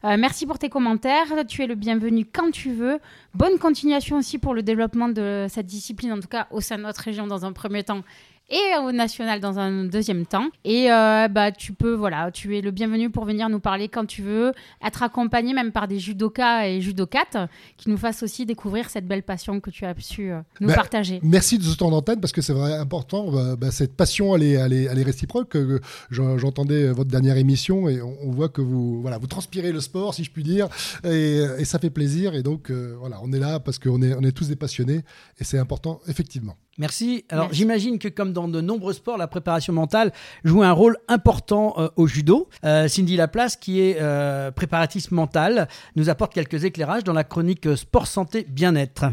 Euh, 0.06 0.16
merci 0.16 0.46
pour 0.46 0.58
tes 0.58 0.68
commentaires. 0.68 1.26
Tu 1.48 1.64
es 1.64 1.66
le 1.66 1.74
bienvenu 1.74 2.24
quand 2.24 2.52
tu 2.52 2.70
veux. 2.70 3.00
Bonne 3.34 3.58
continuation 3.58 4.18
aussi 4.18 4.38
pour 4.38 4.54
le 4.54 4.62
développement 4.62 5.08
de 5.08 5.46
cette 5.48 5.66
discipline, 5.66 6.12
en 6.12 6.20
tout 6.20 6.28
cas 6.28 6.46
au 6.52 6.60
sein 6.60 6.78
de 6.78 6.82
notre 6.82 7.00
région 7.00 7.26
dans 7.26 7.44
un 7.44 7.52
premier 7.52 7.82
temps 7.82 8.02
et 8.48 8.78
au 8.82 8.92
national 8.92 9.40
dans 9.40 9.58
un 9.58 9.84
deuxième 9.84 10.26
temps. 10.26 10.48
Et 10.64 10.90
euh, 10.92 11.28
bah, 11.28 11.52
tu 11.52 11.72
peux, 11.72 11.94
voilà, 11.94 12.30
tu 12.30 12.56
es 12.56 12.60
le 12.60 12.70
bienvenu 12.70 13.10
pour 13.10 13.24
venir 13.24 13.48
nous 13.48 13.60
parler 13.60 13.88
quand 13.88 14.06
tu 14.06 14.22
veux, 14.22 14.52
être 14.84 15.02
accompagné 15.02 15.52
même 15.52 15.72
par 15.72 15.88
des 15.88 15.98
judokas 15.98 16.68
et 16.68 16.80
judokates 16.80 17.36
qui 17.76 17.90
nous 17.90 17.96
fassent 17.96 18.22
aussi 18.22 18.46
découvrir 18.46 18.90
cette 18.90 19.06
belle 19.06 19.22
passion 19.22 19.60
que 19.60 19.70
tu 19.70 19.84
as 19.84 19.94
su 19.98 20.30
euh, 20.30 20.40
nous 20.60 20.68
bah, 20.68 20.74
partager. 20.74 21.20
Merci 21.22 21.58
de 21.58 21.64
ce 21.64 21.76
temps 21.76 21.90
d'antenne 21.90 22.20
parce 22.20 22.32
que 22.32 22.42
c'est 22.42 22.52
vrai 22.52 22.74
important. 22.74 23.30
Bah, 23.30 23.56
bah, 23.56 23.70
cette 23.70 23.96
passion, 23.96 24.36
elle 24.36 24.42
est, 24.42 24.52
elle 24.52 24.72
est, 24.72 24.84
elle 24.84 24.98
est 24.98 25.04
réciproque. 25.04 25.56
J'entendais 26.10 26.88
votre 26.92 27.10
dernière 27.10 27.36
émission 27.36 27.88
et 27.88 28.00
on, 28.00 28.30
voit 28.30 28.48
que 28.48 28.60
vous, 28.60 29.00
voilà, 29.00 29.18
vous 29.18 29.26
transpirez 29.26 29.72
le 29.72 29.80
sport, 29.80 30.14
si 30.14 30.22
je 30.22 30.30
puis 30.30 30.42
dire, 30.42 30.68
et, 31.04 31.40
et 31.58 31.64
ça 31.64 31.78
fait 31.78 31.90
plaisir. 31.90 32.34
Et 32.34 32.42
donc, 32.42 32.70
euh, 32.70 32.96
voilà, 32.98 33.18
on 33.22 33.32
est 33.32 33.38
là 33.38 33.60
parce 33.60 33.78
qu'on 33.78 34.02
est, 34.02 34.14
on 34.14 34.22
est 34.22 34.32
tous 34.32 34.48
des 34.48 34.56
passionnés 34.56 35.02
et 35.38 35.44
c'est 35.44 35.58
important, 35.58 36.00
effectivement. 36.06 36.56
Merci. 36.78 37.24
Alors 37.30 37.52
j'imagine 37.52 37.98
que 37.98 38.08
comme 38.08 38.34
dans 38.36 38.48
de 38.48 38.60
nombreux 38.60 38.92
sports, 38.92 39.16
la 39.16 39.26
préparation 39.26 39.72
mentale 39.72 40.12
joue 40.44 40.62
un 40.62 40.72
rôle 40.72 40.98
important 41.08 41.74
euh, 41.78 41.88
au 41.96 42.06
judo. 42.06 42.48
Euh, 42.64 42.86
Cindy 42.86 43.16
Laplace, 43.16 43.56
qui 43.56 43.80
est 43.80 43.96
euh, 43.98 44.50
préparatrice 44.50 45.10
mentale, 45.10 45.68
nous 45.96 46.10
apporte 46.10 46.34
quelques 46.34 46.64
éclairages 46.64 47.02
dans 47.02 47.14
la 47.14 47.24
chronique 47.24 47.76
Sport 47.76 48.06
Santé 48.06 48.46
Bien-être. 48.48 49.06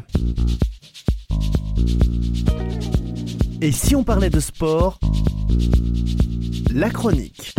Et 3.62 3.72
si 3.72 3.96
on 3.96 4.04
parlait 4.04 4.30
de 4.30 4.42
sport 4.42 5.00
La 6.74 6.90
chronique. 6.90 7.56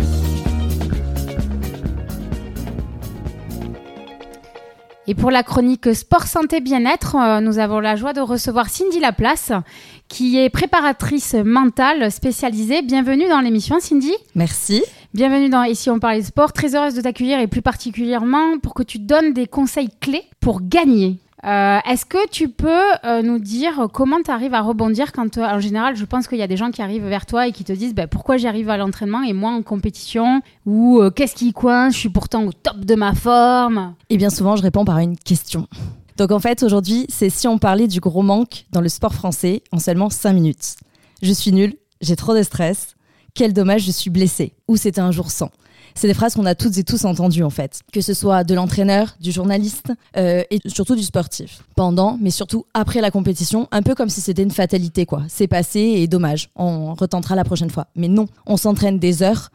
Et 5.07 5.13
pour 5.13 5.29
la 5.29 5.43
chronique 5.43 5.93
Sport 5.93 6.23
Santé 6.23 6.61
Bien-être, 6.61 7.15
euh, 7.15 7.39
nous 7.39 7.59
avons 7.59 7.79
la 7.79 7.95
joie 7.95 8.13
de 8.13 8.21
recevoir 8.21 8.69
Cindy 8.69 8.99
Laplace, 8.99 9.51
qui 10.07 10.37
est 10.37 10.49
préparatrice 10.49 11.33
mentale 11.33 12.11
spécialisée. 12.11 12.81
Bienvenue 12.81 13.27
dans 13.27 13.39
l'émission, 13.39 13.79
Cindy. 13.79 14.13
Merci. 14.35 14.83
Bienvenue 15.13 15.49
dans 15.49 15.63
Ici 15.63 15.89
on 15.89 15.99
parle 15.99 16.17
de 16.17 16.25
sport. 16.25 16.53
Très 16.53 16.75
heureuse 16.75 16.93
de 16.93 17.01
t'accueillir 17.01 17.39
et 17.39 17.47
plus 17.47 17.61
particulièrement 17.61 18.59
pour 18.59 18.73
que 18.73 18.83
tu 18.83 18.99
donnes 18.99 19.33
des 19.33 19.47
conseils 19.47 19.89
clés 20.01 20.23
pour 20.39 20.61
gagner. 20.61 21.19
Euh, 21.45 21.77
est-ce 21.87 22.05
que 22.05 22.27
tu 22.29 22.49
peux 22.49 22.69
euh, 23.03 23.21
nous 23.21 23.37
dire 23.37 23.87
comment 23.93 24.17
tu 24.23 24.31
arrives 24.31 24.55
à 24.55 24.61
rebondir 24.61 25.11
quand, 25.11 25.37
en 25.37 25.59
général, 25.59 25.95
je 25.95 26.03
pense 26.03 26.27
qu'il 26.27 26.39
y 26.39 26.41
a 26.41 26.47
des 26.47 26.57
gens 26.57 26.71
qui 26.71 26.81
arrivent 26.81 27.05
vers 27.05 27.27
toi 27.27 27.47
et 27.47 27.51
qui 27.51 27.63
te 27.63 27.71
disent 27.71 27.93
bah, 27.93 28.07
pourquoi 28.07 28.37
j'arrive 28.37 28.69
à 28.69 28.77
l'entraînement 28.77 29.21
et 29.21 29.33
moi 29.33 29.51
en 29.51 29.61
compétition 29.61 30.41
ou 30.65 30.99
euh, 30.99 31.11
qu'est-ce 31.11 31.35
qui 31.35 31.53
coince, 31.53 31.93
je 31.93 31.99
suis 31.99 32.09
pourtant 32.09 32.45
au 32.45 32.51
top 32.51 32.79
de 32.79 32.95
ma 32.95 33.13
forme 33.13 33.93
Et 34.09 34.17
bien 34.17 34.31
souvent, 34.31 34.55
je 34.55 34.63
réponds 34.63 34.85
par 34.85 34.97
une 34.97 35.17
question. 35.17 35.67
Donc 36.17 36.31
en 36.31 36.39
fait, 36.39 36.63
aujourd'hui, 36.63 37.05
c'est 37.09 37.29
si 37.29 37.47
on 37.47 37.57
parlait 37.57 37.87
du 37.87 37.99
gros 37.99 38.21
manque 38.21 38.65
dans 38.71 38.81
le 38.81 38.89
sport 38.89 39.13
français 39.13 39.63
en 39.71 39.79
seulement 39.79 40.09
5 40.09 40.33
minutes. 40.33 40.75
Je 41.21 41.31
suis 41.31 41.51
nulle, 41.51 41.75
j'ai 42.01 42.15
trop 42.15 42.33
de 42.33 42.41
stress, 42.41 42.95
quel 43.33 43.51
dommage, 43.51 43.83
je 43.83 43.91
suis 43.91 44.09
blessée, 44.09 44.53
ou 44.67 44.77
c'était 44.77 45.01
un 45.01 45.11
jour 45.11 45.29
sans. 45.29 45.49
C'est 45.93 46.07
des 46.07 46.13
phrases 46.13 46.35
qu'on 46.35 46.45
a 46.45 46.55
toutes 46.55 46.77
et 46.77 46.83
tous 46.83 47.05
entendues 47.05 47.43
en 47.43 47.49
fait, 47.49 47.81
que 47.91 48.01
ce 48.01 48.13
soit 48.13 48.43
de 48.43 48.53
l'entraîneur, 48.53 49.15
du 49.19 49.31
journaliste 49.31 49.91
euh, 50.17 50.43
et 50.51 50.59
surtout 50.67 50.95
du 50.95 51.03
sportif. 51.03 51.63
Pendant, 51.75 52.17
mais 52.19 52.31
surtout 52.31 52.65
après 52.73 53.01
la 53.01 53.11
compétition, 53.11 53.67
un 53.71 53.81
peu 53.81 53.93
comme 53.93 54.09
si 54.09 54.21
c'était 54.21 54.43
une 54.43 54.51
fatalité 54.51 55.05
quoi. 55.05 55.23
C'est 55.27 55.47
passé 55.47 55.79
et 55.79 56.07
dommage, 56.07 56.49
on 56.55 56.93
retentera 56.95 57.35
la 57.35 57.43
prochaine 57.43 57.69
fois. 57.69 57.87
Mais 57.95 58.07
non, 58.07 58.27
on 58.45 58.57
s'entraîne 58.57 58.99
des 58.99 59.21
heures, 59.21 59.51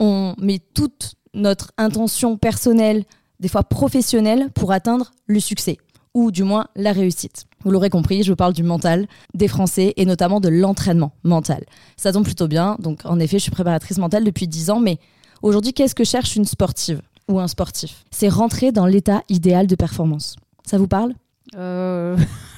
on 0.00 0.34
met 0.38 0.60
toute 0.74 1.14
notre 1.34 1.70
intention 1.76 2.36
personnelle, 2.36 3.04
des 3.38 3.48
fois 3.48 3.62
professionnelle, 3.62 4.48
pour 4.54 4.72
atteindre 4.72 5.12
le 5.26 5.40
succès 5.40 5.78
ou 6.14 6.30
du 6.30 6.42
moins 6.42 6.66
la 6.76 6.92
réussite. 6.92 7.44
Vous 7.64 7.70
l'aurez 7.70 7.90
compris, 7.90 8.22
je 8.22 8.32
parle 8.32 8.52
du 8.52 8.62
mental 8.62 9.06
des 9.34 9.48
Français 9.48 9.92
et 9.96 10.06
notamment 10.06 10.40
de 10.40 10.48
l'entraînement 10.48 11.12
mental. 11.24 11.64
Ça 11.96 12.12
tombe 12.12 12.24
plutôt 12.24 12.48
bien. 12.48 12.76
Donc, 12.80 13.00
en 13.04 13.20
effet, 13.20 13.38
je 13.38 13.42
suis 13.44 13.50
préparatrice 13.50 13.98
mentale 13.98 14.24
depuis 14.24 14.48
10 14.48 14.70
ans, 14.70 14.80
mais 14.80 14.98
Aujourd'hui, 15.42 15.72
qu'est-ce 15.72 15.94
que 15.94 16.04
cherche 16.04 16.36
une 16.36 16.44
sportive 16.44 17.00
ou 17.26 17.40
un 17.40 17.48
sportif? 17.48 18.04
C'est 18.10 18.28
rentrer 18.28 18.72
dans 18.72 18.84
l'état 18.84 19.22
idéal 19.30 19.66
de 19.66 19.74
performance. 19.74 20.36
Ça 20.66 20.76
vous 20.76 20.86
parle? 20.86 21.14
Euh... 21.56 22.16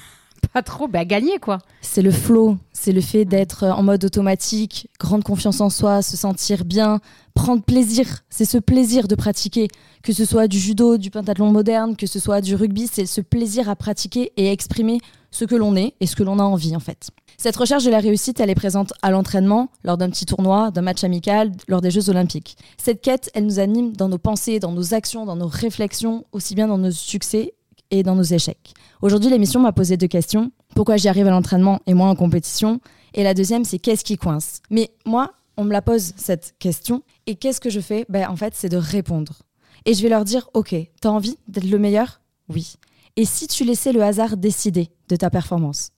Pas 0.53 0.63
trop, 0.63 0.87
bah 0.87 1.05
gagner 1.05 1.39
quoi. 1.39 1.59
C'est 1.81 2.03
le 2.03 2.11
flow, 2.11 2.59
c'est 2.73 2.93
le 2.93 3.01
fait 3.01 3.25
d'être 3.25 3.65
en 3.65 3.83
mode 3.83 4.05
automatique, 4.05 4.89
grande 5.01 5.25
confiance 5.25 5.61
en 5.61 5.71
soi, 5.71 6.03
se 6.03 6.17
sentir 6.17 6.65
bien, 6.65 7.01
prendre 7.35 7.63
plaisir. 7.63 8.07
C'est 8.29 8.45
ce 8.45 8.59
plaisir 8.59 9.09
de 9.09 9.15
pratiquer, 9.15 9.69
que 10.03 10.13
ce 10.13 10.25
soit 10.25 10.49
du 10.49 10.59
judo, 10.59 10.99
du 10.99 11.11
pentathlon 11.11 11.51
moderne, 11.51 11.97
que 11.97 12.07
ce 12.07 12.19
soit 12.19 12.41
du 12.41 12.55
rugby, 12.55 12.89
c'est 12.93 13.07
ce 13.07 13.21
plaisir 13.21 13.71
à 13.71 13.77
pratiquer 13.77 14.33
et 14.37 14.53
exprimer 14.53 15.01
ce 15.31 15.47
que 15.47 15.55
l'on 15.55 15.75
est 15.75 15.95
et 16.01 16.07
ce 16.07 16.17
que 16.17 16.23
l'on 16.23 16.39
a 16.39 16.43
envie 16.43 16.77
en 16.77 16.81
fait. 16.81 17.09
Cette 17.39 17.57
recherche 17.57 17.85
de 17.85 17.91
la 17.91 17.99
réussite, 17.99 18.39
elle 18.39 18.51
est 18.51 18.55
présente 18.55 18.93
à 19.03 19.11
l'entraînement, 19.11 19.71
lors 19.83 19.97
d'un 19.97 20.11
petit 20.11 20.27
tournoi, 20.27 20.71
d'un 20.71 20.83
match 20.83 21.03
amical, 21.03 21.51
lors 21.67 21.81
des 21.81 21.91
Jeux 21.91 22.11
olympiques. 22.11 22.57
Cette 22.77 23.01
quête, 23.01 23.31
elle 23.35 23.47
nous 23.47 23.59
anime 23.59 23.97
dans 23.97 24.09
nos 24.09 24.19
pensées, 24.19 24.61
dans 24.61 24.73
nos 24.73 24.95
actions, 24.95 25.25
dans 25.25 25.37
nos 25.37 25.49
réflexions, 25.49 26.25
aussi 26.33 26.55
bien 26.55 26.69
dans 26.69 26.79
nos 26.79 26.91
succès 26.91 27.55
et 27.93 28.03
dans 28.03 28.17
nos 28.17 28.23
échecs. 28.23 28.75
Aujourd'hui, 29.03 29.31
l'émission 29.31 29.61
m'a 29.61 29.71
posé 29.73 29.97
deux 29.97 30.09
questions. 30.09 30.51
Pourquoi 30.75 30.97
j'y 30.97 31.09
arrive 31.09 31.27
à 31.29 31.31
l'entraînement 31.31 31.79
et 31.87 31.95
moi 31.95 32.09
en 32.09 32.17
compétition? 32.17 32.81
Et 33.15 33.23
la 33.23 33.35
deuxième, 33.35 33.65
c'est 33.65 33.79
qu'est-ce 33.79 34.03
qui 34.03 34.17
coince? 34.17 34.63
Mais 34.71 34.91
moi, 35.07 35.33
on 35.57 35.65
me 35.65 35.73
la 35.73 35.83
pose 35.83 36.13
cette 36.17 36.55
question 36.59 37.03
et 37.27 37.37
qu'est-ce 37.37 37.61
que 37.61 37.71
je 37.71 37.81
fais? 37.81 38.07
Ben, 38.09 38.29
En 38.29 38.37
fait, 38.37 38.55
c'est 38.57 38.71
de 38.71 38.79
répondre. 38.79 39.43
Et 39.85 39.95
je 39.95 40.03
vais 40.03 40.09
leur 40.09 40.25
dire, 40.25 40.49
ok, 40.55 40.75
t'as 41.01 41.11
envie 41.11 41.37
d'être 41.49 41.69
le 41.69 41.79
meilleur? 41.79 42.21
Oui. 42.49 42.75
Et 43.17 43.27
si 43.27 43.47
tu 43.47 43.65
laissais 43.65 43.93
le 43.93 44.03
hasard 44.03 44.39
décider 44.39 44.91
de 45.09 45.17
ta 45.17 45.29
performance? 45.29 45.91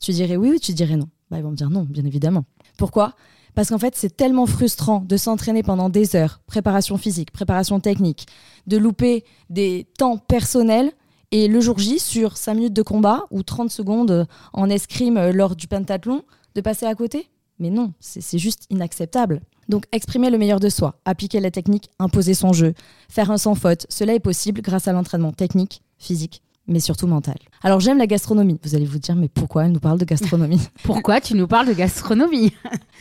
Tu 0.00 0.12
dirais 0.12 0.36
oui 0.36 0.52
ou 0.54 0.58
tu 0.58 0.72
dirais 0.72 0.96
non? 0.96 1.08
Bah, 1.30 1.38
Ils 1.38 1.42
vont 1.42 1.50
me 1.50 1.56
dire 1.56 1.70
non, 1.70 1.82
bien 1.82 2.04
évidemment. 2.04 2.44
Pourquoi? 2.78 3.14
Parce 3.56 3.70
qu'en 3.70 3.78
fait, 3.78 3.94
c'est 3.96 4.16
tellement 4.16 4.46
frustrant 4.46 5.00
de 5.00 5.16
s'entraîner 5.16 5.64
pendant 5.64 5.88
des 5.88 6.14
heures, 6.14 6.40
préparation 6.46 6.96
physique, 6.96 7.32
préparation 7.32 7.80
technique, 7.80 8.26
de 8.68 8.76
louper 8.76 9.24
des 9.48 9.88
temps 9.98 10.18
personnels 10.18 10.92
et 11.32 11.48
le 11.48 11.60
jour 11.60 11.78
J, 11.78 11.98
sur 11.98 12.36
5 12.36 12.54
minutes 12.54 12.72
de 12.72 12.82
combat 12.82 13.24
ou 13.30 13.42
30 13.42 13.70
secondes 13.70 14.26
en 14.52 14.70
escrime 14.70 15.30
lors 15.30 15.56
du 15.56 15.68
pentathlon, 15.68 16.22
de 16.54 16.60
passer 16.60 16.86
à 16.86 16.94
côté? 16.94 17.28
Mais 17.58 17.70
non, 17.70 17.92
c'est 18.00 18.38
juste 18.38 18.64
inacceptable. 18.70 19.40
Donc 19.68 19.84
exprimer 19.92 20.30
le 20.30 20.38
meilleur 20.38 20.60
de 20.60 20.68
soi, 20.68 20.98
appliquer 21.04 21.38
la 21.40 21.50
technique, 21.50 21.90
imposer 21.98 22.34
son 22.34 22.52
jeu, 22.52 22.74
faire 23.08 23.30
un 23.30 23.38
sans 23.38 23.54
faute, 23.54 23.86
cela 23.88 24.14
est 24.14 24.20
possible 24.20 24.62
grâce 24.62 24.88
à 24.88 24.92
l'entraînement 24.92 25.32
technique, 25.32 25.82
physique 25.98 26.42
mais 26.70 26.80
surtout 26.80 27.06
mentale. 27.06 27.38
Alors 27.62 27.80
j'aime 27.80 27.98
la 27.98 28.06
gastronomie. 28.06 28.58
Vous 28.62 28.74
allez 28.74 28.86
vous 28.86 28.98
dire, 28.98 29.16
mais 29.16 29.28
pourquoi 29.28 29.66
elle 29.66 29.72
nous 29.72 29.80
parle 29.80 29.98
de 29.98 30.04
gastronomie? 30.04 30.60
Pourquoi 30.84 31.20
tu 31.20 31.34
nous 31.34 31.46
parles 31.46 31.66
de 31.66 31.72
gastronomie? 31.72 32.52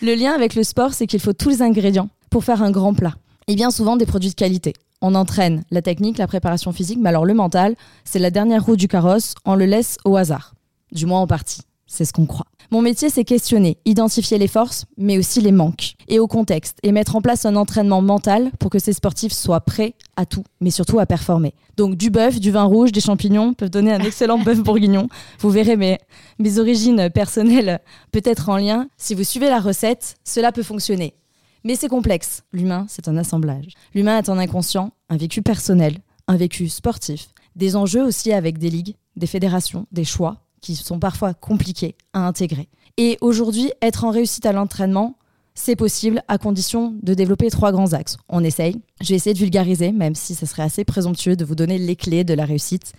Le 0.02 0.15
lien 0.15 0.34
avec 0.34 0.56
le 0.56 0.63
sport, 0.63 0.94
c'est 0.94 1.08
qu'il 1.08 1.20
faut 1.20 1.34
tous 1.34 1.50
les 1.50 1.62
ingrédients 1.62 2.10
pour 2.30 2.44
faire 2.44 2.63
un 2.63 2.72
grand 2.72 2.94
plat. 2.94 3.15
Et 3.48 3.56
bien 3.56 3.72
souvent 3.72 3.96
des 3.96 4.06
produits 4.06 4.30
de 4.30 4.36
qualité. 4.36 4.74
On 5.02 5.16
entraîne 5.16 5.64
la 5.72 5.82
technique, 5.82 6.18
la 6.18 6.28
préparation 6.28 6.74
physique, 6.74 7.00
mais 7.02 7.10
alors 7.10 7.26
le 7.26 7.34
mental, 7.34 7.76
c'est 8.04 8.20
la 8.20 8.32
dernière 8.32 8.66
roue 8.66 8.76
du 8.76 8.90
carrosse, 8.90 9.34
on 9.46 9.56
le 9.56 9.66
laisse 9.66 9.98
au 10.04 10.18
hasard. 10.18 10.56
Du 10.92 11.06
moins 11.06 11.22
en 11.22 11.28
partie. 11.28 11.62
C'est 11.88 12.06
ce 12.06 12.12
qu'on 12.12 12.26
croit. 12.26 12.46
Mon 12.70 12.82
métier, 12.82 13.10
c'est 13.10 13.24
questionner, 13.24 13.78
identifier 13.86 14.38
les 14.38 14.48
forces, 14.48 14.86
mais 14.98 15.18
aussi 15.18 15.42
les 15.42 15.52
manques, 15.52 15.94
et 16.08 16.20
au 16.20 16.28
contexte, 16.28 16.78
et 16.84 16.92
mettre 16.92 17.16
en 17.16 17.22
place 17.22 17.46
un 17.46 17.56
entraînement 17.56 18.02
mental 18.02 18.52
pour 18.60 18.70
que 18.70 18.78
ces 18.78 18.94
sportifs 18.94 19.32
soient 19.32 19.62
prêts 19.62 19.96
à 20.18 20.26
tout, 20.26 20.44
mais 20.60 20.70
surtout 20.70 21.00
à 21.00 21.08
performer. 21.08 21.56
Donc 21.78 21.96
du 21.96 22.12
bœuf, 22.12 22.40
du 22.40 22.52
vin 22.52 22.66
rouge, 22.66 22.92
des 22.92 23.02
champignons 23.02 23.54
peuvent 23.54 23.72
donner 23.72 23.94
un 23.94 24.02
excellent 24.02 24.38
bœuf 24.38 24.60
bourguignon. 24.62 25.08
Vous 25.40 25.50
verrez 25.50 25.78
mes, 25.78 25.98
mes 26.38 26.60
origines 26.60 27.10
personnelles 27.10 27.80
peut-être 28.12 28.50
en 28.50 28.58
lien. 28.58 28.88
Si 28.98 29.16
vous 29.16 29.24
suivez 29.24 29.50
la 29.50 29.60
recette, 29.60 30.18
cela 30.24 30.52
peut 30.52 30.62
fonctionner. 30.62 31.16
Mais 31.63 31.76
c'est 31.76 31.88
complexe. 31.88 32.43
L'humain, 32.54 32.86
c'est 32.88 33.08
un 33.08 33.17
assemblage. 33.17 33.74
L'humain 33.93 34.17
est 34.17 34.30
un 34.30 34.38
inconscient, 34.38 34.91
un 35.10 35.17
vécu 35.17 35.41
personnel, 35.41 35.98
un 36.28 36.38
vécu 36.38 36.69
sportif, 36.69 37.30
des 37.56 37.76
enjeux 37.76 38.04
aussi 38.04 38.32
avec 38.32 38.58
des 38.58 38.69
ligues, 38.69 38.95
des 39.15 39.28
fédérations, 39.28 39.86
des 39.91 40.06
choix, 40.06 40.38
qui 40.62 40.76
sont 40.76 41.00
parfois 41.00 41.34
compliqués 41.34 41.95
à 42.13 42.26
intégrer. 42.26 42.69
Et 42.98 43.17
aujourd'hui, 43.22 43.72
être 43.82 44.04
en 44.04 44.12
réussite 44.12 44.45
à 44.45 44.52
l'entraînement, 44.52 45.15
c'est 45.56 45.76
possible 45.76 46.24
à 46.28 46.38
condition 46.38 46.95
de 47.02 47.13
développer 47.13 47.50
trois 47.50 47.72
grands 47.72 47.93
axes. 47.93 48.17
On 48.30 48.43
essaye. 48.43 48.82
Je 49.02 49.10
vais 49.10 49.15
essayer 49.15 49.34
de 49.34 49.39
vulgariser, 49.39 49.91
même 49.91 50.15
si 50.15 50.36
ce 50.36 50.45
serait 50.45 50.63
assez 50.63 50.86
présomptueux 50.86 51.36
de 51.36 51.43
vous 51.43 51.56
donner 51.56 51.78
les 51.78 51.95
clés 51.95 52.24
de 52.24 52.34
la 52.34 52.45
réussite. 52.45 52.93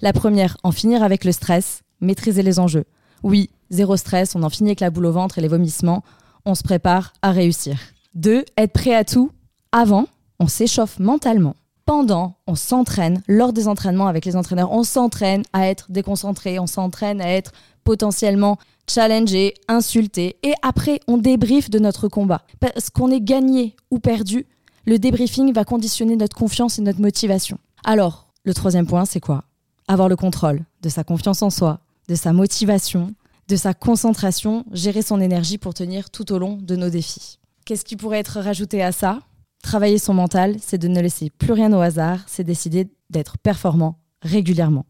La 0.00 0.12
première, 0.12 0.56
en 0.62 0.72
finir 0.72 1.02
avec 1.02 1.24
le 1.24 1.32
stress, 1.32 1.82
maîtriser 2.00 2.42
les 2.42 2.58
enjeux. 2.58 2.84
Oui, 3.22 3.50
zéro 3.70 3.96
stress, 3.96 4.34
on 4.34 4.42
en 4.42 4.50
finit 4.50 4.70
avec 4.70 4.80
la 4.80 4.90
boule 4.90 5.06
au 5.06 5.12
ventre 5.12 5.38
et 5.38 5.42
les 5.42 5.48
vomissements, 5.48 6.02
on 6.44 6.54
se 6.54 6.62
prépare 6.62 7.12
à 7.22 7.32
réussir. 7.32 7.78
Deux, 8.16 8.44
être 8.56 8.72
prêt 8.72 8.94
à 8.94 9.04
tout. 9.04 9.30
Avant, 9.72 10.06
on 10.40 10.48
s'échauffe 10.48 10.98
mentalement 10.98 11.54
pendant, 11.84 12.34
on 12.48 12.56
s'entraîne, 12.56 13.22
lors 13.28 13.52
des 13.52 13.68
entraînements 13.68 14.08
avec 14.08 14.24
les 14.24 14.34
entraîneurs, 14.34 14.72
on 14.72 14.82
s'entraîne 14.82 15.44
à 15.52 15.68
être 15.68 15.86
déconcentré, 15.92 16.58
on 16.58 16.66
s'entraîne 16.66 17.20
à 17.20 17.28
être 17.28 17.52
potentiellement 17.84 18.58
challengé, 18.88 19.54
insulté, 19.68 20.36
et 20.42 20.54
après, 20.62 20.98
on 21.06 21.16
débriefe 21.16 21.70
de 21.70 21.78
notre 21.78 22.08
combat. 22.08 22.42
Parce 22.58 22.90
qu'on 22.90 23.12
est 23.12 23.20
gagné 23.20 23.76
ou 23.92 24.00
perdu, 24.00 24.46
le 24.84 24.98
débriefing 24.98 25.52
va 25.52 25.64
conditionner 25.64 26.16
notre 26.16 26.36
confiance 26.36 26.78
et 26.78 26.82
notre 26.82 27.00
motivation. 27.00 27.58
Alors, 27.84 28.26
le 28.42 28.54
troisième 28.54 28.86
point, 28.86 29.04
c'est 29.04 29.20
quoi? 29.20 29.44
Avoir 29.86 30.08
le 30.08 30.16
contrôle 30.16 30.64
de 30.82 30.88
sa 30.88 31.04
confiance 31.04 31.42
en 31.42 31.50
soi, 31.50 31.78
de 32.08 32.16
sa 32.16 32.32
motivation, 32.32 33.14
de 33.46 33.56
sa 33.56 33.74
concentration, 33.74 34.64
gérer 34.72 35.02
son 35.02 35.20
énergie 35.20 35.58
pour 35.58 35.74
tenir 35.74 36.10
tout 36.10 36.32
au 36.32 36.38
long 36.38 36.58
de 36.60 36.74
nos 36.74 36.90
défis. 36.90 37.38
Qu'est-ce 37.66 37.84
qui 37.84 37.96
pourrait 37.96 38.20
être 38.20 38.38
rajouté 38.40 38.80
à 38.80 38.92
ça? 38.92 39.18
Travailler 39.60 39.98
son 39.98 40.14
mental, 40.14 40.54
c'est 40.60 40.78
de 40.78 40.86
ne 40.86 41.00
laisser 41.00 41.30
plus 41.30 41.52
rien 41.52 41.72
au 41.72 41.80
hasard, 41.80 42.20
c'est 42.28 42.44
décider 42.44 42.88
d'être 43.10 43.38
performant 43.38 43.98
régulièrement. 44.22 44.86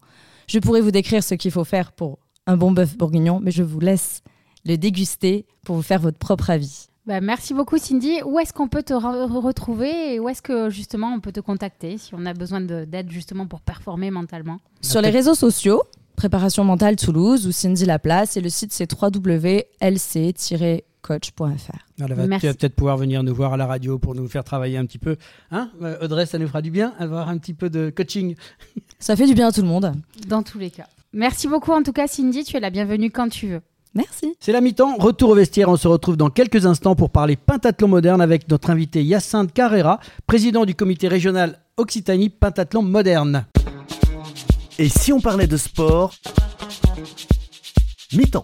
Je 0.47 0.59
pourrais 0.59 0.81
vous 0.81 0.91
décrire 0.91 1.23
ce 1.23 1.33
qu'il 1.33 1.49
faut 1.49 1.63
faire 1.63 1.91
pour 1.91 2.19
un 2.45 2.55
bon 2.55 2.71
bœuf 2.71 2.95
bourguignon, 2.95 3.39
mais 3.41 3.49
je 3.49 3.63
vous 3.63 3.79
laisse 3.79 4.21
le 4.63 4.77
déguster 4.77 5.47
pour 5.65 5.75
vous 5.75 5.81
faire 5.81 5.99
votre 5.99 6.19
propre 6.19 6.51
avis. 6.51 6.85
Bah, 7.07 7.19
merci 7.19 7.55
beaucoup 7.55 7.79
Cindy. 7.79 8.21
Où 8.23 8.37
est-ce 8.37 8.53
qu'on 8.53 8.67
peut 8.67 8.83
te 8.83 8.93
retrouver 8.93 10.13
et 10.13 10.19
où 10.19 10.29
est-ce 10.29 10.43
que 10.43 10.69
justement 10.69 11.07
on 11.15 11.19
peut 11.19 11.31
te 11.31 11.39
contacter 11.39 11.97
si 11.97 12.13
on 12.13 12.27
a 12.27 12.33
besoin 12.35 12.61
d'aide 12.61 13.09
justement 13.09 13.47
pour 13.47 13.61
performer 13.61 14.11
mentalement? 14.11 14.59
Sur 14.81 15.01
les 15.01 15.09
réseaux 15.09 15.33
sociaux, 15.33 15.81
Préparation 16.15 16.63
mentale 16.63 16.95
Toulouse 16.95 17.47
ou 17.47 17.51
Cindy 17.51 17.85
Laplace 17.85 18.37
et 18.37 18.41
le 18.41 18.49
site 18.49 18.71
c'est 18.71 18.87
www.lc- 18.91 20.83
coach.fr. 21.07 21.71
tu 21.97 22.03
vas 22.03 22.53
peut-être 22.53 22.75
pouvoir 22.75 22.97
venir 22.97 23.23
nous 23.23 23.33
voir 23.33 23.53
à 23.53 23.57
la 23.57 23.65
radio 23.65 23.97
pour 23.97 24.13
nous 24.13 24.27
faire 24.27 24.43
travailler 24.43 24.77
un 24.77 24.85
petit 24.85 24.97
peu. 24.97 25.15
Hein 25.51 25.69
euh, 25.81 25.95
Audrey, 26.01 26.25
ça 26.25 26.37
nous 26.37 26.47
fera 26.47 26.61
du 26.61 26.69
bien, 26.69 26.93
avoir 26.99 27.29
un 27.29 27.37
petit 27.37 27.53
peu 27.53 27.69
de 27.69 27.89
coaching. 27.95 28.35
Ça 28.99 29.15
fait 29.15 29.25
du 29.25 29.33
bien 29.33 29.47
à 29.47 29.51
tout 29.51 29.61
le 29.61 29.67
monde. 29.67 29.93
Dans 30.27 30.43
tous 30.43 30.59
les 30.59 30.69
cas. 30.69 30.87
Merci 31.13 31.47
beaucoup 31.47 31.71
en 31.71 31.81
tout 31.81 31.93
cas 31.93 32.07
Cindy, 32.07 32.43
tu 32.43 32.57
es 32.57 32.59
la 32.59 32.69
bienvenue 32.69 33.09
quand 33.09 33.29
tu 33.29 33.47
veux. 33.47 33.61
Merci. 33.93 34.35
C'est 34.41 34.51
la 34.51 34.59
mi-temps, 34.59 34.97
retour 34.97 35.29
au 35.29 35.35
vestiaire. 35.35 35.69
On 35.69 35.77
se 35.77 35.87
retrouve 35.87 36.17
dans 36.17 36.29
quelques 36.29 36.65
instants 36.65 36.95
pour 36.95 37.09
parler 37.09 37.37
pentathlon 37.37 37.87
moderne 37.87 38.21
avec 38.21 38.49
notre 38.49 38.69
invité 38.69 39.01
Yacinthe 39.03 39.53
Carrera, 39.53 39.99
président 40.27 40.65
du 40.65 40.75
comité 40.75 41.07
régional 41.07 41.59
Occitanie 41.77 42.29
Pentathlon 42.29 42.83
moderne. 42.83 43.45
Et 44.77 44.89
si 44.89 45.13
on 45.13 45.21
parlait 45.21 45.47
de 45.47 45.57
sport? 45.57 46.13
Mi-temps. 48.13 48.43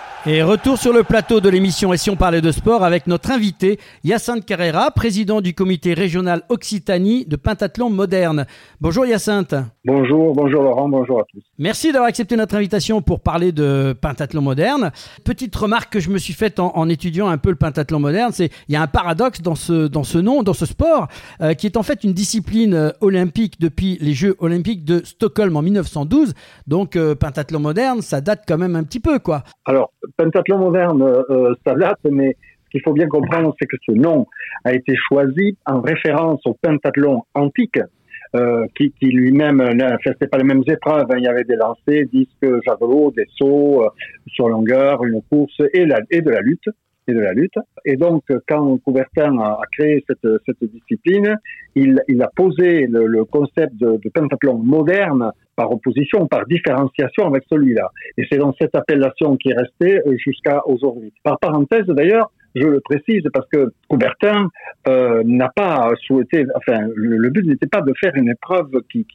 Et 0.27 0.43
retour 0.43 0.77
sur 0.77 0.93
le 0.93 1.01
plateau 1.01 1.41
de 1.41 1.49
l'émission 1.49 1.93
Et 1.93 1.97
si 1.97 2.11
on 2.11 2.15
parlait 2.15 2.41
de 2.41 2.51
sport 2.51 2.83
avec 2.83 3.07
notre 3.07 3.31
invité 3.31 3.79
Yacinthe 4.03 4.45
Carrera, 4.45 4.91
président 4.91 5.41
du 5.41 5.55
comité 5.55 5.95
régional 5.95 6.43
Occitanie 6.49 7.25
de 7.25 7.35
pentathlon 7.35 7.89
moderne. 7.89 8.45
Bonjour 8.79 9.07
Yacinthe. 9.07 9.55
Bonjour, 9.83 10.35
bonjour 10.35 10.61
Laurent, 10.61 10.87
bonjour 10.87 11.21
à 11.21 11.23
tous. 11.23 11.41
Merci 11.57 11.91
d'avoir 11.91 12.07
accepté 12.07 12.35
notre 12.35 12.53
invitation 12.53 13.01
pour 13.01 13.21
parler 13.21 13.51
de 13.51 13.95
pentathlon 13.99 14.43
moderne. 14.43 14.91
Petite 15.23 15.55
remarque 15.55 15.91
que 15.91 15.99
je 15.99 16.11
me 16.11 16.19
suis 16.19 16.33
faite 16.33 16.59
en, 16.59 16.87
étudiant 16.87 17.27
un 17.27 17.39
peu 17.39 17.49
le 17.49 17.55
pentathlon 17.55 17.99
moderne, 17.99 18.31
c'est 18.31 18.51
il 18.67 18.73
y 18.73 18.75
a 18.75 18.81
un 18.83 18.87
paradoxe 18.87 19.41
dans 19.41 19.55
ce, 19.55 19.87
dans 19.87 20.03
ce 20.03 20.19
nom, 20.19 20.43
dans 20.43 20.53
ce 20.53 20.67
sport, 20.67 21.07
euh, 21.41 21.55
qui 21.55 21.65
est 21.65 21.77
en 21.77 21.83
fait 21.83 22.03
une 22.03 22.13
discipline 22.13 22.75
euh, 22.75 22.91
olympique 23.01 23.59
depuis 23.59 23.97
les 23.99 24.13
Jeux 24.13 24.35
olympiques 24.37 24.85
de 24.85 25.01
Stockholm 25.03 25.57
en 25.57 25.63
1912. 25.63 26.35
Donc 26.67 26.95
euh, 26.95 27.15
pentathlon 27.15 27.59
moderne, 27.59 28.03
ça 28.03 28.21
date 28.21 28.43
quand 28.47 28.59
même 28.59 28.75
un 28.75 28.83
petit 28.83 28.99
peu 28.99 29.17
quoi. 29.17 29.43
Alors 29.65 29.89
pentathlon 30.17 30.57
moderne, 30.57 31.01
euh, 31.01 31.23
euh, 31.29 31.53
ça 31.65 31.73
date, 31.75 31.99
mais 32.09 32.35
ce 32.65 32.69
qu'il 32.71 32.81
faut 32.81 32.93
bien 32.93 33.07
comprendre, 33.07 33.55
c'est 33.59 33.67
que 33.67 33.77
ce 33.85 33.91
nom 33.91 34.27
a 34.63 34.73
été 34.73 34.95
choisi 34.95 35.57
en 35.65 35.81
référence 35.81 36.41
au 36.45 36.55
pentathlon 36.61 37.23
antique, 37.33 37.79
euh, 38.33 38.65
qui, 38.77 38.93
lui-même 39.01 39.57
ne 39.57 39.97
faisait 40.03 40.27
pas 40.27 40.37
les 40.37 40.45
mêmes 40.45 40.63
épreuves. 40.65 41.05
Hein. 41.09 41.17
Il 41.17 41.23
y 41.23 41.27
avait 41.27 41.43
des 41.43 41.57
lancers, 41.57 42.05
disques, 42.11 42.63
javelots, 42.65 43.11
des 43.11 43.25
sauts 43.35 43.83
sur 44.27 44.47
longueur, 44.47 45.03
une 45.03 45.21
course 45.29 45.59
et, 45.73 45.85
de 45.85 46.29
la 46.29 46.39
lutte 46.39 46.69
et 47.07 47.13
de 47.13 47.19
la 47.19 47.33
lutte. 47.33 47.55
Et 47.83 47.97
donc, 47.97 48.23
quand 48.47 48.77
Coubertin 48.77 49.37
a, 49.39 49.59
créé 49.77 50.01
cette, 50.07 50.63
discipline, 50.63 51.35
il, 51.75 51.99
a 52.21 52.29
posé 52.33 52.87
le, 52.87 53.25
concept 53.25 53.75
de, 53.75 53.99
pentathlon 54.13 54.59
moderne 54.59 55.31
par 55.61 55.71
opposition, 55.71 56.25
par 56.25 56.47
différenciation 56.47 57.27
avec 57.27 57.43
celui-là. 57.47 57.91
Et 58.17 58.25
c'est 58.29 58.39
dans 58.39 58.53
cette 58.59 58.73
appellation 58.73 59.37
qui 59.37 59.49
est 59.49 59.55
restée 59.55 59.99
euh, 60.07 60.17
jusqu'à 60.17 60.61
aujourd'hui. 60.65 61.13
Par 61.23 61.37
parenthèse, 61.39 61.85
d'ailleurs, 61.85 62.31
je 62.55 62.65
le 62.65 62.79
précise 62.79 63.23
parce 63.31 63.47
que 63.49 63.71
Coubertin 63.87 64.47
euh, 64.87 65.21
n'a 65.23 65.49
pas 65.55 65.91
souhaité, 66.01 66.45
enfin, 66.55 66.79
le, 66.95 67.29
but 67.29 67.45
n'était 67.45 67.67
pas 67.67 67.81
de 67.81 67.93
faire 68.01 68.13
une 68.15 68.29
épreuve 68.29 68.71
qui, 68.91 69.05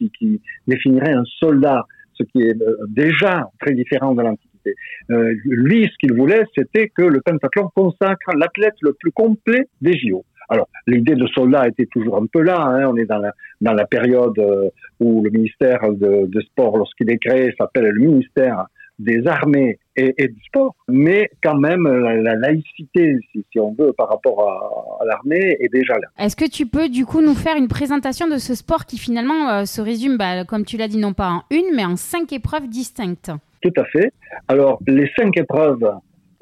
définirait 0.68 1.12
un 1.12 1.24
soldat, 1.40 1.84
ce 2.14 2.22
qui 2.22 2.42
est 2.42 2.62
euh, 2.62 2.76
déjà 2.88 3.51
très 3.61 3.74
différent 3.74 4.14
de 4.14 4.22
l'Antiquité. 4.22 4.74
Lui, 5.09 5.84
ce 5.84 5.97
qu'il 6.01 6.16
voulait, 6.16 6.42
c'était 6.57 6.88
que 6.88 7.03
le 7.03 7.20
pentathlon 7.20 7.70
consacre 7.74 8.36
l'athlète 8.36 8.74
le 8.82 8.94
plus 8.94 9.12
complet 9.12 9.68
des 9.80 9.97
JO. 9.97 10.24
Alors, 10.49 10.68
l'idée 10.86 11.14
de 11.14 11.26
soldat 11.28 11.68
était 11.68 11.86
toujours 11.86 12.16
un 12.16 12.26
peu 12.26 12.42
là. 12.42 12.61
Hein. 12.61 12.88
On 12.88 12.97
est 12.97 13.07
dans 13.07 13.18
la, 13.18 13.32
dans 13.61 13.72
la 13.72 13.86
période 13.86 14.38
euh, 14.38 14.68
où 15.01 15.22
le 15.22 15.30
ministère 15.30 15.80
de, 15.92 16.26
de 16.26 16.40
sport, 16.40 16.76
lorsqu'il 16.76 17.11
est 17.11 17.18
créé, 17.18 17.55
s'appelle 17.59 17.86
le 17.86 18.07
ministère 18.07 18.66
des 18.99 19.26
armées 19.26 19.78
et, 19.97 20.14
et, 20.18 20.28
du 20.28 20.40
sport, 20.44 20.74
mais 20.88 21.30
quand 21.42 21.57
même 21.57 21.86
la, 21.86 22.34
laïcité, 22.34 23.18
si, 23.32 23.44
si, 23.51 23.61
on 23.61 23.74
veut, 23.78 23.92
par 23.92 24.09
rapport 24.09 24.49
à, 24.49 25.03
à 25.03 25.07
l'armée, 25.07 25.57
est 25.61 25.72
déjà 25.72 25.94
là. 25.94 26.09
Est-ce 26.18 26.36
que 26.36 26.49
tu 26.49 26.66
peux 26.66 26.88
du 26.88 27.05
coup 27.05 27.20
nous 27.20 27.34
faire 27.34 27.57
une 27.57 27.68
présentation 27.68 28.26
de 28.28 28.38
ce 28.38 28.55
sport 28.55 28.86
qui 28.86 28.99
finalement 28.99 29.51
euh, 29.51 29.64
se 29.64 29.80
résume, 29.80 30.16
bah, 30.16 30.44
comme 30.44 30.64
tu 30.64 30.76
l'as 30.76 30.88
dit, 30.88 30.99
non 30.99 31.12
pas 31.12 31.28
en 31.28 31.42
une, 31.51 31.74
mais 31.74 31.84
en 31.84 31.97
cinq 31.97 32.32
épreuves 32.32 32.68
distinctes? 32.68 33.30
Tout 33.61 33.72
à 33.76 33.84
fait. 33.84 34.12
Alors, 34.49 34.80
les 34.86 35.11
cinq 35.16 35.36
épreuves, 35.36 35.90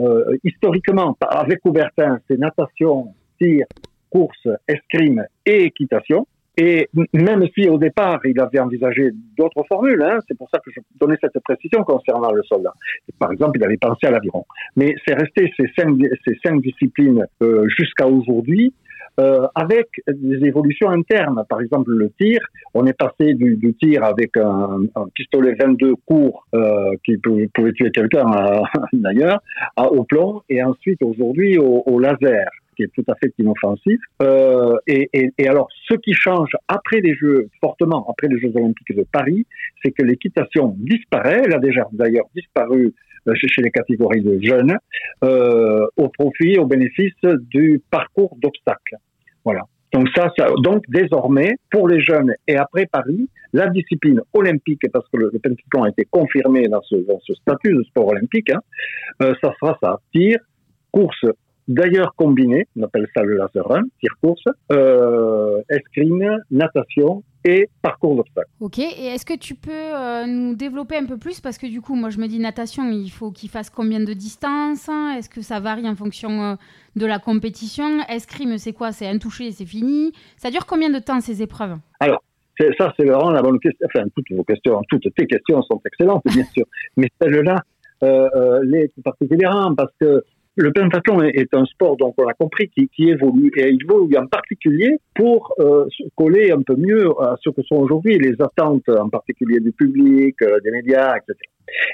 euh, 0.00 0.36
historiquement, 0.44 1.16
avec 1.28 1.60
Coubertin, 1.60 2.18
c'est 2.28 2.38
natation, 2.38 3.14
tir, 3.40 3.66
course, 4.14 4.48
escrime 4.68 5.24
et 5.44 5.64
équitation. 5.64 6.26
Et 6.56 6.88
même 7.12 7.44
si 7.52 7.68
au 7.68 7.78
départ, 7.78 8.20
il 8.24 8.38
avait 8.38 8.60
envisagé 8.60 9.10
d'autres 9.36 9.64
formules, 9.66 10.00
hein, 10.02 10.18
c'est 10.28 10.38
pour 10.38 10.48
ça 10.50 10.60
que 10.60 10.70
je 10.70 10.80
donnais 11.00 11.16
cette 11.20 11.36
précision 11.42 11.82
concernant 11.82 12.30
le 12.30 12.44
soldat. 12.44 12.72
Par 13.18 13.32
exemple, 13.32 13.58
il 13.58 13.64
avait 13.64 13.76
pensé 13.76 14.06
à 14.06 14.12
l'aviron. 14.12 14.44
Mais 14.76 14.94
c'est 15.04 15.14
resté 15.14 15.52
ces 15.56 15.66
cinq, 15.76 16.60
disciplines 16.60 17.26
euh, 17.42 17.66
jusqu'à 17.76 18.06
aujourd'hui. 18.06 18.72
Euh, 19.20 19.46
avec 19.54 19.86
des 20.08 20.44
évolutions 20.44 20.90
internes. 20.90 21.44
Par 21.48 21.60
exemple, 21.60 21.92
le 21.92 22.10
tir, 22.20 22.40
on 22.74 22.84
est 22.84 22.98
passé 22.98 23.34
du, 23.34 23.76
tir 23.80 24.02
avec 24.02 24.36
un, 24.36 24.80
pistolet 25.14 25.54
22 25.54 25.94
court 26.04 26.44
euh, 26.52 26.90
qui 27.04 27.16
pouvait, 27.18 27.48
pouvait 27.54 27.70
tuer 27.70 27.92
quelqu'un 27.92 28.24
d'ailleurs, 28.92 29.40
au 29.76 30.02
plomb, 30.02 30.42
et 30.48 30.64
ensuite 30.64 31.00
aujourd'hui 31.00 31.58
au, 31.58 31.84
au, 31.86 32.00
laser 32.00 32.48
qui 32.76 32.82
est 32.82 32.90
tout 32.94 33.04
à 33.08 33.14
fait 33.16 33.32
inoffensif. 33.38 34.00
Euh, 34.22 34.76
et, 34.86 35.08
alors, 35.46 35.68
ce 35.88 35.94
qui 35.94 36.12
change 36.12 36.50
après 36.68 37.00
les 37.00 37.14
Jeux, 37.14 37.48
fortement 37.60 38.06
après 38.08 38.28
les 38.28 38.38
Jeux 38.38 38.52
Olympiques 38.54 38.96
de 38.96 39.04
Paris, 39.10 39.46
c'est 39.82 39.92
que 39.92 40.02
l'équitation 40.02 40.74
disparaît. 40.78 41.42
Elle 41.44 41.54
a 41.54 41.58
déjà 41.58 41.86
d'ailleurs 41.92 42.26
disparu 42.34 42.94
euh, 43.28 43.32
chez 43.34 43.62
les 43.62 43.70
catégories 43.70 44.22
de 44.22 44.38
jeunes, 44.42 44.76
euh, 45.24 45.86
au 45.96 46.08
profit, 46.08 46.58
au 46.58 46.66
bénéfice 46.66 47.14
du 47.50 47.80
parcours 47.90 48.36
d'obstacles. 48.40 48.96
Voilà. 49.44 49.60
Donc 49.92 50.08
ça, 50.16 50.28
donc 50.58 50.82
désormais, 50.88 51.52
pour 51.70 51.86
les 51.86 52.00
jeunes 52.00 52.34
et 52.48 52.56
après 52.56 52.86
Paris, 52.86 53.28
la 53.52 53.68
discipline 53.68 54.20
olympique, 54.32 54.82
parce 54.92 55.06
que 55.08 55.18
le, 55.18 55.30
le 55.32 55.38
pentathlon 55.38 55.84
a 55.84 55.88
été 55.90 56.04
confirmé 56.10 56.66
dans 56.66 56.82
ce, 56.82 56.96
statut 57.40 57.72
de 57.72 57.82
sport 57.84 58.08
olympique, 58.08 58.50
hein, 58.50 58.60
ça 59.20 59.54
sera 59.60 59.78
ça, 59.80 60.00
tir, 60.12 60.38
course 60.90 61.24
d'ailleurs 61.68 62.14
combiné, 62.16 62.66
on 62.76 62.82
appelle 62.82 63.06
ça 63.16 63.22
le 63.22 63.36
laser 63.36 63.64
run, 63.66 63.82
tir-course, 64.00 64.44
euh, 64.72 65.60
escrime, 65.68 66.38
natation 66.50 67.22
et 67.44 67.68
parcours 67.82 68.16
d'obstacles. 68.16 68.48
Ok, 68.60 68.78
et 68.78 69.06
est-ce 69.06 69.26
que 69.26 69.36
tu 69.36 69.54
peux 69.54 69.70
euh, 69.72 70.26
nous 70.26 70.54
développer 70.54 70.96
un 70.96 71.04
peu 71.04 71.18
plus? 71.18 71.40
Parce 71.40 71.58
que 71.58 71.66
du 71.66 71.80
coup, 71.80 71.94
moi 71.94 72.10
je 72.10 72.18
me 72.18 72.26
dis 72.26 72.38
natation, 72.38 72.90
il 72.90 73.10
faut 73.10 73.30
qu'il 73.30 73.50
fasse 73.50 73.70
combien 73.70 74.00
de 74.00 74.12
distance? 74.12 74.88
Est-ce 75.16 75.28
que 75.28 75.42
ça 75.42 75.60
varie 75.60 75.88
en 75.88 75.94
fonction 75.94 76.42
euh, 76.42 76.54
de 76.96 77.06
la 77.06 77.18
compétition? 77.18 78.00
Escrime, 78.08 78.56
c'est 78.58 78.72
quoi? 78.72 78.92
C'est 78.92 79.06
un 79.06 79.18
touché, 79.18 79.50
c'est 79.50 79.66
fini 79.66 80.12
Ça 80.36 80.50
dure 80.50 80.66
combien 80.66 80.90
de 80.90 80.98
temps 80.98 81.20
ces 81.20 81.42
épreuves? 81.42 81.76
Alors, 82.00 82.22
ça 82.78 82.92
c'est 82.98 83.04
vraiment 83.04 83.30
la 83.30 83.42
bonne 83.42 83.58
question. 83.60 83.86
Enfin, 83.94 84.06
toutes 84.14 84.30
vos 84.32 84.44
questions, 84.44 84.80
toutes 84.88 85.14
tes 85.14 85.26
questions 85.26 85.62
sont 85.62 85.80
excellentes, 85.84 86.22
bien 86.26 86.44
sûr. 86.54 86.64
Mais 86.96 87.08
celle-là, 87.20 87.62
euh, 88.02 88.28
euh, 88.34 88.60
l'est 88.64 88.92
particulièrement 89.02 89.74
parce 89.74 89.92
que 90.00 90.24
le 90.56 90.72
pentathlon 90.72 91.22
est, 91.22 91.52
un 91.54 91.64
sport, 91.64 91.96
donc 91.96 92.14
on 92.16 92.26
a 92.26 92.34
compris, 92.34 92.68
qui, 92.68 92.88
évolue 93.08 93.50
et 93.56 93.70
il 93.70 93.82
évolue 93.82 94.16
en 94.16 94.26
particulier 94.26 94.98
pour 95.14 95.52
euh, 95.58 95.86
coller 96.16 96.52
un 96.52 96.62
peu 96.62 96.76
mieux 96.76 97.08
à 97.20 97.36
ce 97.42 97.50
que 97.50 97.62
sont 97.62 97.76
aujourd'hui 97.76 98.18
les 98.18 98.34
attentes, 98.40 98.88
en 98.88 99.08
particulier 99.08 99.60
du 99.60 99.72
public, 99.72 100.36
euh, 100.42 100.60
des 100.60 100.70
médias, 100.70 101.16
etc. 101.16 101.34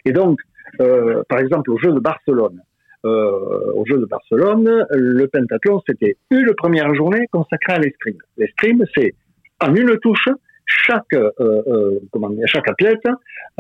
Et 0.05 0.13
donc, 0.13 0.41
euh, 0.81 1.23
par 1.29 1.39
exemple, 1.39 1.71
au 1.71 1.79
Jeu 1.79 1.93
de 1.93 2.01
Barcelone, 2.01 2.61
au 3.03 3.83
Jeu 3.87 3.97
de 3.97 4.05
Barcelone, 4.05 4.85
le 4.91 5.27
pentathlon, 5.27 5.81
c'était 5.89 6.19
une 6.31 6.53
première 6.55 6.95
journée 6.95 7.27
consacrée 7.33 7.73
à 7.73 7.79
l'escrime. 7.79 8.19
L'escrime, 8.37 8.85
c'est 8.95 9.15
en 9.59 9.75
une 9.75 9.99
touche 10.01 10.29
chaque 10.67 11.13
euh, 11.15 11.31
euh, 11.41 12.01
comment 12.11 12.31
dire, 12.31 12.47
chaque 12.47 12.69
athlète 12.69 13.05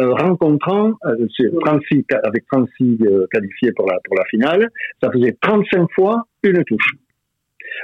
euh, 0.00 0.12
rencontrant 0.14 0.92
36 1.02 2.04
avec 2.24 2.44
36 2.50 2.98
qualifiés 3.30 3.72
pour 3.72 3.86
la 3.86 3.98
pour 4.04 4.16
la 4.16 4.24
finale, 4.24 4.68
ça 5.02 5.10
faisait 5.10 5.36
35 5.40 5.88
fois 5.94 6.24
une 6.42 6.64
touche. 6.64 6.94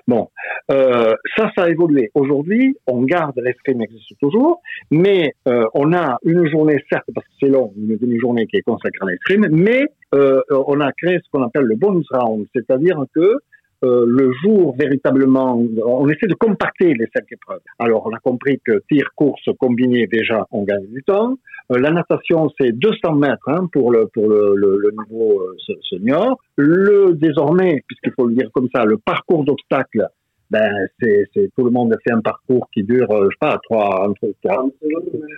Bon, 0.07 0.29
euh, 0.71 1.15
ça, 1.37 1.51
ça 1.57 1.65
a 1.65 1.69
évolué. 1.69 2.11
Aujourd'hui, 2.15 2.77
on 2.87 3.03
garde 3.03 3.39
l'escrime 3.43 3.83
existe 3.83 4.13
toujours, 4.21 4.61
mais 4.91 5.35
euh, 5.49 5.65
on 5.75 5.93
a 5.93 6.19
une 6.25 6.49
journée, 6.49 6.77
certes, 6.91 7.07
parce 7.15 7.27
que 7.27 7.33
c'est 7.41 7.49
long, 7.49 7.73
une 7.77 7.97
demi-journée 7.97 8.47
qui 8.47 8.57
est 8.57 8.63
consacrée 8.63 8.99
à 9.03 9.07
l'escrime, 9.07 9.49
mais 9.51 9.87
euh, 10.15 10.41
on 10.51 10.81
a 10.81 10.93
créé 10.93 11.19
ce 11.19 11.31
qu'on 11.31 11.43
appelle 11.43 11.65
le 11.65 11.77
bonus 11.77 12.07
round, 12.11 12.47
c'est-à-dire 12.55 13.03
que 13.15 13.39
euh, 13.87 14.05
le 14.07 14.33
jour 14.43 14.75
véritablement, 14.79 15.63
on 15.85 16.09
essaie 16.09 16.27
de 16.27 16.35
compacter 16.35 16.93
les 16.95 17.07
cinq 17.15 17.25
épreuves. 17.31 17.61
Alors, 17.79 18.07
on 18.07 18.15
a 18.15 18.19
compris 18.19 18.61
que 18.65 18.83
tir, 18.91 19.11
course, 19.15 19.49
combiné, 19.59 20.07
déjà, 20.07 20.47
on 20.51 20.65
gagne 20.65 20.87
du 20.87 21.03
temps. 21.03 21.37
Euh, 21.71 21.79
la 21.79 21.91
natation, 21.91 22.51
c'est 22.59 22.73
200 22.73 23.15
mètres 23.15 23.49
hein, 23.49 23.69
pour 23.73 23.93
le 23.93 24.07
pour 24.13 24.29
le, 24.29 24.91
niveau 25.09 25.41
euh, 25.41 25.75
senior. 25.89 26.39
Le 26.57 27.15
désormais, 27.15 27.83
puisqu'il 27.87 28.13
faut 28.13 28.27
le 28.27 28.35
dire 28.35 28.51
comme 28.53 28.69
ça, 28.75 28.85
le 28.85 28.99
parcours 28.99 29.45
d'obstacles, 29.45 30.09
ben 30.49 30.71
c'est 31.01 31.29
tout 31.57 31.65
le 31.65 31.71
monde 31.71 31.93
fait 32.07 32.13
un 32.13 32.21
parcours 32.21 32.69
qui 32.73 32.85
dure, 32.85 33.09
je 33.11 33.31
sais 33.31 33.37
pas, 33.41 33.59
trois 33.65 34.09
entre 34.09 34.29
trois. 34.45 34.69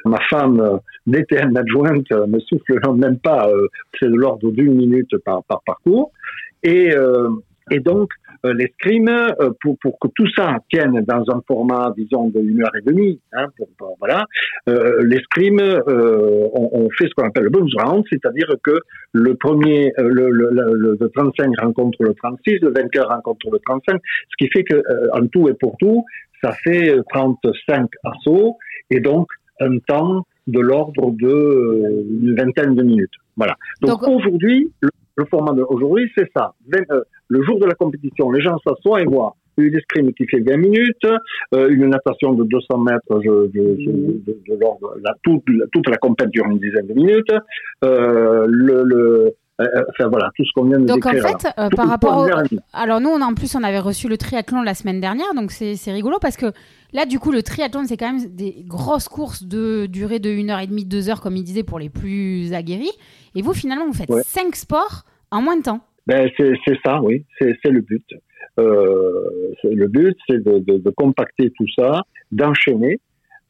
Ma 0.05 0.20
femme 0.28 0.80
DTN 1.07 1.57
adjointe 1.57 2.11
me 2.11 2.38
souffle 2.40 2.78
même 2.94 3.18
pas, 3.18 3.51
c'est 3.99 4.09
de 4.09 4.14
l'ordre 4.14 4.51
d'une 4.51 4.74
minute 4.74 5.16
par 5.24 5.42
par 5.44 5.62
parcours. 5.64 6.12
Et 6.62 6.92
et 7.70 7.80
donc, 7.80 8.11
l'escrime, 8.45 9.09
euh, 9.09 9.51
pour, 9.61 9.78
pour 9.78 9.99
que 9.99 10.09
tout 10.14 10.28
ça 10.36 10.59
tienne 10.70 11.05
dans 11.07 11.24
un 11.34 11.43
format, 11.47 11.93
disons, 11.97 12.28
de 12.28 12.41
une 12.41 12.62
heure 12.62 12.74
et 12.76 12.82
demie, 12.82 13.20
hein, 13.32 13.47
pour, 13.57 13.68
pour, 13.76 13.97
voilà, 13.99 14.26
euh, 14.68 15.03
l'escrime, 15.05 15.61
euh, 15.61 16.49
on, 16.53 16.70
on, 16.72 16.89
fait 16.91 17.09
ce 17.09 17.14
qu'on 17.14 17.26
appelle 17.26 17.45
le 17.45 17.51
bonus 17.51 17.74
round, 17.76 18.05
c'est-à-dire 18.11 18.49
que 18.62 18.78
le 19.12 19.34
premier, 19.34 19.93
euh, 19.99 20.09
le, 20.09 20.30
le, 20.30 20.51
le, 20.51 20.97
le, 21.01 21.11
35 21.11 21.61
rencontre 21.61 22.03
le 22.03 22.14
36, 22.14 22.59
le 22.62 22.70
vainqueur 22.70 23.09
rencontre 23.09 23.51
le 23.51 23.59
35, 23.59 24.01
ce 24.05 24.36
qui 24.45 24.51
fait 24.51 24.64
que 24.64 24.74
euh, 24.74 25.09
en 25.12 25.26
tout 25.26 25.49
et 25.49 25.55
pour 25.55 25.76
tout, 25.78 26.05
ça 26.43 26.53
fait 26.53 26.97
35 27.11 27.91
assauts, 28.05 28.57
et 28.91 29.01
donc 29.01 29.28
un 29.61 29.78
temps 29.78 30.24
de 30.47 30.61
l'ordre 30.61 31.11
de 31.11 32.07
une 32.22 32.36
vingtaine 32.36 32.74
de 32.74 32.82
minutes. 32.82 33.12
Voilà. 33.36 33.57
Donc, 33.82 34.01
donc 34.01 34.09
aujourd'hui, 34.09 34.70
le 34.80 34.91
le 35.18 35.24
format 35.26 35.53
d'aujourd'hui, 35.53 36.11
c'est 36.16 36.30
ça. 36.34 36.55
Euh, 36.74 37.03
le 37.28 37.42
jour 37.42 37.58
de 37.58 37.66
la 37.66 37.74
compétition, 37.74 38.30
les 38.30 38.40
gens 38.40 38.56
s'assoient 38.66 39.02
et 39.02 39.04
voient. 39.04 39.34
Une 39.56 39.76
escrime 39.76 40.12
qui 40.12 40.24
fait 40.28 40.40
20 40.40 40.56
minutes, 40.56 41.06
euh, 41.54 41.68
une 41.68 41.88
natation 41.88 42.32
de 42.32 42.44
200 42.44 42.78
mètres 42.78 43.18
de, 43.18 43.50
la, 45.02 45.14
toute, 45.24 45.42
toute, 45.72 45.88
la 45.88 45.96
compétition 45.96 46.30
dure 46.30 46.52
une 46.52 46.58
dizaine 46.58 46.86
de 46.86 46.94
minutes, 46.94 47.32
euh, 47.84 48.46
le, 48.48 49.34
enfin 49.58 50.08
voilà, 50.08 50.30
tout 50.36 50.44
ce 50.44 50.52
qu'on 50.54 50.66
vient 50.66 50.78
de 50.78 50.86
Donc 50.86 51.04
en 51.04 51.10
fait, 51.10 51.48
par 51.74 51.88
rapport 51.88 52.18
au... 52.18 52.28
Alors 52.72 53.00
nous, 53.00 53.10
on, 53.10 53.20
en 53.20 53.34
plus, 53.34 53.56
on 53.56 53.64
avait 53.64 53.80
reçu 53.80 54.08
le 54.08 54.16
triathlon 54.16 54.62
la 54.62 54.74
semaine 54.74 55.00
dernière, 55.00 55.34
donc 55.34 55.50
c'est 55.50 55.92
rigolo 55.92 56.18
parce 56.20 56.36
que 56.36 56.52
Là, 56.92 57.04
du 57.04 57.18
coup, 57.18 57.32
le 57.32 57.42
triathlon, 57.42 57.84
c'est 57.86 57.98
quand 57.98 58.12
même 58.12 58.34
des 58.34 58.64
grosses 58.66 59.08
courses 59.08 59.42
de 59.42 59.86
durée 59.86 60.20
de 60.20 60.30
1h30, 60.30 60.88
2h, 60.88 61.20
comme 61.20 61.36
il 61.36 61.44
disait, 61.44 61.62
pour 61.62 61.78
les 61.78 61.90
plus 61.90 62.54
aguerris. 62.54 62.92
Et 63.34 63.42
vous, 63.42 63.52
finalement, 63.52 63.86
vous 63.86 63.92
faites 63.92 64.10
5 64.26 64.56
sports 64.56 65.04
en 65.30 65.42
moins 65.42 65.58
de 65.58 65.62
temps. 65.62 65.80
Ben, 66.09 66.28
c'est 66.38 66.78
ça, 66.84 67.00
oui. 67.02 67.24
C'est 67.38 67.54
le 67.64 67.82
but. 67.82 68.04
Euh, 68.59 69.52
le 69.62 69.86
but, 69.86 70.16
c'est 70.28 70.42
de, 70.42 70.59
de, 70.59 70.78
de, 70.78 70.90
compacter 70.90 71.52
tout 71.56 71.66
ça, 71.78 72.02
d'enchaîner, 72.32 72.98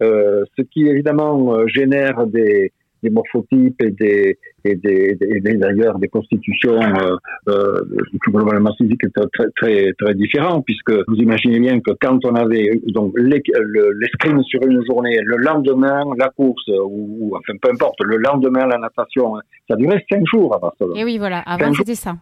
euh, 0.02 0.44
ce 0.56 0.62
qui 0.62 0.86
évidemment 0.86 1.54
euh, 1.54 1.66
génère 1.68 2.26
des, 2.26 2.72
des 3.02 3.10
morphotypes 3.10 3.80
et 3.80 3.90
des 3.90 4.38
et 4.64 4.74
des, 4.74 5.16
d'ailleurs 5.54 5.98
des 5.98 6.08
constitutions 6.08 6.80
euh, 6.80 7.16
euh, 7.48 7.80
globalement 8.26 8.74
physiques 8.76 9.06
très 9.14 9.46
très 9.56 9.92
très 9.98 10.14
différents 10.14 10.62
puisque 10.62 10.92
vous 11.06 11.14
imaginez 11.14 11.60
bien 11.60 11.80
que 11.80 11.92
quand 12.00 12.24
on 12.24 12.34
avait 12.34 12.80
donc 12.88 13.12
l'escrime 13.16 14.42
sur 14.42 14.60
une 14.66 14.84
journée 14.84 15.18
le 15.24 15.36
lendemain 15.36 16.02
la 16.18 16.28
course 16.28 16.68
ou, 16.68 17.32
enfin 17.36 17.54
peu 17.62 17.70
importe 17.70 18.00
le 18.04 18.16
lendemain 18.16 18.66
la 18.66 18.78
natation 18.78 19.34
ça 19.68 19.76
durait 19.76 20.04
cinq 20.10 20.24
jours 20.26 20.54
à 20.54 20.58
Barcelone 20.58 20.96
et 20.96 21.04
oui 21.04 21.18
voilà 21.18 21.38
avant 21.40 21.72
c'était 21.72 21.94
ça 21.94 22.16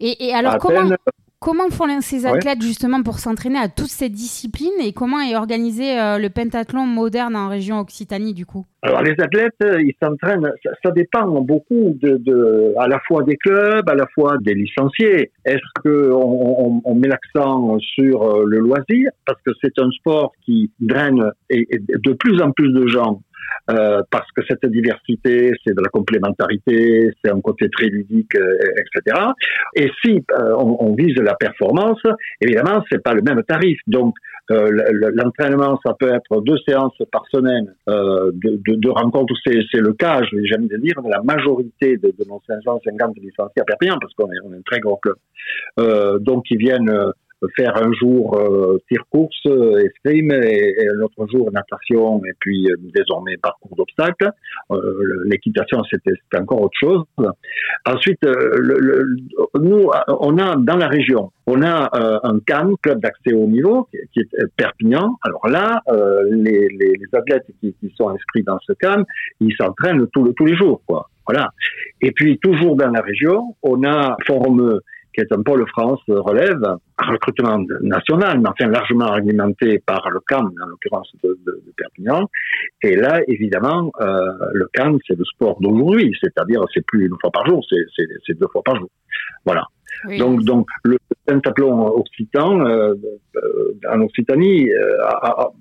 et, 0.00 0.28
et, 0.28 0.34
alors 0.34 0.58
comment 0.58 0.88
Comment 1.38 1.68
font 1.68 2.00
ces 2.00 2.24
athlètes 2.26 2.62
justement 2.62 3.02
pour 3.02 3.18
s'entraîner 3.18 3.58
à 3.58 3.68
toutes 3.68 3.86
ces 3.90 4.08
disciplines 4.08 4.80
et 4.82 4.92
comment 4.92 5.20
est 5.20 5.36
organisé 5.36 6.00
euh, 6.00 6.18
le 6.18 6.30
pentathlon 6.30 6.86
moderne 6.86 7.36
en 7.36 7.48
région 7.48 7.78
Occitanie 7.78 8.32
du 8.32 8.46
coup? 8.46 8.64
Alors 8.80 9.02
les 9.02 9.14
athlètes, 9.20 9.52
euh, 9.62 9.82
ils 9.82 9.94
s'entraînent, 10.02 10.50
ça, 10.82 10.90
dépend 10.92 11.26
beaucoup 11.42 11.96
de, 12.00 12.74
à 12.78 12.88
la 12.88 12.98
fois 13.06 13.22
des 13.22 13.36
clubs, 13.36 13.88
à 13.88 13.94
la 13.94 14.06
fois 14.14 14.38
des 14.40 14.54
licenciés. 14.54 15.30
Est-ce 15.44 15.82
qu'on 15.82 16.80
on, 16.84 16.94
met 16.94 17.08
l'accent 17.08 17.78
sur 17.80 18.22
euh, 18.22 18.44
le 18.46 18.58
loisir? 18.58 19.10
Parce 19.26 19.40
que 19.44 19.52
c'est 19.62 19.78
un 19.78 19.90
sport 19.90 20.32
qui 20.44 20.70
draine 20.80 21.30
et 21.50 21.68
de 21.70 22.12
plus 22.14 22.40
en 22.40 22.50
plus 22.52 22.72
de 22.72 22.86
gens 22.86 23.20
euh, 23.70 24.02
parce 24.10 24.30
que 24.32 24.42
cette 24.48 24.64
diversité, 24.66 25.52
c'est 25.64 25.74
de 25.74 25.82
la 25.82 25.88
complémentarité, 25.88 27.10
c'est 27.22 27.32
un 27.32 27.40
côté 27.40 27.68
très 27.68 27.86
ludique, 27.86 28.34
euh, 28.36 28.56
etc. 28.76 29.18
Et 29.74 29.90
si 30.04 30.24
euh, 30.38 30.54
on, 30.56 30.94
vise 30.94 31.16
la 31.16 31.34
performance, 31.34 32.00
évidemment, 32.40 32.84
c'est 32.90 33.02
pas 33.02 33.12
le 33.12 33.22
même 33.22 33.42
tarif. 33.42 33.78
Donc, 33.86 34.14
l'entraînement, 34.48 35.80
ça 35.84 35.94
peut 35.98 36.14
être 36.14 36.40
deux 36.42 36.56
séances 36.68 36.96
par 37.10 37.24
semaine 37.32 37.74
de, 37.88 38.60
de, 38.76 38.88
rencontres. 38.88 39.34
C'est 39.44 39.80
le 39.80 39.92
cas, 39.92 40.22
je 40.30 40.36
vais 40.36 40.46
jamais 40.46 40.68
dire, 40.78 41.02
de 41.02 41.10
la 41.10 41.20
majorité 41.22 41.96
de, 41.96 42.14
de 42.16 42.28
nos 42.28 42.40
550 42.46 43.16
licenciés 43.16 43.60
à 43.60 43.64
Perpignan, 43.64 43.96
parce 44.00 44.14
qu'on 44.14 44.30
est, 44.30 44.36
est 44.36 44.58
un 44.58 44.62
très 44.64 44.78
gros 44.78 44.98
club. 44.98 45.16
donc, 46.22 46.44
ils 46.50 46.58
viennent 46.58 47.12
faire 47.56 47.76
un 47.76 47.92
jour 47.92 48.38
euh, 48.38 48.78
tir-course, 48.88 49.46
euh, 49.46 49.84
escrime, 49.84 50.32
et, 50.32 50.74
et 50.78 50.86
l'autre 50.92 51.26
jour 51.30 51.50
natation, 51.52 52.24
et 52.24 52.32
puis 52.38 52.66
euh, 52.70 52.76
désormais 52.94 53.36
parcours 53.36 53.76
d'obstacles. 53.76 54.30
L'équitation, 55.26 55.82
c'était 55.90 56.38
encore 56.38 56.62
autre 56.62 56.78
chose. 56.78 57.04
Ensuite, 57.84 58.22
le, 58.22 59.16
nous, 59.60 59.90
on 60.08 60.38
a 60.38 60.56
dans 60.56 60.76
la 60.76 60.88
région, 60.88 61.30
on 61.46 61.62
a 61.62 61.90
un 62.24 62.38
CAN, 62.40 62.74
club 62.82 63.00
d'accès 63.00 63.32
au 63.34 63.46
niveau, 63.46 63.88
qui, 64.12 64.20
est 64.20 64.46
Perpignan. 64.56 65.16
Alors 65.22 65.48
là, 65.48 65.82
les, 66.30 66.68
les, 66.68 66.92
les, 66.94 67.18
athlètes 67.18 67.46
qui, 67.60 67.74
qui, 67.80 67.92
sont 67.96 68.08
inscrits 68.08 68.42
dans 68.42 68.58
ce 68.60 68.72
CAN, 68.72 69.04
ils 69.40 69.54
s'entraînent 69.56 70.06
tous, 70.08 70.32
tous 70.36 70.46
les 70.46 70.56
jours, 70.56 70.82
quoi. 70.86 71.08
Voilà. 71.26 71.52
Et 72.00 72.12
puis 72.12 72.38
toujours 72.38 72.76
dans 72.76 72.90
la 72.90 73.00
région, 73.00 73.56
on 73.62 73.82
a 73.84 74.16
Formeux 74.26 74.80
qui 75.16 75.22
est 75.22 75.32
un 75.32 75.42
pôle 75.42 75.66
France 75.68 76.00
relève, 76.08 76.62
un 76.62 77.10
recrutement 77.10 77.58
national, 77.80 78.40
mais 78.40 78.50
enfin 78.50 78.70
largement 78.70 79.12
alimenté 79.12 79.78
par 79.78 80.08
le 80.10 80.20
CAM, 80.28 80.52
en 80.62 80.66
l'occurrence 80.66 81.10
de, 81.24 81.38
de, 81.46 81.52
de, 81.66 81.72
Perpignan. 81.76 82.28
Et 82.82 82.96
là, 82.96 83.20
évidemment, 83.26 83.90
euh, 84.00 84.32
le 84.52 84.68
CAM, 84.74 84.98
c'est 85.06 85.18
le 85.18 85.24
sport 85.24 85.58
d'aujourd'hui, 85.60 86.14
c'est-à-dire 86.22 86.60
c'est 86.74 86.84
plus 86.84 87.06
une 87.06 87.16
fois 87.20 87.30
par 87.30 87.46
jour, 87.46 87.64
c'est 87.70 88.38
deux 88.38 88.48
fois 88.52 88.62
par 88.62 88.76
jour. 88.76 88.90
Voilà. 89.44 89.66
Donc, 90.18 90.44
donc 90.44 90.68
le 90.84 90.98
pentathlon 91.24 91.86
occitan 91.96 92.60
euh, 92.60 92.94
euh, 93.36 93.80
en 93.90 94.00
Occitanie 94.02 94.70
euh, 94.70 94.98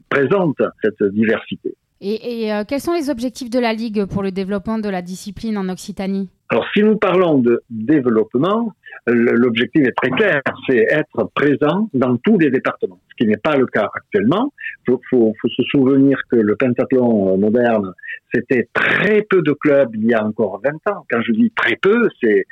présente 0.09 0.57
cette 0.83 1.01
diversité. 1.13 1.73
Et, 2.01 2.43
et 2.43 2.53
euh, 2.53 2.63
quels 2.67 2.81
sont 2.81 2.93
les 2.93 3.09
objectifs 3.09 3.49
de 3.49 3.59
la 3.59 3.73
Ligue 3.73 4.05
pour 4.05 4.21
le 4.21 4.31
développement 4.31 4.79
de 4.79 4.89
la 4.89 5.01
discipline 5.01 5.57
en 5.57 5.69
Occitanie? 5.69 6.29
Alors, 6.49 6.65
si 6.73 6.83
nous 6.83 6.97
parlons 6.97 7.39
de 7.39 7.63
développement, 7.69 8.73
l'objectif 9.07 9.83
est 9.87 9.95
très 9.95 10.09
clair, 10.11 10.41
c'est 10.67 10.85
être 10.89 11.29
présent 11.35 11.89
dans 11.93 12.17
tous 12.17 12.37
les 12.39 12.49
départements, 12.49 12.99
ce 13.09 13.15
qui 13.15 13.29
n'est 13.29 13.37
pas 13.37 13.55
le 13.55 13.65
cas 13.67 13.89
actuellement. 13.93 14.51
Il 14.87 14.91
faut, 14.91 15.01
faut, 15.09 15.33
faut, 15.41 15.47
se 15.49 15.63
souvenir 15.63 16.17
que 16.29 16.37
le 16.37 16.55
pentathlon 16.55 17.33
euh, 17.33 17.37
moderne, 17.37 17.93
c'était 18.33 18.67
très 18.73 19.21
peu 19.29 19.41
de 19.41 19.53
clubs 19.53 19.95
il 19.95 20.05
y 20.05 20.13
a 20.13 20.25
encore 20.25 20.61
20 20.63 20.91
ans. 20.93 21.05
Quand 21.09 21.21
je 21.21 21.31
dis 21.33 21.51
très 21.55 21.75
peu, 21.75 22.09
c'est 22.21 22.45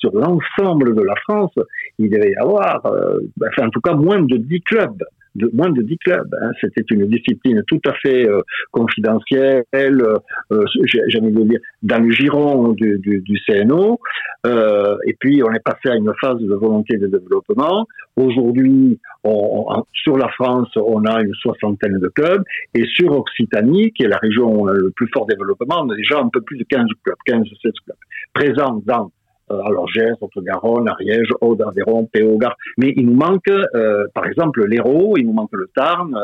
sur 0.00 0.12
l'ensemble 0.14 0.94
de 0.94 1.02
la 1.02 1.14
France, 1.28 1.54
il 1.98 2.10
devait 2.10 2.32
y 2.32 2.36
avoir, 2.36 2.84
euh, 2.86 3.20
enfin, 3.46 3.66
en 3.66 3.70
tout 3.70 3.80
cas, 3.80 3.94
moins 3.94 4.22
de 4.22 4.36
10 4.36 4.60
clubs 4.62 5.02
de 5.34 5.50
moins 5.52 5.70
de 5.70 5.82
10 5.82 5.98
clubs. 5.98 6.34
Hein. 6.40 6.50
C'était 6.60 6.84
une 6.90 7.06
discipline 7.06 7.62
tout 7.66 7.80
à 7.86 7.92
fait 7.94 8.28
euh, 8.28 8.40
confidentielle, 8.70 9.64
euh, 9.74 10.18
euh 10.52 10.64
j'ai 10.84 11.20
envie 11.20 11.32
de 11.32 11.42
dire, 11.44 11.60
dans 11.82 12.02
le 12.02 12.10
giron 12.10 12.72
du, 12.72 12.98
du, 12.98 13.20
du 13.20 13.40
CNO. 13.46 14.00
Euh, 14.46 14.96
et 15.06 15.14
puis, 15.18 15.42
on 15.42 15.52
est 15.52 15.62
passé 15.62 15.88
à 15.88 15.94
une 15.94 16.12
phase 16.20 16.40
de 16.40 16.54
volonté 16.54 16.96
de 16.98 17.06
développement. 17.06 17.86
Aujourd'hui, 18.16 18.98
on, 19.24 19.84
sur 19.92 20.18
la 20.18 20.28
France, 20.28 20.68
on 20.76 21.04
a 21.04 21.22
une 21.22 21.34
soixantaine 21.34 21.98
de 21.98 22.08
clubs. 22.08 22.42
Et 22.74 22.84
sur 22.86 23.16
Occitanie, 23.16 23.92
qui 23.92 24.04
est 24.04 24.08
la 24.08 24.18
région 24.18 24.66
le 24.66 24.90
plus 24.90 25.08
fort 25.12 25.26
développement, 25.26 25.82
on 25.84 25.90
a 25.90 25.96
déjà 25.96 26.18
un 26.18 26.28
peu 26.28 26.40
plus 26.40 26.58
de 26.58 26.64
15 26.64 26.86
clubs, 27.04 27.16
15-16 27.26 27.72
clubs, 27.84 27.96
présents 28.34 28.82
dans 28.84 29.10
alors 29.48 29.88
Gers, 29.88 30.16
Haute-Garonne, 30.20 30.88
Ariège, 30.88 31.28
Aude, 31.40 31.62
Aveyron, 31.62 32.06
Péau, 32.06 32.38
Mais 32.78 32.92
il 32.96 33.06
nous 33.06 33.14
manque, 33.14 33.48
euh, 33.48 34.06
par 34.14 34.26
exemple, 34.26 34.64
l'Hérault, 34.66 35.14
il 35.16 35.26
nous 35.26 35.32
manque 35.32 35.52
le 35.52 35.70
Tarn. 35.74 36.16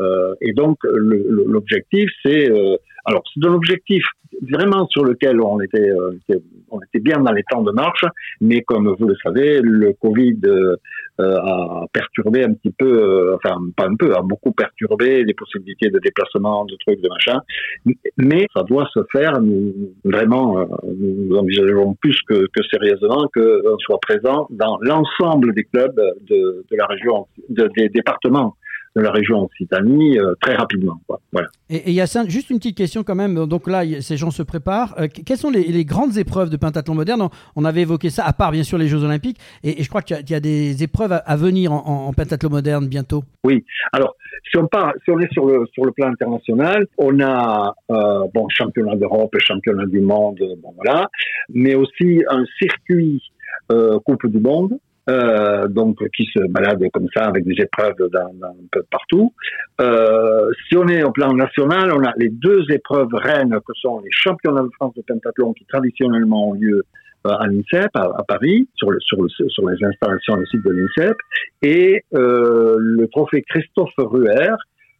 Euh, 0.00 0.34
et 0.40 0.52
donc, 0.52 0.78
l'objectif, 0.84 2.10
c'est... 2.24 2.50
alors, 3.04 3.22
c'est 3.34 3.46
un 3.46 3.54
objectif 3.54 4.04
vraiment 4.42 4.86
sur 4.88 5.04
lequel 5.04 5.40
on 5.40 5.60
était, 5.60 5.90
on 6.70 6.80
était 6.82 7.00
bien 7.00 7.18
dans 7.18 7.32
les 7.32 7.42
temps 7.50 7.62
de 7.62 7.72
marche, 7.72 8.04
mais 8.40 8.60
comme 8.62 8.94
vous 8.98 9.08
le 9.08 9.16
savez, 9.24 9.60
le 9.62 9.94
Covid 9.94 10.38
a 11.18 11.84
perturbé 11.92 12.44
un 12.44 12.52
petit 12.52 12.70
peu, 12.70 13.34
enfin 13.34 13.56
pas 13.76 13.86
un 13.86 13.96
peu, 13.96 14.14
a 14.14 14.22
beaucoup 14.22 14.52
perturbé 14.52 15.24
les 15.24 15.34
possibilités 15.34 15.88
de 15.88 15.98
déplacement, 15.98 16.64
de 16.66 16.76
trucs, 16.86 17.00
de 17.00 17.08
machin. 17.08 17.40
Mais 18.18 18.46
ça 18.54 18.62
doit 18.62 18.88
se 18.92 19.00
faire. 19.10 19.40
Nous, 19.40 19.72
vraiment, 20.04 20.68
nous 20.86 21.36
envisageons 21.36 21.94
plus 21.94 22.20
que, 22.28 22.46
que 22.54 22.62
sérieusement 22.70 23.28
qu'on 23.34 23.78
soit 23.78 23.98
présent 24.00 24.46
dans 24.50 24.78
l'ensemble 24.82 25.54
des 25.54 25.64
clubs 25.64 26.00
de, 26.28 26.64
de 26.70 26.76
la 26.76 26.86
région, 26.86 27.26
de, 27.48 27.68
des 27.76 27.88
départements 27.88 28.54
de 28.96 29.02
la 29.02 29.10
région 29.10 29.44
Occitanie 29.44 30.18
euh, 30.18 30.34
très 30.40 30.54
rapidement. 30.54 31.00
Voilà. 31.32 31.48
Et, 31.70 31.92
y 31.92 32.00
a 32.00 32.06
juste 32.26 32.50
une 32.50 32.58
petite 32.58 32.76
question 32.76 33.04
quand 33.04 33.14
même. 33.14 33.46
Donc 33.46 33.68
là, 33.68 33.82
ces 34.00 34.16
gens 34.16 34.30
se 34.30 34.42
préparent. 34.42 34.94
Euh, 34.98 35.08
quelles 35.08 35.38
sont 35.38 35.50
les, 35.50 35.84
grandes 35.84 36.16
épreuves 36.16 36.50
de 36.50 36.56
pentathlon 36.56 36.94
moderne? 36.94 37.28
On, 37.56 37.64
avait 37.64 37.82
évoqué 37.82 38.10
ça, 38.10 38.24
à 38.24 38.32
part 38.32 38.50
bien 38.50 38.62
sûr 38.62 38.78
les 38.78 38.88
Jeux 38.88 39.04
Olympiques. 39.04 39.38
Et, 39.62 39.82
je 39.82 39.88
crois 39.88 40.02
qu'il 40.02 40.28
y, 40.28 40.34
a 40.34 40.40
des 40.40 40.82
épreuves 40.82 41.20
à, 41.24 41.36
venir 41.36 41.72
en, 41.72 42.12
pentathlon 42.12 42.50
moderne 42.50 42.88
bientôt. 42.88 43.24
Oui. 43.44 43.64
Alors, 43.92 44.16
si 44.50 44.56
on, 44.56 44.66
part, 44.66 44.94
si 45.04 45.10
on 45.10 45.18
est 45.20 45.32
sur 45.32 45.46
le, 45.46 45.66
sur 45.72 45.84
le 45.84 45.92
plan 45.92 46.08
international, 46.08 46.86
on 46.96 47.20
a 47.20 47.74
euh, 47.90 48.24
bon 48.32 48.48
championnat 48.48 48.96
d'Europe 48.96 49.34
et 49.34 49.40
championnat 49.40 49.86
du 49.86 50.00
monde, 50.00 50.38
bon 50.62 50.72
voilà, 50.76 51.08
mais 51.50 51.74
aussi 51.74 52.22
un 52.30 52.44
circuit 52.58 53.22
Coupe 54.06 54.26
du 54.26 54.40
Monde 54.40 54.78
euh, 55.08 55.68
donc 55.68 55.96
qui 56.10 56.24
se 56.26 56.46
balade 56.48 56.82
comme 56.92 57.08
ça 57.14 57.24
avec 57.24 57.44
des 57.44 57.62
épreuves 57.62 57.96
dans, 58.12 58.46
un 58.46 58.54
peu 58.70 58.82
partout. 58.90 59.32
Euh, 59.80 60.50
si 60.68 60.76
on 60.76 60.86
est 60.88 61.02
au 61.02 61.12
plan 61.12 61.32
national, 61.32 61.92
on 61.92 62.04
a 62.04 62.12
les 62.16 62.28
deux 62.28 62.64
épreuves 62.70 63.12
reines 63.12 63.58
que 63.66 63.72
sont 63.80 64.00
les 64.00 64.10
championnats 64.10 64.62
de 64.62 64.70
France 64.74 64.94
de 64.94 65.02
pentathlon 65.02 65.52
qui 65.54 65.64
traditionnellement 65.66 66.50
ont 66.50 66.54
lieu 66.54 66.82
euh, 67.26 67.30
à 67.30 67.46
l'INSEP, 67.46 67.90
à, 67.94 68.22
Paris, 68.28 68.68
sur, 68.76 68.90
le, 68.90 68.98
sur, 69.00 69.20
le, 69.20 69.28
sur 69.28 69.68
les 69.68 69.84
installations 69.84 70.36
du 70.36 70.46
site 70.46 70.64
de 70.64 70.70
l'INSEP, 70.70 71.16
et 71.62 72.04
euh, 72.14 72.76
le 72.78 73.08
trophée 73.08 73.42
Christophe 73.42 73.94
Ruher, 73.98 74.54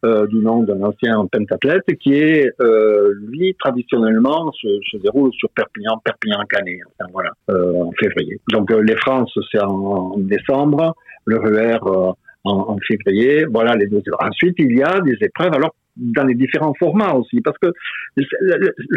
euh, 0.05 0.27
du 0.27 0.37
nom 0.37 0.63
d'un 0.63 0.81
ancien 0.81 1.25
pentathlète 1.31 1.85
qui 1.99 2.13
est, 2.13 2.49
euh, 2.61 3.13
lui, 3.27 3.55
traditionnellement, 3.59 4.51
se, 4.53 4.67
se, 4.89 4.97
déroule 4.97 5.31
sur 5.33 5.49
Perpignan, 5.49 5.99
Perpignan-Canet, 6.03 6.79
enfin, 6.87 7.09
voilà, 7.11 7.31
euh, 7.49 7.83
en 7.83 7.91
février. 7.99 8.39
Donc 8.51 8.71
les 8.71 8.95
France, 8.95 9.37
c'est 9.51 9.61
en, 9.61 10.15
décembre, 10.17 10.95
le 11.25 11.37
RER 11.37 11.79
en, 11.83 12.15
en, 12.45 12.77
février, 12.87 13.45
voilà 13.45 13.75
les 13.75 13.87
deux. 13.87 14.01
Ensuite, 14.19 14.55
il 14.59 14.77
y 14.77 14.81
a 14.81 15.01
des 15.01 15.17
épreuves, 15.21 15.53
alors 15.53 15.75
dans 15.99 16.23
les 16.23 16.35
différents 16.35 16.73
formats 16.79 17.13
aussi, 17.13 17.41
parce 17.41 17.57
que 17.57 17.67
le, 18.15 18.25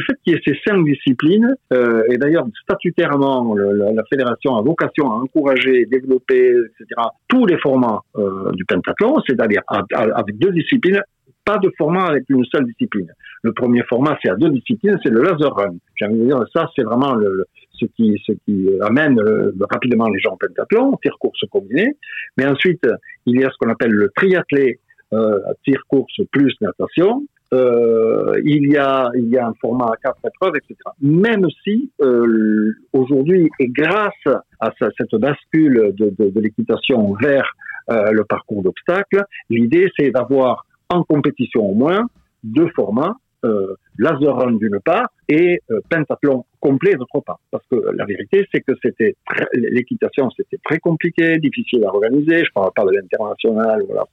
fait 0.06 0.14
qu'il 0.24 0.34
y 0.34 0.36
ait 0.36 0.40
ces 0.44 0.56
cinq 0.66 0.84
disciplines, 0.84 1.54
euh, 1.72 2.02
et 2.10 2.16
d'ailleurs 2.16 2.46
statutairement, 2.62 3.54
la, 3.54 4.02
fédération 4.10 4.56
a 4.56 4.62
vocation 4.62 5.10
à 5.10 5.16
encourager, 5.16 5.86
développer, 5.86 6.50
etc., 6.50 7.02
tous 7.28 7.46
les 7.46 7.58
formats 7.58 8.00
euh, 8.16 8.50
du 8.52 8.64
pentathlon, 8.64 9.16
c'est-à-dire 9.26 9.62
avec 9.68 10.38
deux 10.38 10.52
disciplines, 10.52 11.00
pas 11.44 11.58
de 11.58 11.70
format 11.76 12.06
avec 12.06 12.24
une 12.28 12.44
seule 12.44 12.64
discipline. 12.66 13.10
Le 13.42 13.52
premier 13.52 13.82
format, 13.88 14.16
c'est 14.22 14.30
à 14.30 14.36
deux 14.36 14.50
disciplines, 14.50 14.98
c'est 15.02 15.10
le 15.10 15.22
laser 15.22 15.52
run. 15.52 15.74
J'ai 15.96 16.06
envie 16.06 16.20
de 16.20 16.26
dire, 16.26 16.44
ça, 16.54 16.68
c'est 16.76 16.84
vraiment 16.84 17.14
le, 17.14 17.46
ce 17.72 17.86
qui, 17.96 18.20
ce 18.24 18.32
qui 18.44 18.68
amène 18.80 19.18
euh, 19.18 19.52
rapidement 19.70 20.08
les 20.08 20.20
gens 20.20 20.34
au 20.34 20.36
pentathlon, 20.36 20.96
tir 21.02 21.16
course 21.18 21.40
combiné. 21.50 21.96
Mais 22.36 22.46
ensuite, 22.46 22.86
il 23.26 23.40
y 23.40 23.44
a 23.44 23.50
ce 23.50 23.56
qu'on 23.58 23.70
appelle 23.70 23.90
le 23.90 24.10
triathlé, 24.14 24.78
euh, 25.12 25.40
tir 25.64 25.82
course 25.88 26.20
plus 26.30 26.54
natation. 26.60 27.24
Euh, 27.52 28.40
il 28.44 28.72
y 28.72 28.78
a 28.78 29.10
il 29.14 29.28
y 29.28 29.36
a 29.36 29.46
un 29.46 29.52
format 29.60 29.88
à 29.92 29.96
quatre 30.02 30.24
épreuves, 30.24 30.56
etc. 30.56 30.74
Même 31.02 31.46
si 31.62 31.90
euh, 32.00 32.72
aujourd'hui 32.94 33.50
et 33.58 33.68
grâce 33.68 34.26
à 34.58 34.72
cette 34.80 35.14
bascule 35.20 35.92
de, 35.94 36.14
de, 36.18 36.30
de 36.30 36.40
l'équitation 36.40 37.12
vers 37.20 37.44
euh, 37.90 38.10
le 38.12 38.24
parcours 38.24 38.62
d'obstacles, 38.62 39.24
l'idée 39.50 39.90
c'est 39.98 40.10
d'avoir 40.10 40.64
en 40.88 41.02
compétition 41.02 41.68
au 41.68 41.74
moins 41.74 42.06
deux 42.42 42.68
formats, 42.74 43.16
euh, 43.44 43.74
laser 43.98 44.34
run 44.34 44.52
d'une 44.52 44.80
part 44.84 45.08
et 45.28 45.60
euh, 45.70 45.80
pentathlon 45.88 46.44
complet 46.60 46.94
d'autre 46.94 47.20
part. 47.26 47.40
Parce 47.50 47.64
que 47.70 47.76
la 47.96 48.04
vérité, 48.04 48.46
c'est 48.52 48.60
que 48.60 48.72
c'était 48.82 49.16
l'équitation, 49.54 50.30
c'était 50.36 50.58
très 50.64 50.78
compliqué, 50.78 51.38
difficile 51.38 51.84
à 51.84 51.88
organiser. 51.88 52.44
Je 52.44 52.52
parle 52.54 52.70
pas 52.74 52.84
de 52.84 52.90
l'international, 52.90 53.82
voilà. 53.86 54.04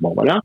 Bon, 0.00 0.12
voilà. 0.14 0.40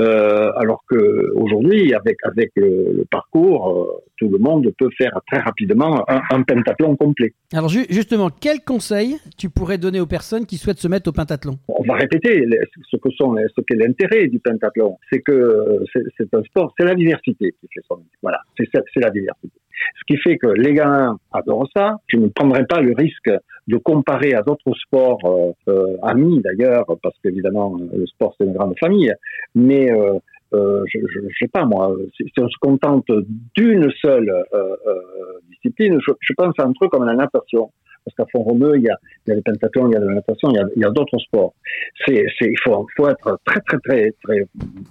Euh, 0.00 0.50
alors 0.56 0.82
que 0.88 1.32
aujourd'hui, 1.34 1.92
avec 1.94 2.16
avec 2.24 2.52
le, 2.56 3.04
parcours, 3.10 3.68
euh, 3.68 4.02
tout 4.16 4.28
le 4.28 4.38
monde 4.38 4.72
peut 4.78 4.88
faire 4.96 5.12
très 5.30 5.40
rapidement 5.40 6.04
un, 6.08 6.22
un 6.30 6.42
pentathlon 6.42 6.96
complet. 6.96 7.34
Alors 7.52 7.68
justement, 7.68 8.30
quel 8.30 8.60
conseil 8.64 9.16
tu 9.36 9.50
pourrais 9.50 9.78
donner 9.78 10.00
aux 10.00 10.06
personnes 10.06 10.46
qui 10.46 10.56
souhaitent 10.56 10.78
se 10.78 10.88
mettre 10.88 11.10
au 11.10 11.12
pentathlon? 11.12 11.58
On 11.68 11.82
va 11.84 11.94
répéter 11.94 12.46
ce 12.90 12.96
que 12.96 13.10
sont 13.10 13.36
ce 13.54 13.60
qu'est 13.62 13.76
l'intérêt 13.76 14.28
du 14.28 14.38
pentathlon. 14.38 14.96
C'est 15.12 15.20
que 15.20 15.84
c'est 16.16 16.34
un 16.34 16.42
sport, 16.44 16.72
c'est 16.78 16.86
la 16.86 16.94
diversité 16.94 17.54
qui 17.60 17.68
fait 17.72 17.82
son. 17.88 18.00
Voilà, 18.24 18.40
c'est 18.56 19.00
la 19.00 19.10
diversité. 19.10 19.52
Ce 19.98 20.04
qui 20.06 20.18
fait 20.18 20.38
que 20.38 20.46
les 20.46 20.72
gamins 20.72 21.18
adorent 21.30 21.68
ça. 21.76 21.96
Je 22.06 22.16
ne 22.16 22.28
prendrai 22.28 22.64
pas 22.64 22.80
le 22.80 22.94
risque 22.96 23.30
de 23.68 23.76
comparer 23.76 24.32
à 24.32 24.40
d'autres 24.40 24.72
sports 24.86 25.18
euh, 25.26 25.52
euh 25.68 25.96
amis 26.02 26.40
d'ailleurs, 26.42 26.86
parce 27.02 27.14
qu'évidemment 27.22 27.76
le 27.76 28.06
sport 28.06 28.34
c'est 28.38 28.46
une 28.46 28.54
grande 28.54 28.78
famille. 28.78 29.12
Mais 29.54 29.92
euh, 29.92 30.18
euh 30.54 30.84
je, 30.86 31.00
je, 31.06 31.20
sais 31.38 31.48
pas 31.48 31.66
moi, 31.66 31.94
si 32.16 32.32
on 32.38 32.48
se 32.48 32.56
contente 32.60 33.10
d'une 33.54 33.90
seule 34.02 34.32
euh, 34.54 34.76
discipline, 35.50 35.98
je, 36.00 36.12
je, 36.18 36.32
pense 36.34 36.54
à 36.58 36.62
un 36.62 36.72
truc 36.72 36.90
comme 36.90 37.04
la 37.04 37.14
natation 37.14 37.70
parce 38.04 38.16
qu'à 38.16 38.24
Font-Romeu, 38.32 38.76
il 38.76 38.82
y 38.82 38.88
a, 38.88 38.96
il 39.26 39.30
y 39.30 39.32
a 39.32 39.36
le 39.36 39.42
pentathlon, 39.42 39.88
il 39.88 39.94
y 39.94 39.96
a 39.96 40.00
la 40.00 40.14
natation, 40.14 40.50
il 40.50 40.56
y 40.56 40.58
a, 40.58 40.64
il 40.76 40.82
y 40.82 40.84
a 40.84 40.90
d'autres 40.90 41.18
sports. 41.18 41.54
C'est, 42.06 42.24
c'est, 42.38 42.46
il 42.46 42.58
faut, 42.62 42.86
faut 42.96 43.08
être 43.08 43.38
très, 43.44 43.60
très, 43.60 43.78
très, 43.78 44.14
très 44.22 44.46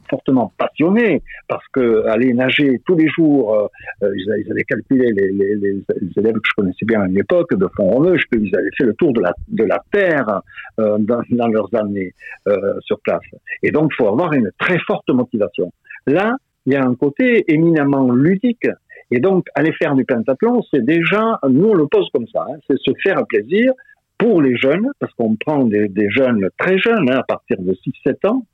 fortement 0.09 0.51
passionné, 0.57 1.22
parce 1.47 1.66
que 1.74 2.05
aller 2.07 2.34
nager 2.34 2.82
tous 2.86 2.95
les 2.95 3.07
jours, 3.09 3.55
euh, 3.55 3.68
euh 4.03 4.11
ils, 4.16 4.51
avaient 4.51 4.64
calculé 4.64 5.11
les, 5.11 5.32
les, 5.32 5.55
les, 5.55 5.84
élèves 6.18 6.34
que 6.34 6.49
je 6.49 6.55
connaissais 6.55 6.86
bien 6.86 7.01
à 7.01 7.07
l'époque 7.07 7.53
de 7.55 7.68
Font-Romeu, 7.78 8.18
ils 8.34 8.55
avaient 8.55 8.70
fait 8.78 8.86
le 8.86 8.93
tour 8.95 9.14
de 9.14 9.22
la, 9.22 9.34
de 9.47 9.64
la 9.64 9.82
terre 9.91 10.41
euh, 10.80 10.97
dans, 10.99 11.22
dans, 11.30 11.47
leurs 11.47 11.74
années 11.76 12.14
euh, 12.47 12.74
sur 12.82 12.99
place. 13.01 13.22
Et 13.61 13.72
donc, 13.72 13.91
il 13.93 13.95
faut 13.95 14.07
avoir 14.07 14.34
une 14.34 14.49
très 14.57 14.80
forte 14.80 15.09
motivation. 15.09 15.72
Là, 16.07 16.36
il 16.66 16.74
y 16.74 16.76
a 16.76 16.84
un 16.84 16.95
côté 16.95 17.43
éminemment 17.51 18.11
ludique 18.11 18.68
et 19.11 19.19
donc, 19.19 19.45
aller 19.55 19.73
faire 19.73 19.95
du 19.95 20.05
pentathlon, 20.05 20.61
c'est 20.73 20.83
déjà, 20.83 21.39
nous 21.47 21.69
on 21.69 21.73
le 21.73 21.87
pose 21.87 22.07
comme 22.13 22.27
ça, 22.27 22.45
hein, 22.49 22.57
c'est 22.69 22.77
se 22.79 22.91
faire 23.01 23.25
plaisir 23.27 23.73
pour 24.17 24.41
les 24.41 24.55
jeunes, 24.57 24.89
parce 24.99 25.13
qu'on 25.13 25.35
prend 25.35 25.65
des, 25.65 25.89
jeunes 26.09 26.49
très 26.57 26.77
jeunes, 26.77 27.09
hein, 27.09 27.17
à 27.19 27.23
partir 27.23 27.57
de 27.59 27.73
6-7 28.05 28.27
ans, 28.29 28.45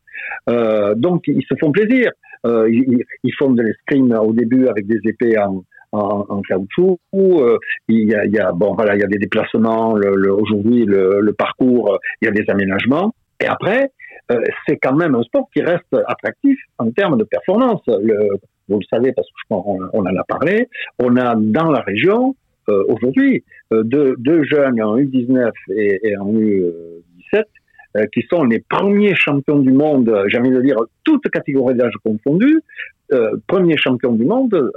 euh, 0.50 0.96
donc 0.96 1.24
ils 1.28 1.46
se 1.48 1.56
font 1.60 1.72
plaisir. 1.72 2.12
Euh, 2.46 2.70
ils, 2.72 3.04
ils, 3.24 3.34
font 3.38 3.52
de 3.52 3.62
l'escrime 3.62 4.14
au 4.14 4.32
début 4.32 4.68
avec 4.68 4.88
des 4.88 5.00
épées 5.04 5.38
en, 5.38 5.64
en, 5.92 6.26
en 6.30 6.42
caoutchouc. 6.42 7.00
Euh, 7.14 7.58
il, 7.88 8.10
y 8.10 8.16
a, 8.16 8.26
il 8.26 8.32
y 8.32 8.40
a, 8.40 8.52
bon 8.52 8.74
voilà, 8.76 8.96
il 8.96 9.02
y 9.02 9.04
a 9.04 9.08
des 9.08 9.18
déplacements. 9.18 9.96
Le, 9.96 10.16
le, 10.16 10.34
Aujourd'hui, 10.34 10.86
le, 10.86 11.20
le, 11.22 11.34
parcours, 11.34 12.00
il 12.22 12.26
y 12.26 12.28
a 12.30 12.32
des 12.32 12.50
aménagements. 12.50 13.14
Et 13.42 13.46
après, 13.46 13.92
euh, 14.32 14.42
c'est 14.68 14.78
quand 14.78 14.96
même 14.96 15.16
un 15.16 15.24
sport 15.24 15.50
qui 15.54 15.62
reste 15.62 15.96
attractif 16.08 16.60
en 16.78 16.92
termes 16.92 17.18
de 17.18 17.24
performance. 17.24 17.82
Vous 18.70 18.80
le 18.80 18.86
savez 18.90 19.12
parce 19.12 19.28
qu'on 19.50 19.80
on 19.94 20.02
en 20.02 20.16
a 20.16 20.24
parlé, 20.24 20.70
on 21.00 21.16
a 21.16 21.36
dans 21.36 21.72
la 21.72 21.82
région 21.82 22.36
euh, 22.70 22.84
aujourd'hui 22.88 23.44
euh, 23.74 23.84
deux, 23.84 24.16
deux, 24.18 24.44
jeunes 24.44 24.82
en 24.82 24.98
U19 24.98 25.52
et, 25.76 26.00
et 26.04 26.18
en 26.18 26.32
U17 26.32 27.44
euh, 27.98 28.06
qui 28.14 28.22
sont 28.30 28.44
les 28.44 28.64
premiers 28.70 29.16
champions 29.16 29.60
du 29.60 29.72
monde, 29.72 30.24
j'ai 30.28 30.38
envie 30.38 30.52
de 30.52 30.62
dire 30.62 30.78
toutes 31.04 31.28
catégories 31.30 31.76
d'âge 31.76 31.94
confondues, 32.04 32.62
premiers 33.48 33.78
champions 33.78 34.12
du 34.12 34.24
monde, 34.24 34.52
de, 34.52 34.72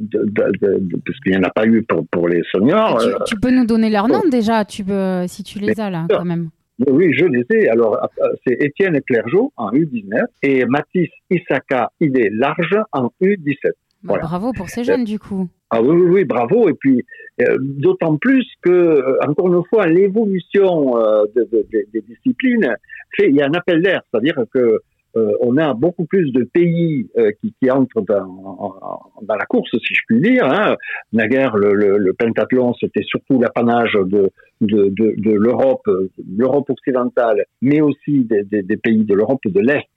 de, 0.00 0.24
de, 0.24 1.00
parce 1.06 1.20
qu'il 1.20 1.30
n'y 1.30 1.38
en 1.38 1.44
a 1.44 1.50
pas 1.50 1.64
eu 1.64 1.84
pour, 1.84 2.04
pour 2.08 2.26
les 2.26 2.42
seniors. 2.50 2.98
Tu, 3.00 3.34
tu, 3.34 3.40
peux 3.40 3.52
nous 3.52 3.66
donner 3.66 3.88
leur 3.88 4.08
nom 4.08 4.22
déjà, 4.28 4.64
tu 4.64 4.82
peux, 4.82 5.28
si 5.28 5.44
tu 5.44 5.60
les 5.60 5.78
as 5.78 5.88
là 5.88 6.06
quand 6.10 6.24
même. 6.24 6.50
Oui, 6.86 7.12
je 7.12 7.24
les 7.24 7.44
ai. 7.50 7.68
Alors, 7.68 8.08
c'est 8.46 8.54
Étienne 8.62 9.00
Clergeau 9.02 9.52
en 9.56 9.72
U19 9.72 10.24
et 10.42 10.64
Mathis 10.64 11.10
Isaka 11.30 11.90
Idé 12.00 12.30
Large 12.30 12.76
en 12.92 13.10
U17. 13.20 13.56
Bah, 13.64 13.70
voilà. 14.04 14.24
Bravo 14.24 14.52
pour 14.52 14.68
ces 14.68 14.84
jeunes, 14.84 15.04
du 15.04 15.18
coup. 15.18 15.48
Ah 15.70 15.82
oui, 15.82 15.96
oui, 15.96 16.10
oui, 16.10 16.24
bravo. 16.24 16.68
Et 16.68 16.74
puis, 16.74 17.04
euh, 17.40 17.56
d'autant 17.60 18.16
plus 18.16 18.46
que, 18.62 18.70
euh, 18.70 19.18
encore 19.26 19.52
une 19.52 19.64
fois, 19.68 19.86
l'évolution 19.86 20.96
euh, 20.96 21.24
de, 21.34 21.48
de, 21.52 21.66
des 21.92 22.00
disciplines 22.02 22.74
fait, 23.16 23.28
il 23.28 23.34
y 23.34 23.42
a 23.42 23.46
un 23.46 23.54
appel 23.54 23.82
d'air, 23.82 24.02
c'est-à-dire 24.10 24.36
que 24.54 24.80
euh, 25.16 25.32
on 25.40 25.56
a 25.56 25.74
beaucoup 25.74 26.04
plus 26.04 26.32
de 26.32 26.44
pays 26.44 27.08
euh, 27.16 27.30
qui, 27.40 27.54
qui, 27.60 27.70
entrent 27.70 28.02
dans, 28.02 29.00
dans, 29.22 29.34
la 29.34 29.46
course, 29.46 29.70
si 29.70 29.94
je 29.94 30.00
puis 30.06 30.20
dire. 30.20 30.44
Hein. 30.44 30.76
Naguère, 31.12 31.56
le, 31.56 31.72
le, 31.72 31.98
le 31.98 32.12
pentathlon, 32.12 32.74
c'était 32.74 33.02
surtout 33.02 33.40
l'apanage 33.40 33.94
de, 33.94 34.30
de, 34.60 34.88
de, 34.88 35.14
de 35.16 35.32
l'Europe, 35.32 35.88
l'Europe 36.36 36.68
occidentale, 36.70 37.44
mais 37.62 37.80
aussi 37.80 38.24
des, 38.24 38.42
des, 38.44 38.62
des 38.62 38.76
pays 38.76 39.04
de 39.04 39.14
l'Europe 39.14 39.40
de 39.44 39.60
l'Est. 39.60 39.88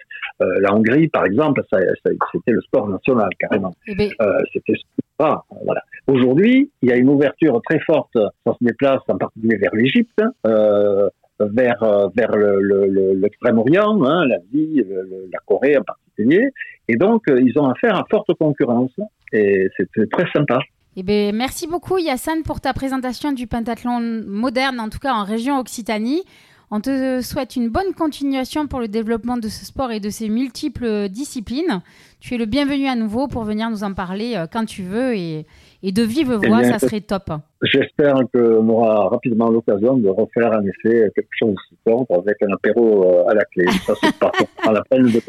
Euh, 0.41 0.45
la 0.62 0.74
Hongrie, 0.74 1.07
par 1.07 1.26
exemple, 1.26 1.62
ça, 1.70 1.78
ça, 1.80 2.12
c'était 2.32 2.51
le 2.51 2.62
sport 2.62 2.88
national 2.88 3.30
carrément. 3.39 3.74
Eh 3.88 3.95
ben... 3.95 4.09
c'était 4.53 4.80
ah, 5.24 5.43
voilà. 5.64 5.84
Aujourd'hui, 6.07 6.72
il 6.82 6.89
y 6.89 6.91
a 6.91 6.95
une 6.95 7.09
ouverture 7.09 7.62
très 7.70 7.80
forte. 7.80 8.14
Ça 8.16 8.53
se 8.59 8.66
déplace 8.66 9.01
en 9.07 9.18
particulier 9.18 9.57
vers 9.57 9.74
l'Égypte. 9.76 10.20
Euh, 10.47 11.09
vers 11.52 11.82
euh, 11.84 12.08
vers 12.16 12.32
l'extrême-orient, 12.32 13.94
le, 13.94 14.00
le, 14.00 14.06
hein, 14.06 14.26
l'Asie, 14.26 14.84
la 15.32 15.39
Corée 15.46 15.78
en 15.78 15.84
particulier. 15.84 16.52
Et 16.88 16.96
donc, 16.96 17.24
euh, 17.30 17.42
ils 17.42 17.58
ont 17.58 17.68
affaire 17.68 17.96
à 17.96 18.06
forte 18.10 18.34
concurrence. 18.38 18.92
Et 19.34 19.70
c'est 19.78 20.10
très 20.10 20.30
sympa. 20.34 20.60
Eh 20.98 21.04
bien, 21.04 21.32
merci 21.34 21.68
beaucoup 21.68 21.98
Yassine 21.98 22.44
pour 22.44 22.60
ta 22.60 22.74
présentation 22.74 23.32
du 23.32 23.48
pentathlon 23.48 24.24
moderne, 24.28 24.80
en 24.80 24.89
tout 24.89 25.00
cas 25.00 25.14
en 25.14 25.24
région 25.24 25.58
Occitanie. 25.58 26.24
On 26.70 26.80
te 26.80 27.22
souhaite 27.22 27.58
une 27.58 27.70
bonne 27.70 27.94
continuation 27.94 28.68
pour 28.68 28.80
le 28.80 28.88
développement 28.88 29.38
de 29.38 29.50
ce 29.50 29.66
sport 29.66 29.92
et 29.92 30.00
de 30.00 30.10
ses 30.10 30.30
multiples 30.30 31.10
disciplines. 31.10 31.82
Tu 32.22 32.36
es 32.36 32.38
le 32.38 32.46
bienvenu 32.46 32.88
à 32.88 32.96
nouveau 32.96 33.28
pour 33.28 33.44
venir 33.44 33.70
nous 33.70 33.84
en 33.84 33.94
parler 33.94 34.36
euh, 34.36 34.48
quand 34.52 34.66
tu 34.66 34.84
veux 34.84 35.16
et, 35.16 35.46
et 35.84 35.92
de 35.92 36.04
vive 36.04 36.40
eh 36.44 36.48
voix, 36.48 36.64
ça 36.64 36.80
serait 36.80 37.02
top. 37.02 37.32
J'espère 37.64 38.16
qu'on 38.34 38.68
aura 38.70 39.10
rapidement 39.10 39.50
l'occasion 39.50 39.98
de 39.98 40.10
refaire 40.10 40.52
en 40.52 40.64
effet 40.64 41.12
quelque 41.16 41.30
chose 41.38 41.56
de 41.86 41.92
avec 41.92 42.38
un 42.44 42.54
apéro 42.54 43.04
euh, 43.04 43.30
à 43.30 43.34
la 43.34 43.44
clé. 43.46 43.66
Ça, 43.86 43.94
c'est 44.02 44.18
pas 44.18 44.32
la 44.72 44.84
peine 44.90 45.06
de, 45.06 45.22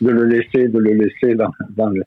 de, 0.00 0.10
le 0.10 0.24
laisser, 0.24 0.68
de 0.68 0.78
le 0.78 0.92
laisser 0.92 1.34
dans, 1.34 1.50
dans 1.76 1.88
le, 1.88 2.02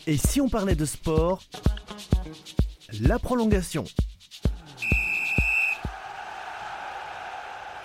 Et 0.05 0.17
si 0.17 0.41
on 0.41 0.49
parlait 0.49 0.75
de 0.75 0.83
sport, 0.83 1.41
la 3.01 3.19
prolongation. 3.19 3.85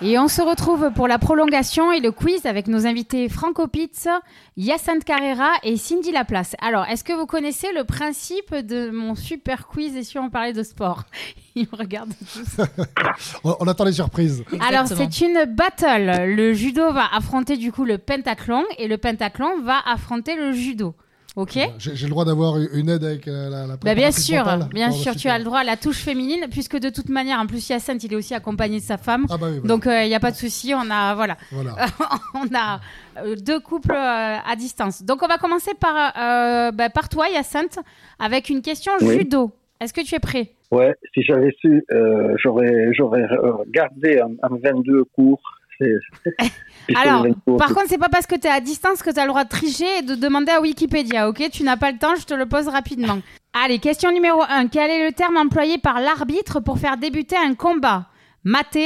Et 0.03 0.19
on 0.19 0.29
se 0.29 0.41
retrouve 0.41 0.91
pour 0.95 1.09
la 1.09 1.19
prolongation 1.19 1.93
et 1.93 2.01
le 2.01 2.11
quiz 2.11 2.47
avec 2.47 2.69
nos 2.69 2.87
invités 2.87 3.29
Franco 3.29 3.69
Pitz, 3.69 4.09
Yacinthe 4.57 5.05
Carrera 5.05 5.51
et 5.63 5.77
Cindy 5.77 6.11
Laplace. 6.11 6.57
Alors, 6.63 6.87
est-ce 6.87 7.05
que 7.05 7.13
vous 7.13 7.27
connaissez 7.27 7.67
le 7.75 7.85
principe 7.85 8.55
de 8.55 8.89
mon 8.89 9.15
super 9.15 9.67
quiz 9.67 9.95
et 9.97 10.03
si 10.03 10.19
on 10.19 10.31
parlait 10.31 10.55
de 10.55 10.63
sport 10.63 11.05
Ils 11.55 11.69
me 11.71 11.77
regardent 11.77 12.15
tous. 12.33 12.63
On, 13.45 13.57
on 13.61 13.69
attend 13.69 13.85
les 13.85 13.93
surprises. 13.93 14.45
Alors, 14.67 14.87
c'est 14.87 15.21
une 15.21 15.45
battle. 15.45 16.35
Le 16.35 16.55
judo 16.55 16.93
va 16.93 17.05
affronter 17.13 17.57
du 17.57 17.71
coup 17.73 17.85
le 17.85 17.99
pentathlon 17.99 18.65
et 18.79 18.89
le 18.89 18.97
pentathlon 18.97 19.61
va 19.61 19.81
affronter 19.85 20.37
le 20.37 20.53
judo. 20.53 20.95
Ok 21.37 21.59
J'ai 21.79 22.07
le 22.07 22.11
droit 22.11 22.25
d'avoir 22.25 22.57
une 22.59 22.89
aide 22.89 23.05
avec 23.05 23.29
euh, 23.29 23.49
la, 23.49 23.67
la 23.67 23.77
Bah, 23.77 23.95
bien 23.95 24.11
sûr, 24.11 24.45
bien 24.73 24.91
sûr, 24.91 25.15
tu 25.15 25.29
as 25.29 25.39
le 25.39 25.45
droit 25.45 25.61
à 25.61 25.65
la 25.65 25.77
touche 25.77 25.99
féminine, 25.99 26.47
puisque 26.51 26.77
de 26.79 26.89
toute 26.91 27.09
manière, 27.09 27.39
en 27.39 27.47
plus, 27.47 27.69
Yacinthe, 27.69 28.03
il 28.05 28.13
est 28.13 28.17
aussi 28.17 28.35
accompagné 28.35 28.79
de 28.81 28.85
sa 28.85 28.99
femme. 28.99 29.27
Ah 29.31 29.37
bah 29.37 29.47
oui, 29.49 29.59
voilà. 29.61 29.69
Donc, 29.69 29.85
il 29.87 30.09
n'y 30.09 30.15
a 30.15 30.21
pas 30.21 30.33
de 30.33 30.37
souci, 30.37 30.73
on 30.75 30.91
a, 30.91 31.15
voilà, 31.15 31.37
Voilà. 31.53 31.77
on 32.35 32.55
a 32.55 32.81
euh, 33.19 33.37
deux 33.37 33.61
couples 33.61 33.93
euh, 33.93 34.37
à 34.45 34.57
distance. 34.57 35.03
Donc, 35.05 35.23
on 35.23 35.29
va 35.29 35.39
commencer 35.39 35.73
par, 35.79 36.13
euh, 36.19 36.73
bah, 36.73 36.91
par 36.91 37.09
toi, 37.09 37.29
Yacinthe, 37.29 37.79
avec 38.19 38.49
une 38.49 38.61
question 38.63 38.93
Oui. 39.01 39.19
judo. 39.19 39.53
Est-ce 39.81 39.95
que 39.95 40.01
tu 40.03 40.15
es 40.15 40.19
prêt? 40.21 40.51
Ouais, 40.71 40.95
si 41.15 41.23
j'avais 41.23 41.53
su, 41.61 41.85
euh, 41.93 42.35
j'aurais, 42.43 42.89
j'aurais 42.93 43.23
euh, 43.23 43.53
gardé 43.69 44.21
un, 44.21 44.31
un 44.43 44.57
22 44.63 45.05
cours. 45.17 45.41
Alors, 46.97 47.25
le 47.25 47.31
22 47.47 47.57
par 47.57 47.69
contre, 47.69 47.87
c'est 47.89 47.99
pas 47.99 48.09
parce 48.09 48.27
que 48.27 48.37
tu 48.37 48.47
es 48.47 48.51
à 48.51 48.61
distance 48.61 49.03
que 49.03 49.11
tu 49.11 49.19
as 49.19 49.25
le 49.25 49.29
droit 49.29 49.45
de 49.45 49.49
tricher 49.49 49.99
et 49.99 50.03
de 50.03 50.15
demander 50.15 50.53
à 50.53 50.61
Wikipédia, 50.61 51.29
ok? 51.29 51.51
Tu 51.53 51.63
n'as 51.63 51.77
pas 51.77 51.93
le 51.93 51.99
temps, 51.99 52.15
je 52.19 52.25
te 52.25 52.35
le 52.35 52.47
pose 52.47 52.69
rapidement. 52.69 53.19
Allez, 53.53 53.79
question 53.79 54.13
numéro 54.13 54.43
1. 54.43 54.69
Quel 54.69 54.91
est 54.91 55.07
le 55.07 55.13
terme 55.13 55.37
employé 55.37 55.79
par 55.79 56.01
l'arbitre 56.01 56.61
pour 56.61 56.79
faire 56.79 56.97
débuter 56.97 57.37
un 57.37 57.55
combat? 57.55 58.07
Mate, 58.45 58.79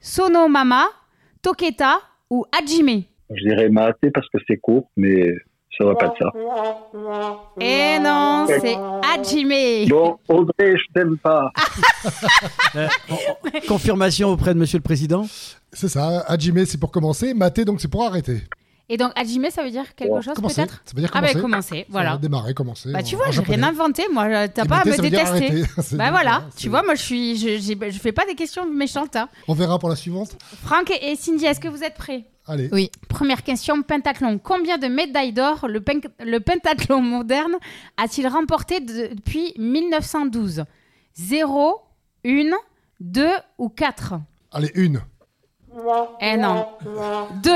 Sonomama, 0.00 0.86
Toketa 1.42 1.98
ou 2.30 2.44
Hajime? 2.52 3.02
Je 3.30 3.48
dirais 3.48 3.68
maté 3.68 4.10
parce 4.10 4.28
que 4.28 4.38
c'est 4.48 4.56
court, 4.56 4.90
mais 4.96 5.28
ça 5.78 5.84
va 5.84 5.94
pas 5.94 6.06
être 6.06 6.18
ça. 6.18 6.32
Eh 7.60 7.98
non, 8.00 8.46
c'est 8.48 8.76
Hajime 9.14 9.88
Bon, 9.88 10.18
Audrey, 10.28 10.74
je 10.76 10.92
t'aime 10.94 11.18
pas. 11.18 11.50
Euh, 12.76 12.86
Confirmation 13.66 14.28
auprès 14.28 14.54
de 14.54 14.58
Monsieur 14.60 14.78
le 14.78 14.84
Président? 14.84 15.26
C'est 15.72 15.88
ça, 15.88 16.20
Hajime 16.26 16.64
c'est 16.66 16.78
pour 16.78 16.90
commencer, 16.90 17.32
Maté 17.34 17.64
donc 17.64 17.80
c'est 17.80 17.88
pour 17.88 18.04
arrêter. 18.04 18.42
Et 18.92 18.96
donc, 18.96 19.12
Hajime, 19.14 19.46
ça 19.52 19.62
veut 19.62 19.70
dire 19.70 19.94
quelque 19.94 20.20
chose 20.20 20.34
Commencer, 20.34 20.62
peut-être 20.62 20.82
ça 20.84 20.92
veut 20.96 21.00
dire 21.02 21.10
Ah, 21.14 21.20
bah, 21.20 21.28
commencer. 21.28 21.40
commencer, 21.42 21.78
Ça 21.82 21.86
voilà. 21.90 22.12
veut 22.14 22.18
Démarrer, 22.18 22.54
commencer. 22.54 22.90
Bah, 22.92 23.04
tu 23.04 23.14
vois, 23.14 23.30
j'ai 23.30 23.40
rien 23.40 23.62
inventé, 23.62 24.02
moi. 24.12 24.48
T'as 24.48 24.64
pas 24.64 24.78
à 24.78 24.84
me 24.84 24.90
ça 24.92 25.00
détester. 25.02 25.62
Bah 25.92 25.96
bien, 25.96 26.10
voilà, 26.10 26.42
tu 26.56 26.68
vois, 26.68 26.82
moi, 26.82 26.96
je 26.96 27.02
suis, 27.02 27.36
je, 27.36 27.98
fais 28.02 28.10
pas 28.10 28.26
des 28.26 28.34
questions 28.34 28.68
méchantes. 28.68 29.14
hein. 29.14 29.28
On 29.46 29.54
verra 29.54 29.78
pour 29.78 29.88
la 29.90 29.94
suivante. 29.94 30.36
Franck 30.64 30.90
et 30.90 31.14
Cindy, 31.14 31.44
est-ce 31.46 31.60
que 31.60 31.68
vous 31.68 31.84
êtes 31.84 31.94
prêts? 31.94 32.24
Allez. 32.48 32.68
Oui. 32.72 32.90
Première 33.08 33.44
question, 33.44 33.80
pentathlon. 33.82 34.40
Combien 34.42 34.76
de 34.76 34.88
médailles 34.88 35.32
d'or 35.32 35.68
le, 35.68 35.80
pen- 35.80 36.00
le 36.18 36.40
pentathlon 36.40 37.00
moderne 37.00 37.52
a-t-il 37.96 38.26
remporté 38.26 38.80
de- 38.80 39.14
depuis 39.14 39.54
1912 39.56 40.64
0, 41.14 41.80
1, 42.26 42.30
2 42.98 43.28
ou 43.58 43.68
4 43.68 44.14
Allez, 44.50 44.72
une. 44.74 45.00
Eh 46.20 46.36
non. 46.36 46.66
2. 47.42 47.50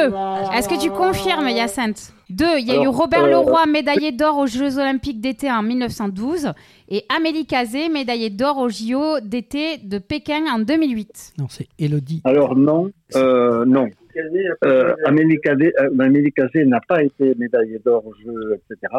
Est-ce 0.56 0.68
que 0.68 0.80
tu 0.80 0.90
confirmes, 0.90 1.48
Yacinthe 1.48 2.12
2. 2.30 2.44
Il 2.58 2.66
y 2.66 2.70
a 2.70 2.76
eu 2.76 2.80
Alors, 2.80 2.96
Robert 2.96 3.24
euh, 3.24 3.30
Leroy, 3.30 3.66
médaillé 3.66 4.12
d'or 4.12 4.38
aux 4.38 4.46
Jeux 4.46 4.78
Olympiques 4.78 5.20
d'été 5.20 5.50
en 5.50 5.62
1912, 5.62 6.52
et 6.88 7.04
Amélie 7.14 7.46
Cazé, 7.46 7.88
médaillée 7.88 8.30
d'or 8.30 8.58
aux 8.58 8.68
JO 8.68 9.20
d'été 9.22 9.78
de 9.78 9.98
Pékin 9.98 10.44
en 10.52 10.58
2008. 10.60 11.32
Non, 11.38 11.46
c'est 11.50 11.66
Elodie. 11.78 12.22
Alors 12.24 12.56
non, 12.56 12.90
euh, 13.16 13.64
non. 13.64 13.88
Euh, 14.64 14.94
Amélie 15.06 15.38
Cazé, 16.32 16.64
n'a 16.66 16.80
pas 16.86 17.02
été 17.02 17.34
médaillée 17.36 17.80
d'or 17.84 18.06
aux 18.06 18.14
Jeux, 18.24 18.54
etc. 18.70 18.92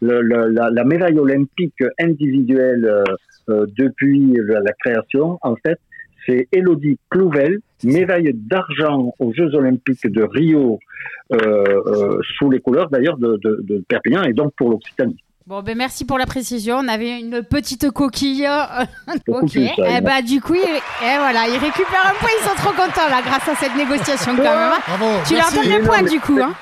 Le- 0.00 0.20
le- 0.20 0.48
la, 0.48 0.70
la 0.70 0.84
médaille 0.84 1.18
olympique 1.18 1.82
individuelle 2.00 3.04
depuis 3.48 4.34
la, 4.44 4.60
la 4.60 4.72
création, 4.72 5.38
en 5.42 5.54
fait, 5.64 5.78
c'est 6.26 6.48
Elodie 6.52 6.98
Clouvel, 7.10 7.58
médaille 7.84 8.32
d'argent 8.34 9.12
aux 9.18 9.32
Jeux 9.32 9.54
olympiques 9.54 10.06
de 10.06 10.22
Rio, 10.22 10.78
euh, 11.32 11.36
euh, 11.38 12.18
sous 12.38 12.50
les 12.50 12.60
couleurs 12.60 12.90
d'ailleurs 12.90 13.16
de, 13.18 13.38
de, 13.42 13.60
de 13.62 13.84
Perpignan, 13.88 14.22
et 14.24 14.32
donc 14.32 14.52
pour 14.56 14.70
l'Occitanie. 14.70 15.16
Bon, 15.46 15.62
ben 15.62 15.78
merci 15.78 16.04
pour 16.04 16.18
la 16.18 16.26
précision. 16.26 16.78
On 16.78 16.88
avait 16.88 17.20
une 17.20 17.42
petite 17.44 17.88
coquille. 17.92 18.48
Beaucoup 19.28 19.44
ok. 19.46 19.50
ça, 19.76 19.84
Eh 19.96 20.00
ben, 20.00 20.20
du 20.20 20.40
coup, 20.40 20.54
il... 20.54 20.60
eh, 20.60 21.18
voilà, 21.18 21.46
ils 21.46 21.56
récupèrent 21.58 22.06
un 22.06 22.14
point. 22.18 22.28
Ils 22.40 22.48
sont 22.48 22.56
trop 22.56 22.70
contents 22.72 23.08
là, 23.08 23.20
grâce 23.24 23.48
à 23.48 23.54
cette 23.54 23.76
négociation 23.76 24.34
quand 24.34 24.42
même. 24.42 24.72
hein. 24.72 24.78
Bravo. 24.88 25.04
Tu 25.24 25.34
leur 25.34 25.52
donnes 25.52 25.78
le 25.80 25.86
point 25.86 26.02
du 26.02 26.18
coup. 26.18 26.38
Hein. 26.42 26.52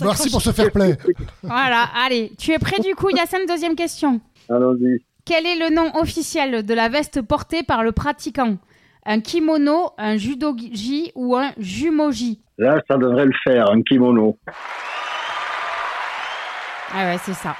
Merci 0.00 0.28
pour 0.30 0.42
ce 0.42 0.50
fair 0.50 0.72
play. 0.72 0.96
Voilà, 1.44 1.84
allez. 2.04 2.32
Tu 2.36 2.50
es 2.50 2.58
prêt 2.58 2.80
du 2.80 2.96
coup, 2.96 3.10
Yacine 3.10 3.46
Deuxième 3.48 3.76
question. 3.76 4.20
Allons-y. 4.48 4.98
Quel 5.24 5.46
est 5.46 5.56
le 5.58 5.72
nom 5.74 5.92
officiel 5.94 6.66
de 6.66 6.74
la 6.74 6.88
veste 6.88 7.22
portée 7.22 7.62
par 7.62 7.84
le 7.84 7.92
pratiquant? 7.92 8.56
Un 9.08 9.20
kimono, 9.20 9.92
un 9.98 10.16
judogi 10.16 11.12
ou 11.14 11.36
un 11.36 11.52
jumoji? 11.58 12.40
Là, 12.58 12.80
ça 12.88 12.96
devrait 12.96 13.26
le 13.26 13.32
faire, 13.44 13.70
un 13.70 13.80
kimono. 13.82 14.36
Ah 16.92 17.04
ouais, 17.06 17.18
c'est 17.22 17.34
ça. 17.34 17.54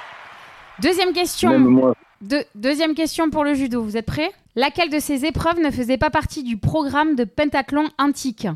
Deuxième 0.81 1.13
question. 1.13 1.51
Même 1.51 1.63
moi, 1.67 1.93
Deux- 2.21 2.43
deuxième 2.55 2.95
question 2.95 3.29
pour 3.29 3.43
le 3.43 3.53
judo. 3.53 3.81
Vous 3.81 3.95
êtes 3.95 4.05
prêts? 4.05 4.31
Laquelle 4.55 4.89
de 4.89 4.99
ces 4.99 5.25
épreuves 5.25 5.59
ne 5.59 5.69
faisait 5.71 5.97
pas 5.97 6.09
partie 6.09 6.43
du 6.43 6.57
programme 6.57 7.15
de 7.15 7.23
pentathlon 7.23 7.89
antique? 7.97 8.47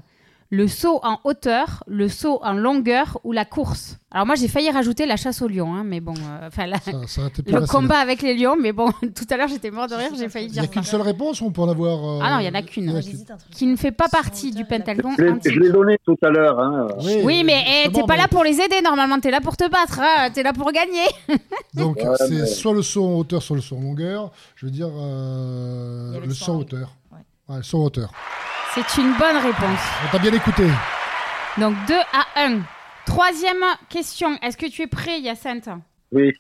Le 0.54 0.68
saut 0.68 1.00
en 1.04 1.18
hauteur, 1.24 1.82
le 1.88 2.10
saut 2.10 2.42
en 2.44 2.52
longueur 2.52 3.20
ou 3.24 3.32
la 3.32 3.46
course 3.46 3.98
Alors 4.12 4.26
moi 4.26 4.36
j'ai 4.36 4.50
failli 4.50 4.70
rajouter 4.70 5.06
la 5.06 5.16
chasse 5.16 5.42
au 5.42 5.48
lion, 5.48 5.74
hein, 5.74 5.84
mais 5.86 6.02
bon, 6.02 6.14
euh, 6.14 6.48
enfin 6.48 6.66
le 6.68 7.66
combat 7.68 8.00
avec 8.00 8.22
les 8.22 8.36
lions, 8.36 8.58
mais 8.60 8.74
bon, 8.74 8.92
tout 9.16 9.26
à 9.30 9.38
l'heure 9.38 9.48
j'étais 9.48 9.72
mort 9.72 9.88
de 9.88 9.96
rire, 9.96 10.12
j'ai 10.18 10.28
failli 10.28 10.48
Il 10.48 10.50
n'y 10.50 10.54
dire 10.56 10.64
a 10.64 10.68
qu'une 10.68 10.84
seule 10.84 11.00
réponse 11.04 11.40
ou 11.40 11.46
on 11.46 11.52
peut 11.52 11.62
en 11.62 11.70
avoir. 11.70 12.04
euh, 12.06 12.20
Ah 12.22 12.34
non, 12.34 12.40
il 12.40 12.48
y 12.48 12.50
en 12.50 12.54
a 12.54 12.62
qu'une. 12.64 13.02
qu'une. 13.02 13.26
Qui 13.52 13.66
ne 13.66 13.78
fait 13.78 13.92
pas 13.94 14.10
partie 14.10 14.52
du 14.52 14.66
pentathlon 14.66 15.12
je 15.18 15.50
l'ai- 15.58 15.72
donné 15.72 15.98
tout 16.06 16.18
à 16.22 16.30
l'heure. 16.30 16.60
Hein. 16.60 16.88
Oui, 17.24 17.44
mais 17.46 17.64
eh, 17.86 17.90
t'es 17.90 18.02
pas 18.02 18.08
mais- 18.16 18.18
là 18.18 18.28
pour 18.28 18.44
les 18.44 18.60
aider 18.60 18.82
normalement, 18.84 19.22
t'es 19.22 19.32
là 19.32 19.40
pour 19.40 19.56
te 19.56 19.70
battre, 19.70 20.02
hein, 20.02 20.32
t'es 20.34 20.44
là 20.44 20.52
pour 20.52 20.70
gagner. 20.74 21.08
Donc, 21.76 21.96
Ouais, 21.96 22.04
c'est 22.18 22.30
mais- 22.30 22.46
soit 22.46 22.74
le 22.74 22.82
saut 22.82 23.06
en 23.06 23.14
hauteur, 23.20 23.42
soit 23.42 23.56
le 23.56 23.62
saut 23.62 23.78
en 23.78 23.82
longueur. 23.82 24.32
Je 24.58 24.66
veux 24.66 24.72
dire 24.74 24.90
euh, 24.94 26.20
le 26.20 26.26
le 26.28 26.34
saut 26.34 26.52
en 26.52 26.58
hauteur. 26.60 26.90
Ouais. 27.52 27.62
C'est 28.74 29.02
une 29.02 29.14
bonne 29.18 29.38
réponse. 29.38 29.80
On 30.08 30.12
t'a 30.12 30.20
bien 30.20 30.34
écouté. 30.34 30.64
Donc 31.58 31.76
2 31.88 31.94
à 31.96 32.42
1. 32.48 32.60
Troisième 33.06 33.64
question. 33.90 34.38
Est-ce 34.42 34.56
que 34.58 34.68
tu 34.68 34.84
es 34.84 34.88
prêt, 34.88 35.20
Yacinthe 35.20 35.70
Oui. 36.12 36.32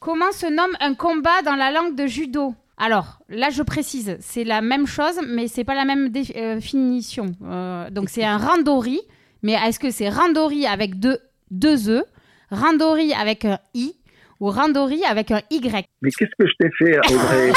Comment 0.00 0.32
se 0.32 0.46
nomme 0.46 0.76
un 0.80 0.94
combat 0.94 1.42
dans 1.44 1.54
la 1.54 1.70
langue 1.70 1.94
de 1.94 2.06
judo? 2.06 2.54
Alors, 2.76 3.18
là, 3.28 3.50
je 3.50 3.62
précise, 3.62 4.16
c'est 4.20 4.44
la 4.44 4.60
même 4.60 4.86
chose, 4.86 5.18
mais 5.26 5.48
c'est 5.48 5.64
pas 5.64 5.74
la 5.74 5.84
même 5.84 6.10
dé- 6.10 6.32
euh, 6.36 6.54
définition. 6.56 7.26
Euh, 7.44 7.90
donc, 7.90 8.08
c'est 8.08 8.24
un 8.24 8.38
randori, 8.38 9.00
mais 9.42 9.52
est-ce 9.54 9.80
que 9.80 9.90
c'est 9.90 10.08
randori 10.08 10.64
avec 10.66 10.98
deux, 11.00 11.18
deux 11.50 11.90
E, 11.90 12.04
randori 12.52 13.12
avec 13.14 13.44
un 13.44 13.58
I 13.74 13.94
ou 14.40 14.50
randori 14.50 15.04
avec 15.04 15.30
un 15.30 15.40
Y 15.50 15.86
Mais 16.02 16.10
qu'est-ce 16.10 16.30
que 16.38 16.46
je 16.46 16.52
t'ai 16.60 16.70
fait, 16.78 16.98
Audrey? 17.12 17.52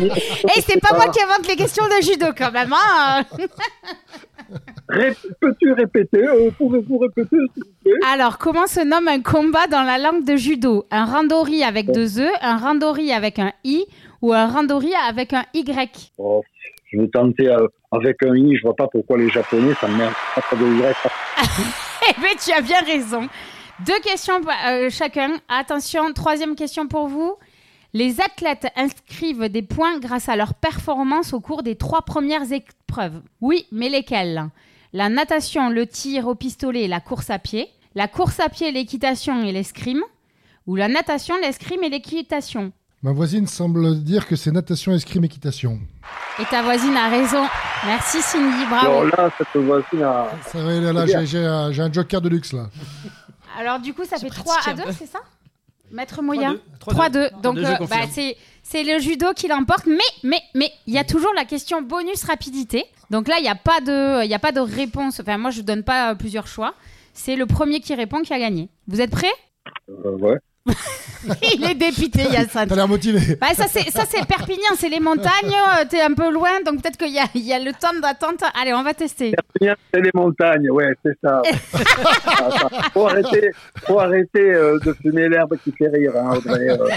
Et 0.56 0.60
c'est 0.60 0.80
pas 0.80 0.94
moi 0.94 1.08
qui 1.08 1.22
invente 1.22 1.46
les 1.48 1.56
questions 1.56 1.84
de 1.86 2.02
judo 2.02 2.26
quand 2.36 2.52
même, 2.52 2.72
hein? 2.72 3.22
Ré- 4.88 5.14
Peux-tu 5.40 5.72
répéter 5.72 6.26
euh, 6.26 6.50
Pouvez-vous 6.58 6.98
répéter, 6.98 7.28
s'il 7.54 7.62
vous 7.64 7.72
plaît? 7.84 7.92
Alors, 8.12 8.38
comment 8.38 8.66
se 8.66 8.80
nomme 8.80 9.06
un 9.08 9.20
combat 9.22 9.66
dans 9.68 9.82
la 9.82 9.98
langue 9.98 10.24
de 10.24 10.36
judo? 10.36 10.86
Un 10.90 11.04
randori 11.04 11.62
avec 11.62 11.90
deux 11.92 12.20
E, 12.20 12.28
un 12.42 12.56
randori 12.56 13.12
avec 13.12 13.38
un 13.38 13.52
I 13.64 13.84
ou 14.22 14.32
un 14.32 14.46
randori 14.48 14.92
avec 15.08 15.32
un 15.32 15.44
Y? 15.54 16.12
Oh, 16.18 16.42
Je 16.92 16.98
vais 16.98 17.08
tenter 17.08 17.48
euh, 17.48 17.68
avec 17.92 18.16
un 18.24 18.34
i. 18.34 18.56
Je 18.56 18.62
vois 18.62 18.74
pas 18.74 18.88
pourquoi 18.88 19.18
les 19.18 19.30
Japonais, 19.30 19.74
ça 19.80 19.86
me 19.86 19.96
merde. 19.96 20.12
Pas 20.34 20.56
de 20.56 20.64
y. 20.66 20.82
Eh 22.08 22.20
bien, 22.20 22.30
tu 22.42 22.50
as 22.52 22.60
bien 22.62 22.80
raison. 22.84 23.28
Deux 23.86 23.98
questions 24.00 24.40
euh, 24.66 24.90
chacun. 24.90 25.30
Attention, 25.48 26.12
troisième 26.12 26.54
question 26.54 26.86
pour 26.86 27.08
vous. 27.08 27.34
Les 27.92 28.20
athlètes 28.20 28.68
inscrivent 28.76 29.48
des 29.48 29.62
points 29.62 29.98
grâce 29.98 30.28
à 30.28 30.36
leur 30.36 30.54
performance 30.54 31.32
au 31.32 31.40
cours 31.40 31.62
des 31.62 31.76
trois 31.76 32.02
premières 32.02 32.52
épreuves. 32.52 33.20
Oui, 33.40 33.66
mais 33.72 33.88
lesquelles? 33.88 34.48
La 34.92 35.08
natation, 35.08 35.70
le 35.70 35.86
tir 35.86 36.28
au 36.28 36.34
pistolet 36.34 36.82
et 36.82 36.88
la 36.88 37.00
course 37.00 37.30
à 37.30 37.38
pied. 37.38 37.68
La 37.94 38.06
course 38.06 38.38
à 38.38 38.48
pied, 38.48 38.70
l'équitation 38.70 39.42
et 39.42 39.50
l'escrime. 39.52 40.02
Ou 40.66 40.76
la 40.76 40.88
natation, 40.88 41.34
l'escrime 41.40 41.82
et 41.82 41.88
l'équitation. 41.88 42.72
Ma 43.02 43.12
voisine 43.12 43.46
semble 43.46 44.02
dire 44.04 44.26
que 44.26 44.36
c'est 44.36 44.50
natation, 44.50 44.92
escrime, 44.92 45.24
équitation. 45.24 45.80
Et 46.38 46.44
ta 46.44 46.62
voisine 46.62 46.94
a 46.96 47.08
raison. 47.08 47.44
Merci 47.86 48.20
Cindy, 48.20 48.64
Alors 48.70 49.04
bravo. 49.04 49.04
là, 49.06 49.30
cette 49.38 49.62
voisine 49.62 50.02
a... 50.02 51.24
J'ai 51.24 51.82
un 51.82 51.92
joker 51.92 52.20
de 52.20 52.28
luxe 52.28 52.52
là. 52.52 52.68
Alors 53.58 53.78
du 53.80 53.94
coup, 53.94 54.04
ça 54.04 54.18
fait 54.18 54.28
3 54.28 54.54
à 54.54 54.58
pratiqué 54.58 54.76
2, 54.76 54.82
un 54.82 54.86
peu. 54.86 54.92
c'est 54.98 55.06
ça? 55.06 55.20
Maître 55.90 56.22
Moya 56.22 56.54
3-2. 56.80 57.30
3-2. 57.30 57.40
Donc, 57.40 57.58
euh, 57.58 57.76
bah, 57.88 57.96
c'est, 58.10 58.36
c'est 58.62 58.84
le 58.84 59.00
judo 59.00 59.32
qui 59.34 59.48
l'emporte. 59.48 59.86
Mais, 59.86 59.98
mais, 60.22 60.40
mais, 60.54 60.70
il 60.86 60.94
y 60.94 60.98
a 60.98 61.04
toujours 61.04 61.32
la 61.34 61.44
question 61.44 61.82
bonus 61.82 62.22
rapidité. 62.24 62.84
Donc 63.10 63.26
là, 63.26 63.36
il 63.38 63.42
n'y 63.42 63.48
a, 63.48 63.56
pas 63.56 63.80
de- 63.80 64.24
il 64.24 64.30
y 64.30 64.34
a 64.34 64.38
pas 64.38 64.52
de 64.52 64.60
réponse. 64.60 65.18
Enfin, 65.18 65.36
moi, 65.36 65.50
je 65.50 65.62
donne 65.62 65.82
pas 65.82 66.12
euh, 66.12 66.14
plusieurs 66.14 66.46
choix. 66.46 66.74
C'est 67.12 67.34
le 67.34 67.46
premier 67.46 67.80
qui 67.80 67.92
répond 67.96 68.22
qui 68.22 68.32
a 68.32 68.38
gagné. 68.38 68.68
Vous 68.86 69.00
êtes 69.00 69.10
prêts? 69.10 69.26
Euh, 69.88 70.12
ouais. 70.18 70.36
Il 71.54 71.64
est 71.64 71.74
dépité, 71.74 72.22
Yassan. 72.22 72.66
T'as 72.66 72.74
l'air 72.74 72.88
motivé. 72.88 73.36
Bah, 73.38 73.48
ça, 73.54 73.66
c'est, 73.68 73.90
ça, 73.90 74.04
c'est 74.08 74.24
Perpignan, 74.26 74.70
c'est 74.78 74.88
les 74.88 75.00
montagnes. 75.00 75.28
euh, 75.78 75.84
T'es 75.88 76.00
un 76.00 76.14
peu 76.14 76.30
loin, 76.32 76.62
donc 76.64 76.80
peut-être 76.80 76.96
qu'il 76.96 77.12
y 77.12 77.18
a, 77.18 77.26
il 77.34 77.42
y 77.42 77.52
a 77.52 77.58
le 77.58 77.72
temps 77.72 77.92
d'attente. 78.00 78.42
Allez, 78.58 78.72
on 78.72 78.82
va 78.82 78.94
tester. 78.94 79.34
Bien, 79.60 79.74
C'est 79.92 80.00
les 80.00 80.10
montagnes, 80.14 80.70
ouais, 80.70 80.94
c'est 81.04 81.18
ça. 81.22 81.42
Faut 82.94 83.06
arrêter, 83.06 83.50
faut 83.86 83.98
arrêter 84.00 84.40
euh, 84.54 84.78
de 84.84 84.92
fumer 84.94 85.28
l'herbe 85.28 85.56
qui 85.62 85.72
fait 85.72 85.88
rire, 85.88 86.12
hein, 86.16 86.36
Audrey. 86.36 86.70
euh, 86.70 86.88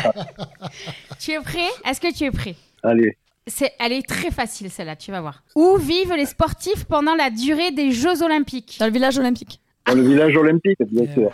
Tu 1.19 1.31
es 1.31 1.39
prêt? 1.41 1.69
Est-ce 1.85 1.99
que 1.99 2.13
tu 2.13 2.23
es 2.23 2.31
prêt? 2.31 2.55
Allez. 2.81 3.17
c'est, 3.45 3.73
Elle 3.79 3.91
est 3.91 4.07
très 4.07 4.31
facile, 4.31 4.69
celle-là, 4.71 4.95
tu 4.95 5.11
vas 5.11 5.19
voir. 5.21 5.43
Où 5.55 5.75
vivent 5.77 6.13
les 6.15 6.25
sportifs 6.25 6.85
pendant 6.85 7.15
la 7.15 7.29
durée 7.29 7.71
des 7.71 7.91
Jeux 7.91 8.23
Olympiques? 8.23 8.77
Dans 8.79 8.85
le 8.87 8.91
village 8.93 9.17
olympique. 9.19 9.59
Dans 9.85 9.95
le 9.95 10.01
village 10.03 10.35
olympique, 10.37 10.77
bien 10.89 11.13
sûr. 11.13 11.29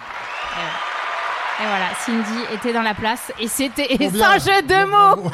Et 1.62 1.64
voilà, 1.64 1.94
Cindy 2.06 2.56
était 2.56 2.72
dans 2.72 2.82
la 2.82 2.94
place 2.94 3.34
et 3.38 3.50
c'était 3.50 3.98
sans 4.10 4.40
jeu 4.40 4.62
de 4.62 4.86
mots. 4.86 5.30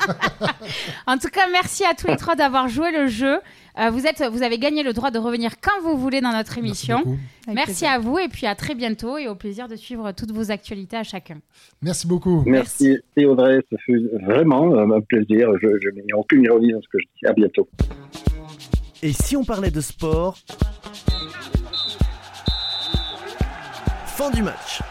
en 1.07 1.19
tout 1.19 1.28
cas, 1.28 1.47
merci 1.51 1.86
à 1.86 1.93
tous 1.93 2.07
les 2.07 2.17
trois 2.17 2.34
d'avoir 2.34 2.67
joué 2.67 2.91
le 2.91 3.05
jeu. 3.05 3.38
Euh, 3.78 3.91
vous, 3.91 4.07
êtes, 4.07 4.23
vous 4.32 4.41
avez 4.41 4.57
gagné 4.57 4.82
le 4.82 4.93
droit 4.93 5.11
de 5.11 5.19
revenir 5.19 5.59
quand 5.61 5.84
vous 5.84 5.97
voulez 5.97 6.21
dans 6.21 6.32
notre 6.32 6.57
émission. 6.57 7.03
Merci, 7.47 7.86
à 7.86 7.99
vous 7.99 8.17
et 8.17 8.28
puis 8.28 8.47
à 8.47 8.55
très 8.55 8.73
bientôt 8.73 9.19
et 9.19 9.28
au 9.28 9.36
plaisir 9.36 9.67
de 9.67 9.76
suivre 9.76 10.13
toutes 10.13 10.32
vos 10.32 10.49
actualités 10.49 10.97
à 10.97 11.03
chacun. 11.03 11.38
Merci 11.84 12.07
beaucoup. 12.07 12.41
Merci, 12.47 12.97
Merci, 13.15 13.26
Audrey, 13.28 13.59
ce 13.69 13.76
fut 13.86 14.09
vraiment 14.23 14.76
un 14.80 15.01
plaisir. 15.01 15.49
Je, 15.61 15.67
je 15.80 15.89
n'ai 15.89 16.13
aucune 16.13 16.41
ironie 16.41 16.71
dans 16.71 16.82
ce 16.82 16.88
que 16.88 16.97
je 16.97 17.05
dis. 17.19 17.28
À 17.28 17.34
bientôt. 17.34 17.69
Et 19.03 19.13
si 19.13 19.38
on 19.38 19.43
parlait 19.43 19.69
de 19.69 19.82
sport? 19.82 20.39
Fin 24.07 24.32
du 24.32 24.41
match. 24.41 24.82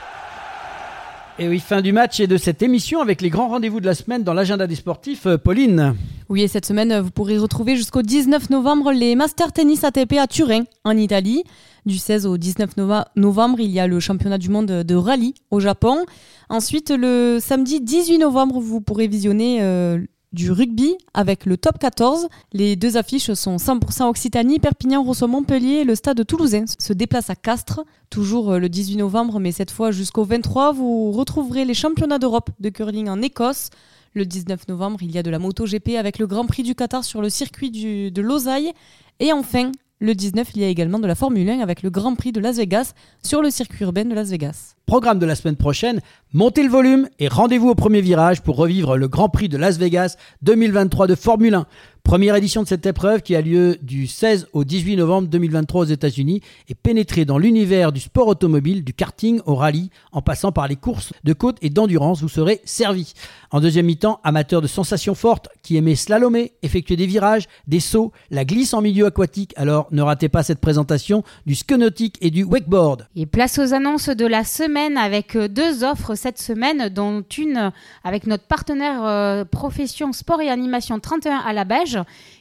Et 1.40 1.48
oui, 1.48 1.58
fin 1.58 1.82
du 1.82 1.92
match 1.92 2.20
et 2.20 2.28
de 2.28 2.36
cette 2.36 2.62
émission 2.62 3.00
avec 3.00 3.20
les 3.20 3.28
grands 3.28 3.48
rendez-vous 3.48 3.80
de 3.80 3.86
la 3.86 3.94
semaine 3.94 4.22
dans 4.22 4.34
l'agenda 4.34 4.68
des 4.68 4.76
sportifs. 4.76 5.26
Euh, 5.26 5.36
Pauline, 5.36 5.94
Oui, 6.28 6.42
et 6.42 6.48
cette 6.48 6.64
semaine, 6.64 7.00
vous 7.00 7.10
pourrez 7.10 7.38
retrouver 7.38 7.74
jusqu'au 7.76 8.02
19 8.02 8.50
novembre 8.50 8.92
les 8.92 9.16
Master 9.16 9.52
Tennis 9.52 9.82
ATP 9.82 10.12
à 10.20 10.28
Turin, 10.28 10.62
en 10.84 10.96
Italie. 10.96 11.42
Du 11.86 11.98
16 11.98 12.26
au 12.26 12.38
19 12.38 12.76
nova- 12.76 13.08
novembre, 13.16 13.58
il 13.60 13.70
y 13.70 13.80
a 13.80 13.88
le 13.88 13.98
championnat 13.98 14.38
du 14.38 14.48
monde 14.48 14.66
de 14.84 14.94
rallye 14.94 15.34
au 15.50 15.58
Japon. 15.58 16.04
Ensuite, 16.48 16.90
le 16.96 17.38
samedi 17.40 17.80
18 17.80 18.18
novembre, 18.18 18.60
vous 18.60 18.80
pourrez 18.80 19.08
visionner 19.08 19.58
euh, 19.60 19.98
du 20.34 20.50
rugby 20.50 20.94
avec 21.14 21.46
le 21.46 21.56
top 21.56 21.78
14. 21.78 22.28
Les 22.52 22.76
deux 22.76 22.96
affiches 22.96 23.32
sont 23.32 23.56
100% 23.56 24.08
Occitanie, 24.08 24.58
Perpignan 24.58 25.02
reçoit 25.02 25.28
Montpellier 25.28 25.76
et 25.76 25.84
le 25.84 25.94
stade 25.94 26.26
toulousain 26.26 26.64
se 26.78 26.92
déplace 26.92 27.30
à 27.30 27.36
Castres. 27.36 27.80
Toujours 28.10 28.52
euh, 28.52 28.58
le 28.58 28.68
18 28.68 28.96
novembre, 28.96 29.40
mais 29.40 29.52
cette 29.52 29.70
fois 29.70 29.90
jusqu'au 29.90 30.24
23, 30.24 30.72
vous 30.72 31.12
retrouverez 31.12 31.64
les 31.64 31.74
championnats 31.74 32.18
d'Europe 32.18 32.50
de 32.60 32.68
curling 32.68 33.08
en 33.08 33.22
Écosse. 33.22 33.70
Le 34.12 34.26
19 34.26 34.68
novembre, 34.68 35.02
il 35.02 35.10
y 35.10 35.18
a 35.18 35.22
de 35.22 35.30
la 35.30 35.38
MotoGP 35.38 35.96
avec 35.98 36.18
le 36.18 36.26
Grand 36.26 36.46
Prix 36.46 36.62
du 36.62 36.74
Qatar 36.74 37.02
sur 37.02 37.20
le 37.22 37.30
circuit 37.30 37.70
de 37.70 38.22
Losail. 38.22 38.72
Et 39.20 39.32
enfin, 39.32 39.72
le 40.00 40.14
19, 40.14 40.48
il 40.56 40.62
y 40.62 40.64
a 40.64 40.68
également 40.68 40.98
de 40.98 41.06
la 41.06 41.14
Formule 41.14 41.48
1 41.48 41.60
avec 41.60 41.82
le 41.82 41.90
Grand 41.90 42.14
Prix 42.16 42.32
de 42.32 42.40
Las 42.40 42.56
Vegas 42.56 42.94
sur 43.22 43.42
le 43.42 43.50
circuit 43.50 43.84
urbain 43.84 44.04
de 44.04 44.14
Las 44.14 44.30
Vegas. 44.30 44.74
programme 44.86 45.18
de 45.18 45.26
la 45.26 45.36
semaine 45.36 45.56
prochaine, 45.56 46.00
montez 46.32 46.62
le 46.62 46.68
volume 46.68 47.08
et 47.20 47.28
rendez-vous 47.28 47.68
au 47.68 47.74
premier 47.74 48.00
virage 48.00 48.42
pour 48.42 48.56
revivre 48.56 48.96
le 48.96 49.08
Grand 49.08 49.28
Prix 49.28 49.48
de 49.48 49.56
Las 49.56 49.78
Vegas 49.78 50.16
2023 50.42 51.06
de 51.06 51.14
Formule 51.14 51.54
1. 51.54 51.66
Première 52.04 52.36
édition 52.36 52.62
de 52.62 52.68
cette 52.68 52.84
épreuve 52.84 53.22
qui 53.22 53.34
a 53.34 53.40
lieu 53.40 53.78
du 53.80 54.06
16 54.06 54.48
au 54.52 54.62
18 54.62 54.96
novembre 54.96 55.26
2023 55.26 55.80
aux 55.80 55.84
États-Unis 55.86 56.42
et 56.68 56.74
pénétrer 56.74 57.24
dans 57.24 57.38
l'univers 57.38 57.92
du 57.92 58.00
sport 58.00 58.28
automobile, 58.28 58.84
du 58.84 58.92
karting 58.92 59.40
au 59.46 59.54
rallye, 59.54 59.88
en 60.12 60.20
passant 60.20 60.52
par 60.52 60.68
les 60.68 60.76
courses 60.76 61.14
de 61.24 61.32
côte 61.32 61.56
et 61.62 61.70
d'endurance, 61.70 62.20
vous 62.20 62.28
serez 62.28 62.60
servi. 62.64 63.14
En 63.50 63.60
deuxième 63.60 63.86
mi-temps, 63.86 64.20
amateur 64.22 64.60
de 64.60 64.66
sensations 64.66 65.14
fortes 65.14 65.48
qui 65.62 65.76
aimait 65.76 65.94
slalomer, 65.94 66.52
effectuer 66.62 66.96
des 66.96 67.06
virages, 67.06 67.48
des 67.66 67.80
sauts, 67.80 68.12
la 68.30 68.44
glisse 68.44 68.74
en 68.74 68.82
milieu 68.82 69.06
aquatique, 69.06 69.54
alors 69.56 69.88
ne 69.90 70.02
ratez 70.02 70.28
pas 70.28 70.42
cette 70.42 70.60
présentation 70.60 71.24
du 71.46 71.54
ski 71.54 71.78
nautique 71.78 72.18
et 72.20 72.30
du 72.30 72.44
wakeboard. 72.44 73.08
Et 73.16 73.24
place 73.24 73.58
aux 73.58 73.72
annonces 73.72 74.10
de 74.10 74.26
la 74.26 74.44
semaine 74.44 74.98
avec 74.98 75.36
euh, 75.36 75.48
deux 75.48 75.82
offres 75.82 76.16
cette 76.16 76.38
semaine, 76.38 76.90
dont 76.90 77.24
une 77.38 77.72
avec 78.04 78.26
notre 78.26 78.44
partenaire 78.44 79.02
euh, 79.04 79.44
profession 79.46 80.12
sport 80.12 80.42
et 80.42 80.50
animation 80.50 81.00
31 81.00 81.38
à 81.38 81.54
la 81.54 81.64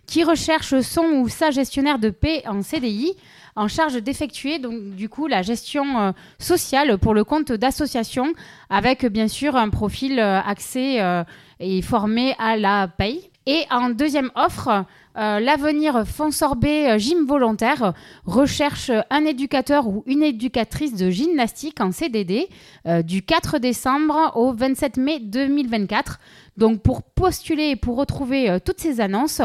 Qui 0.05 0.23
recherche 0.23 0.81
son 0.81 1.05
ou 1.21 1.29
sa 1.29 1.51
gestionnaire 1.51 1.99
de 1.99 2.09
paix 2.09 2.43
en 2.47 2.61
CDI 2.61 3.15
en 3.55 3.67
charge 3.67 3.95
d'effectuer 4.01 4.59
du 4.59 5.09
coup 5.09 5.27
la 5.27 5.41
gestion 5.41 5.99
euh, 5.99 6.11
sociale 6.39 6.97
pour 6.97 7.13
le 7.13 7.23
compte 7.23 7.51
d'associations 7.51 8.33
avec 8.69 9.05
bien 9.05 9.27
sûr 9.27 9.55
un 9.55 9.69
profil 9.69 10.19
euh, 10.19 10.39
axé 10.41 10.99
euh, 10.99 11.23
et 11.59 11.81
formé 11.81 12.35
à 12.39 12.57
la 12.57 12.87
paye. 12.87 13.29
Et 13.45 13.65
en 13.69 13.89
deuxième 13.89 14.31
offre, 14.35 14.85
euh, 15.15 15.39
l'avenir 15.39 16.07
Fonds 16.07 16.31
Sorbet 16.31 16.89
euh, 16.89 16.97
Gym 16.97 17.27
Volontaire 17.27 17.93
recherche 18.25 18.89
un 19.11 19.25
éducateur 19.25 19.87
ou 19.87 20.03
une 20.07 20.23
éducatrice 20.23 20.95
de 20.95 21.11
gymnastique 21.11 21.79
en 21.81 21.91
CDD 21.91 22.49
euh, 22.87 23.03
du 23.03 23.21
4 23.21 23.59
décembre 23.59 24.31
au 24.35 24.53
27 24.53 24.97
mai 24.97 25.19
2024. 25.19 26.19
Donc 26.57 26.81
pour 26.81 27.03
postuler 27.03 27.69
et 27.69 27.75
pour 27.75 27.95
retrouver 27.97 28.57
toutes 28.63 28.79
ces 28.79 29.01
annonces, 29.01 29.41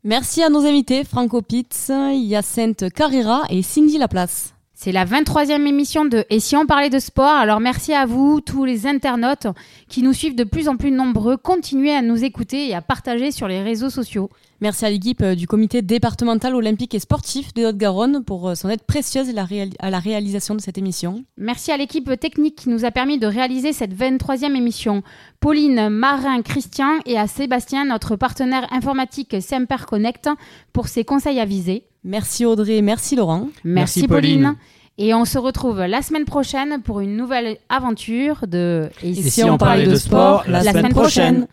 Merci 0.04 0.44
à 0.44 0.48
nos 0.48 0.64
invités, 0.64 1.02
Franco 1.02 1.42
Pitts, 1.42 1.90
Yacinthe 2.12 2.92
Carrera 2.92 3.42
et 3.50 3.62
Cindy 3.62 3.98
Laplace. 3.98 4.55
C'est 4.78 4.92
la 4.92 5.06
23e 5.06 5.66
émission 5.66 6.04
de 6.04 6.26
Et 6.28 6.38
si 6.38 6.54
on 6.54 6.66
parlait 6.66 6.90
de 6.90 6.98
sport 6.98 7.24
Alors 7.32 7.60
merci 7.60 7.94
à 7.94 8.04
vous, 8.04 8.42
tous 8.42 8.66
les 8.66 8.86
internautes 8.86 9.46
qui 9.88 10.02
nous 10.02 10.12
suivent 10.12 10.34
de 10.36 10.44
plus 10.44 10.68
en 10.68 10.76
plus 10.76 10.90
nombreux. 10.90 11.38
Continuez 11.38 11.94
à 11.94 12.02
nous 12.02 12.22
écouter 12.24 12.68
et 12.68 12.74
à 12.74 12.82
partager 12.82 13.30
sur 13.30 13.48
les 13.48 13.62
réseaux 13.62 13.88
sociaux. 13.88 14.28
Merci 14.60 14.84
à 14.84 14.90
l'équipe 14.90 15.22
euh, 15.22 15.34
du 15.34 15.46
comité 15.46 15.80
départemental 15.80 16.54
olympique 16.54 16.94
et 16.94 16.98
sportif 16.98 17.54
de 17.54 17.64
Haute-Garonne 17.64 18.22
pour 18.22 18.50
euh, 18.50 18.54
son 18.54 18.68
aide 18.68 18.82
précieuse 18.82 19.30
à 19.30 19.32
la, 19.32 19.44
réal- 19.44 19.72
à 19.78 19.88
la 19.88 19.98
réalisation 19.98 20.54
de 20.54 20.60
cette 20.60 20.76
émission. 20.76 21.24
Merci 21.38 21.72
à 21.72 21.78
l'équipe 21.78 22.10
technique 22.20 22.56
qui 22.56 22.68
nous 22.68 22.84
a 22.84 22.90
permis 22.90 23.18
de 23.18 23.26
réaliser 23.26 23.72
cette 23.72 23.94
23e 23.94 24.54
émission. 24.56 25.02
Pauline, 25.40 25.88
Marin, 25.88 26.42
Christian 26.42 26.98
et 27.06 27.18
à 27.18 27.26
Sébastien, 27.26 27.86
notre 27.86 28.16
partenaire 28.16 28.66
informatique 28.74 29.36
Semper 29.40 29.84
Connect, 29.88 30.28
pour 30.74 30.88
ses 30.88 31.04
conseils 31.04 31.40
avisés. 31.40 31.84
Merci 32.06 32.46
Audrey, 32.46 32.82
merci 32.82 33.16
Laurent. 33.16 33.48
Merci, 33.64 34.00
Merci, 34.00 34.08
Pauline. 34.08 34.42
Pauline. 34.42 34.56
Et 34.98 35.12
on 35.12 35.26
se 35.26 35.38
retrouve 35.38 35.80
la 35.82 36.00
semaine 36.00 36.24
prochaine 36.24 36.80
pour 36.80 37.00
une 37.00 37.16
nouvelle 37.16 37.58
aventure 37.68 38.46
de 38.46 38.88
Et 39.02 39.12
si 39.14 39.44
on 39.44 39.58
parlait 39.58 39.86
de 39.86 39.96
sport 39.96 40.44
la 40.48 40.62
semaine 40.62 40.88
prochaine 40.94 41.46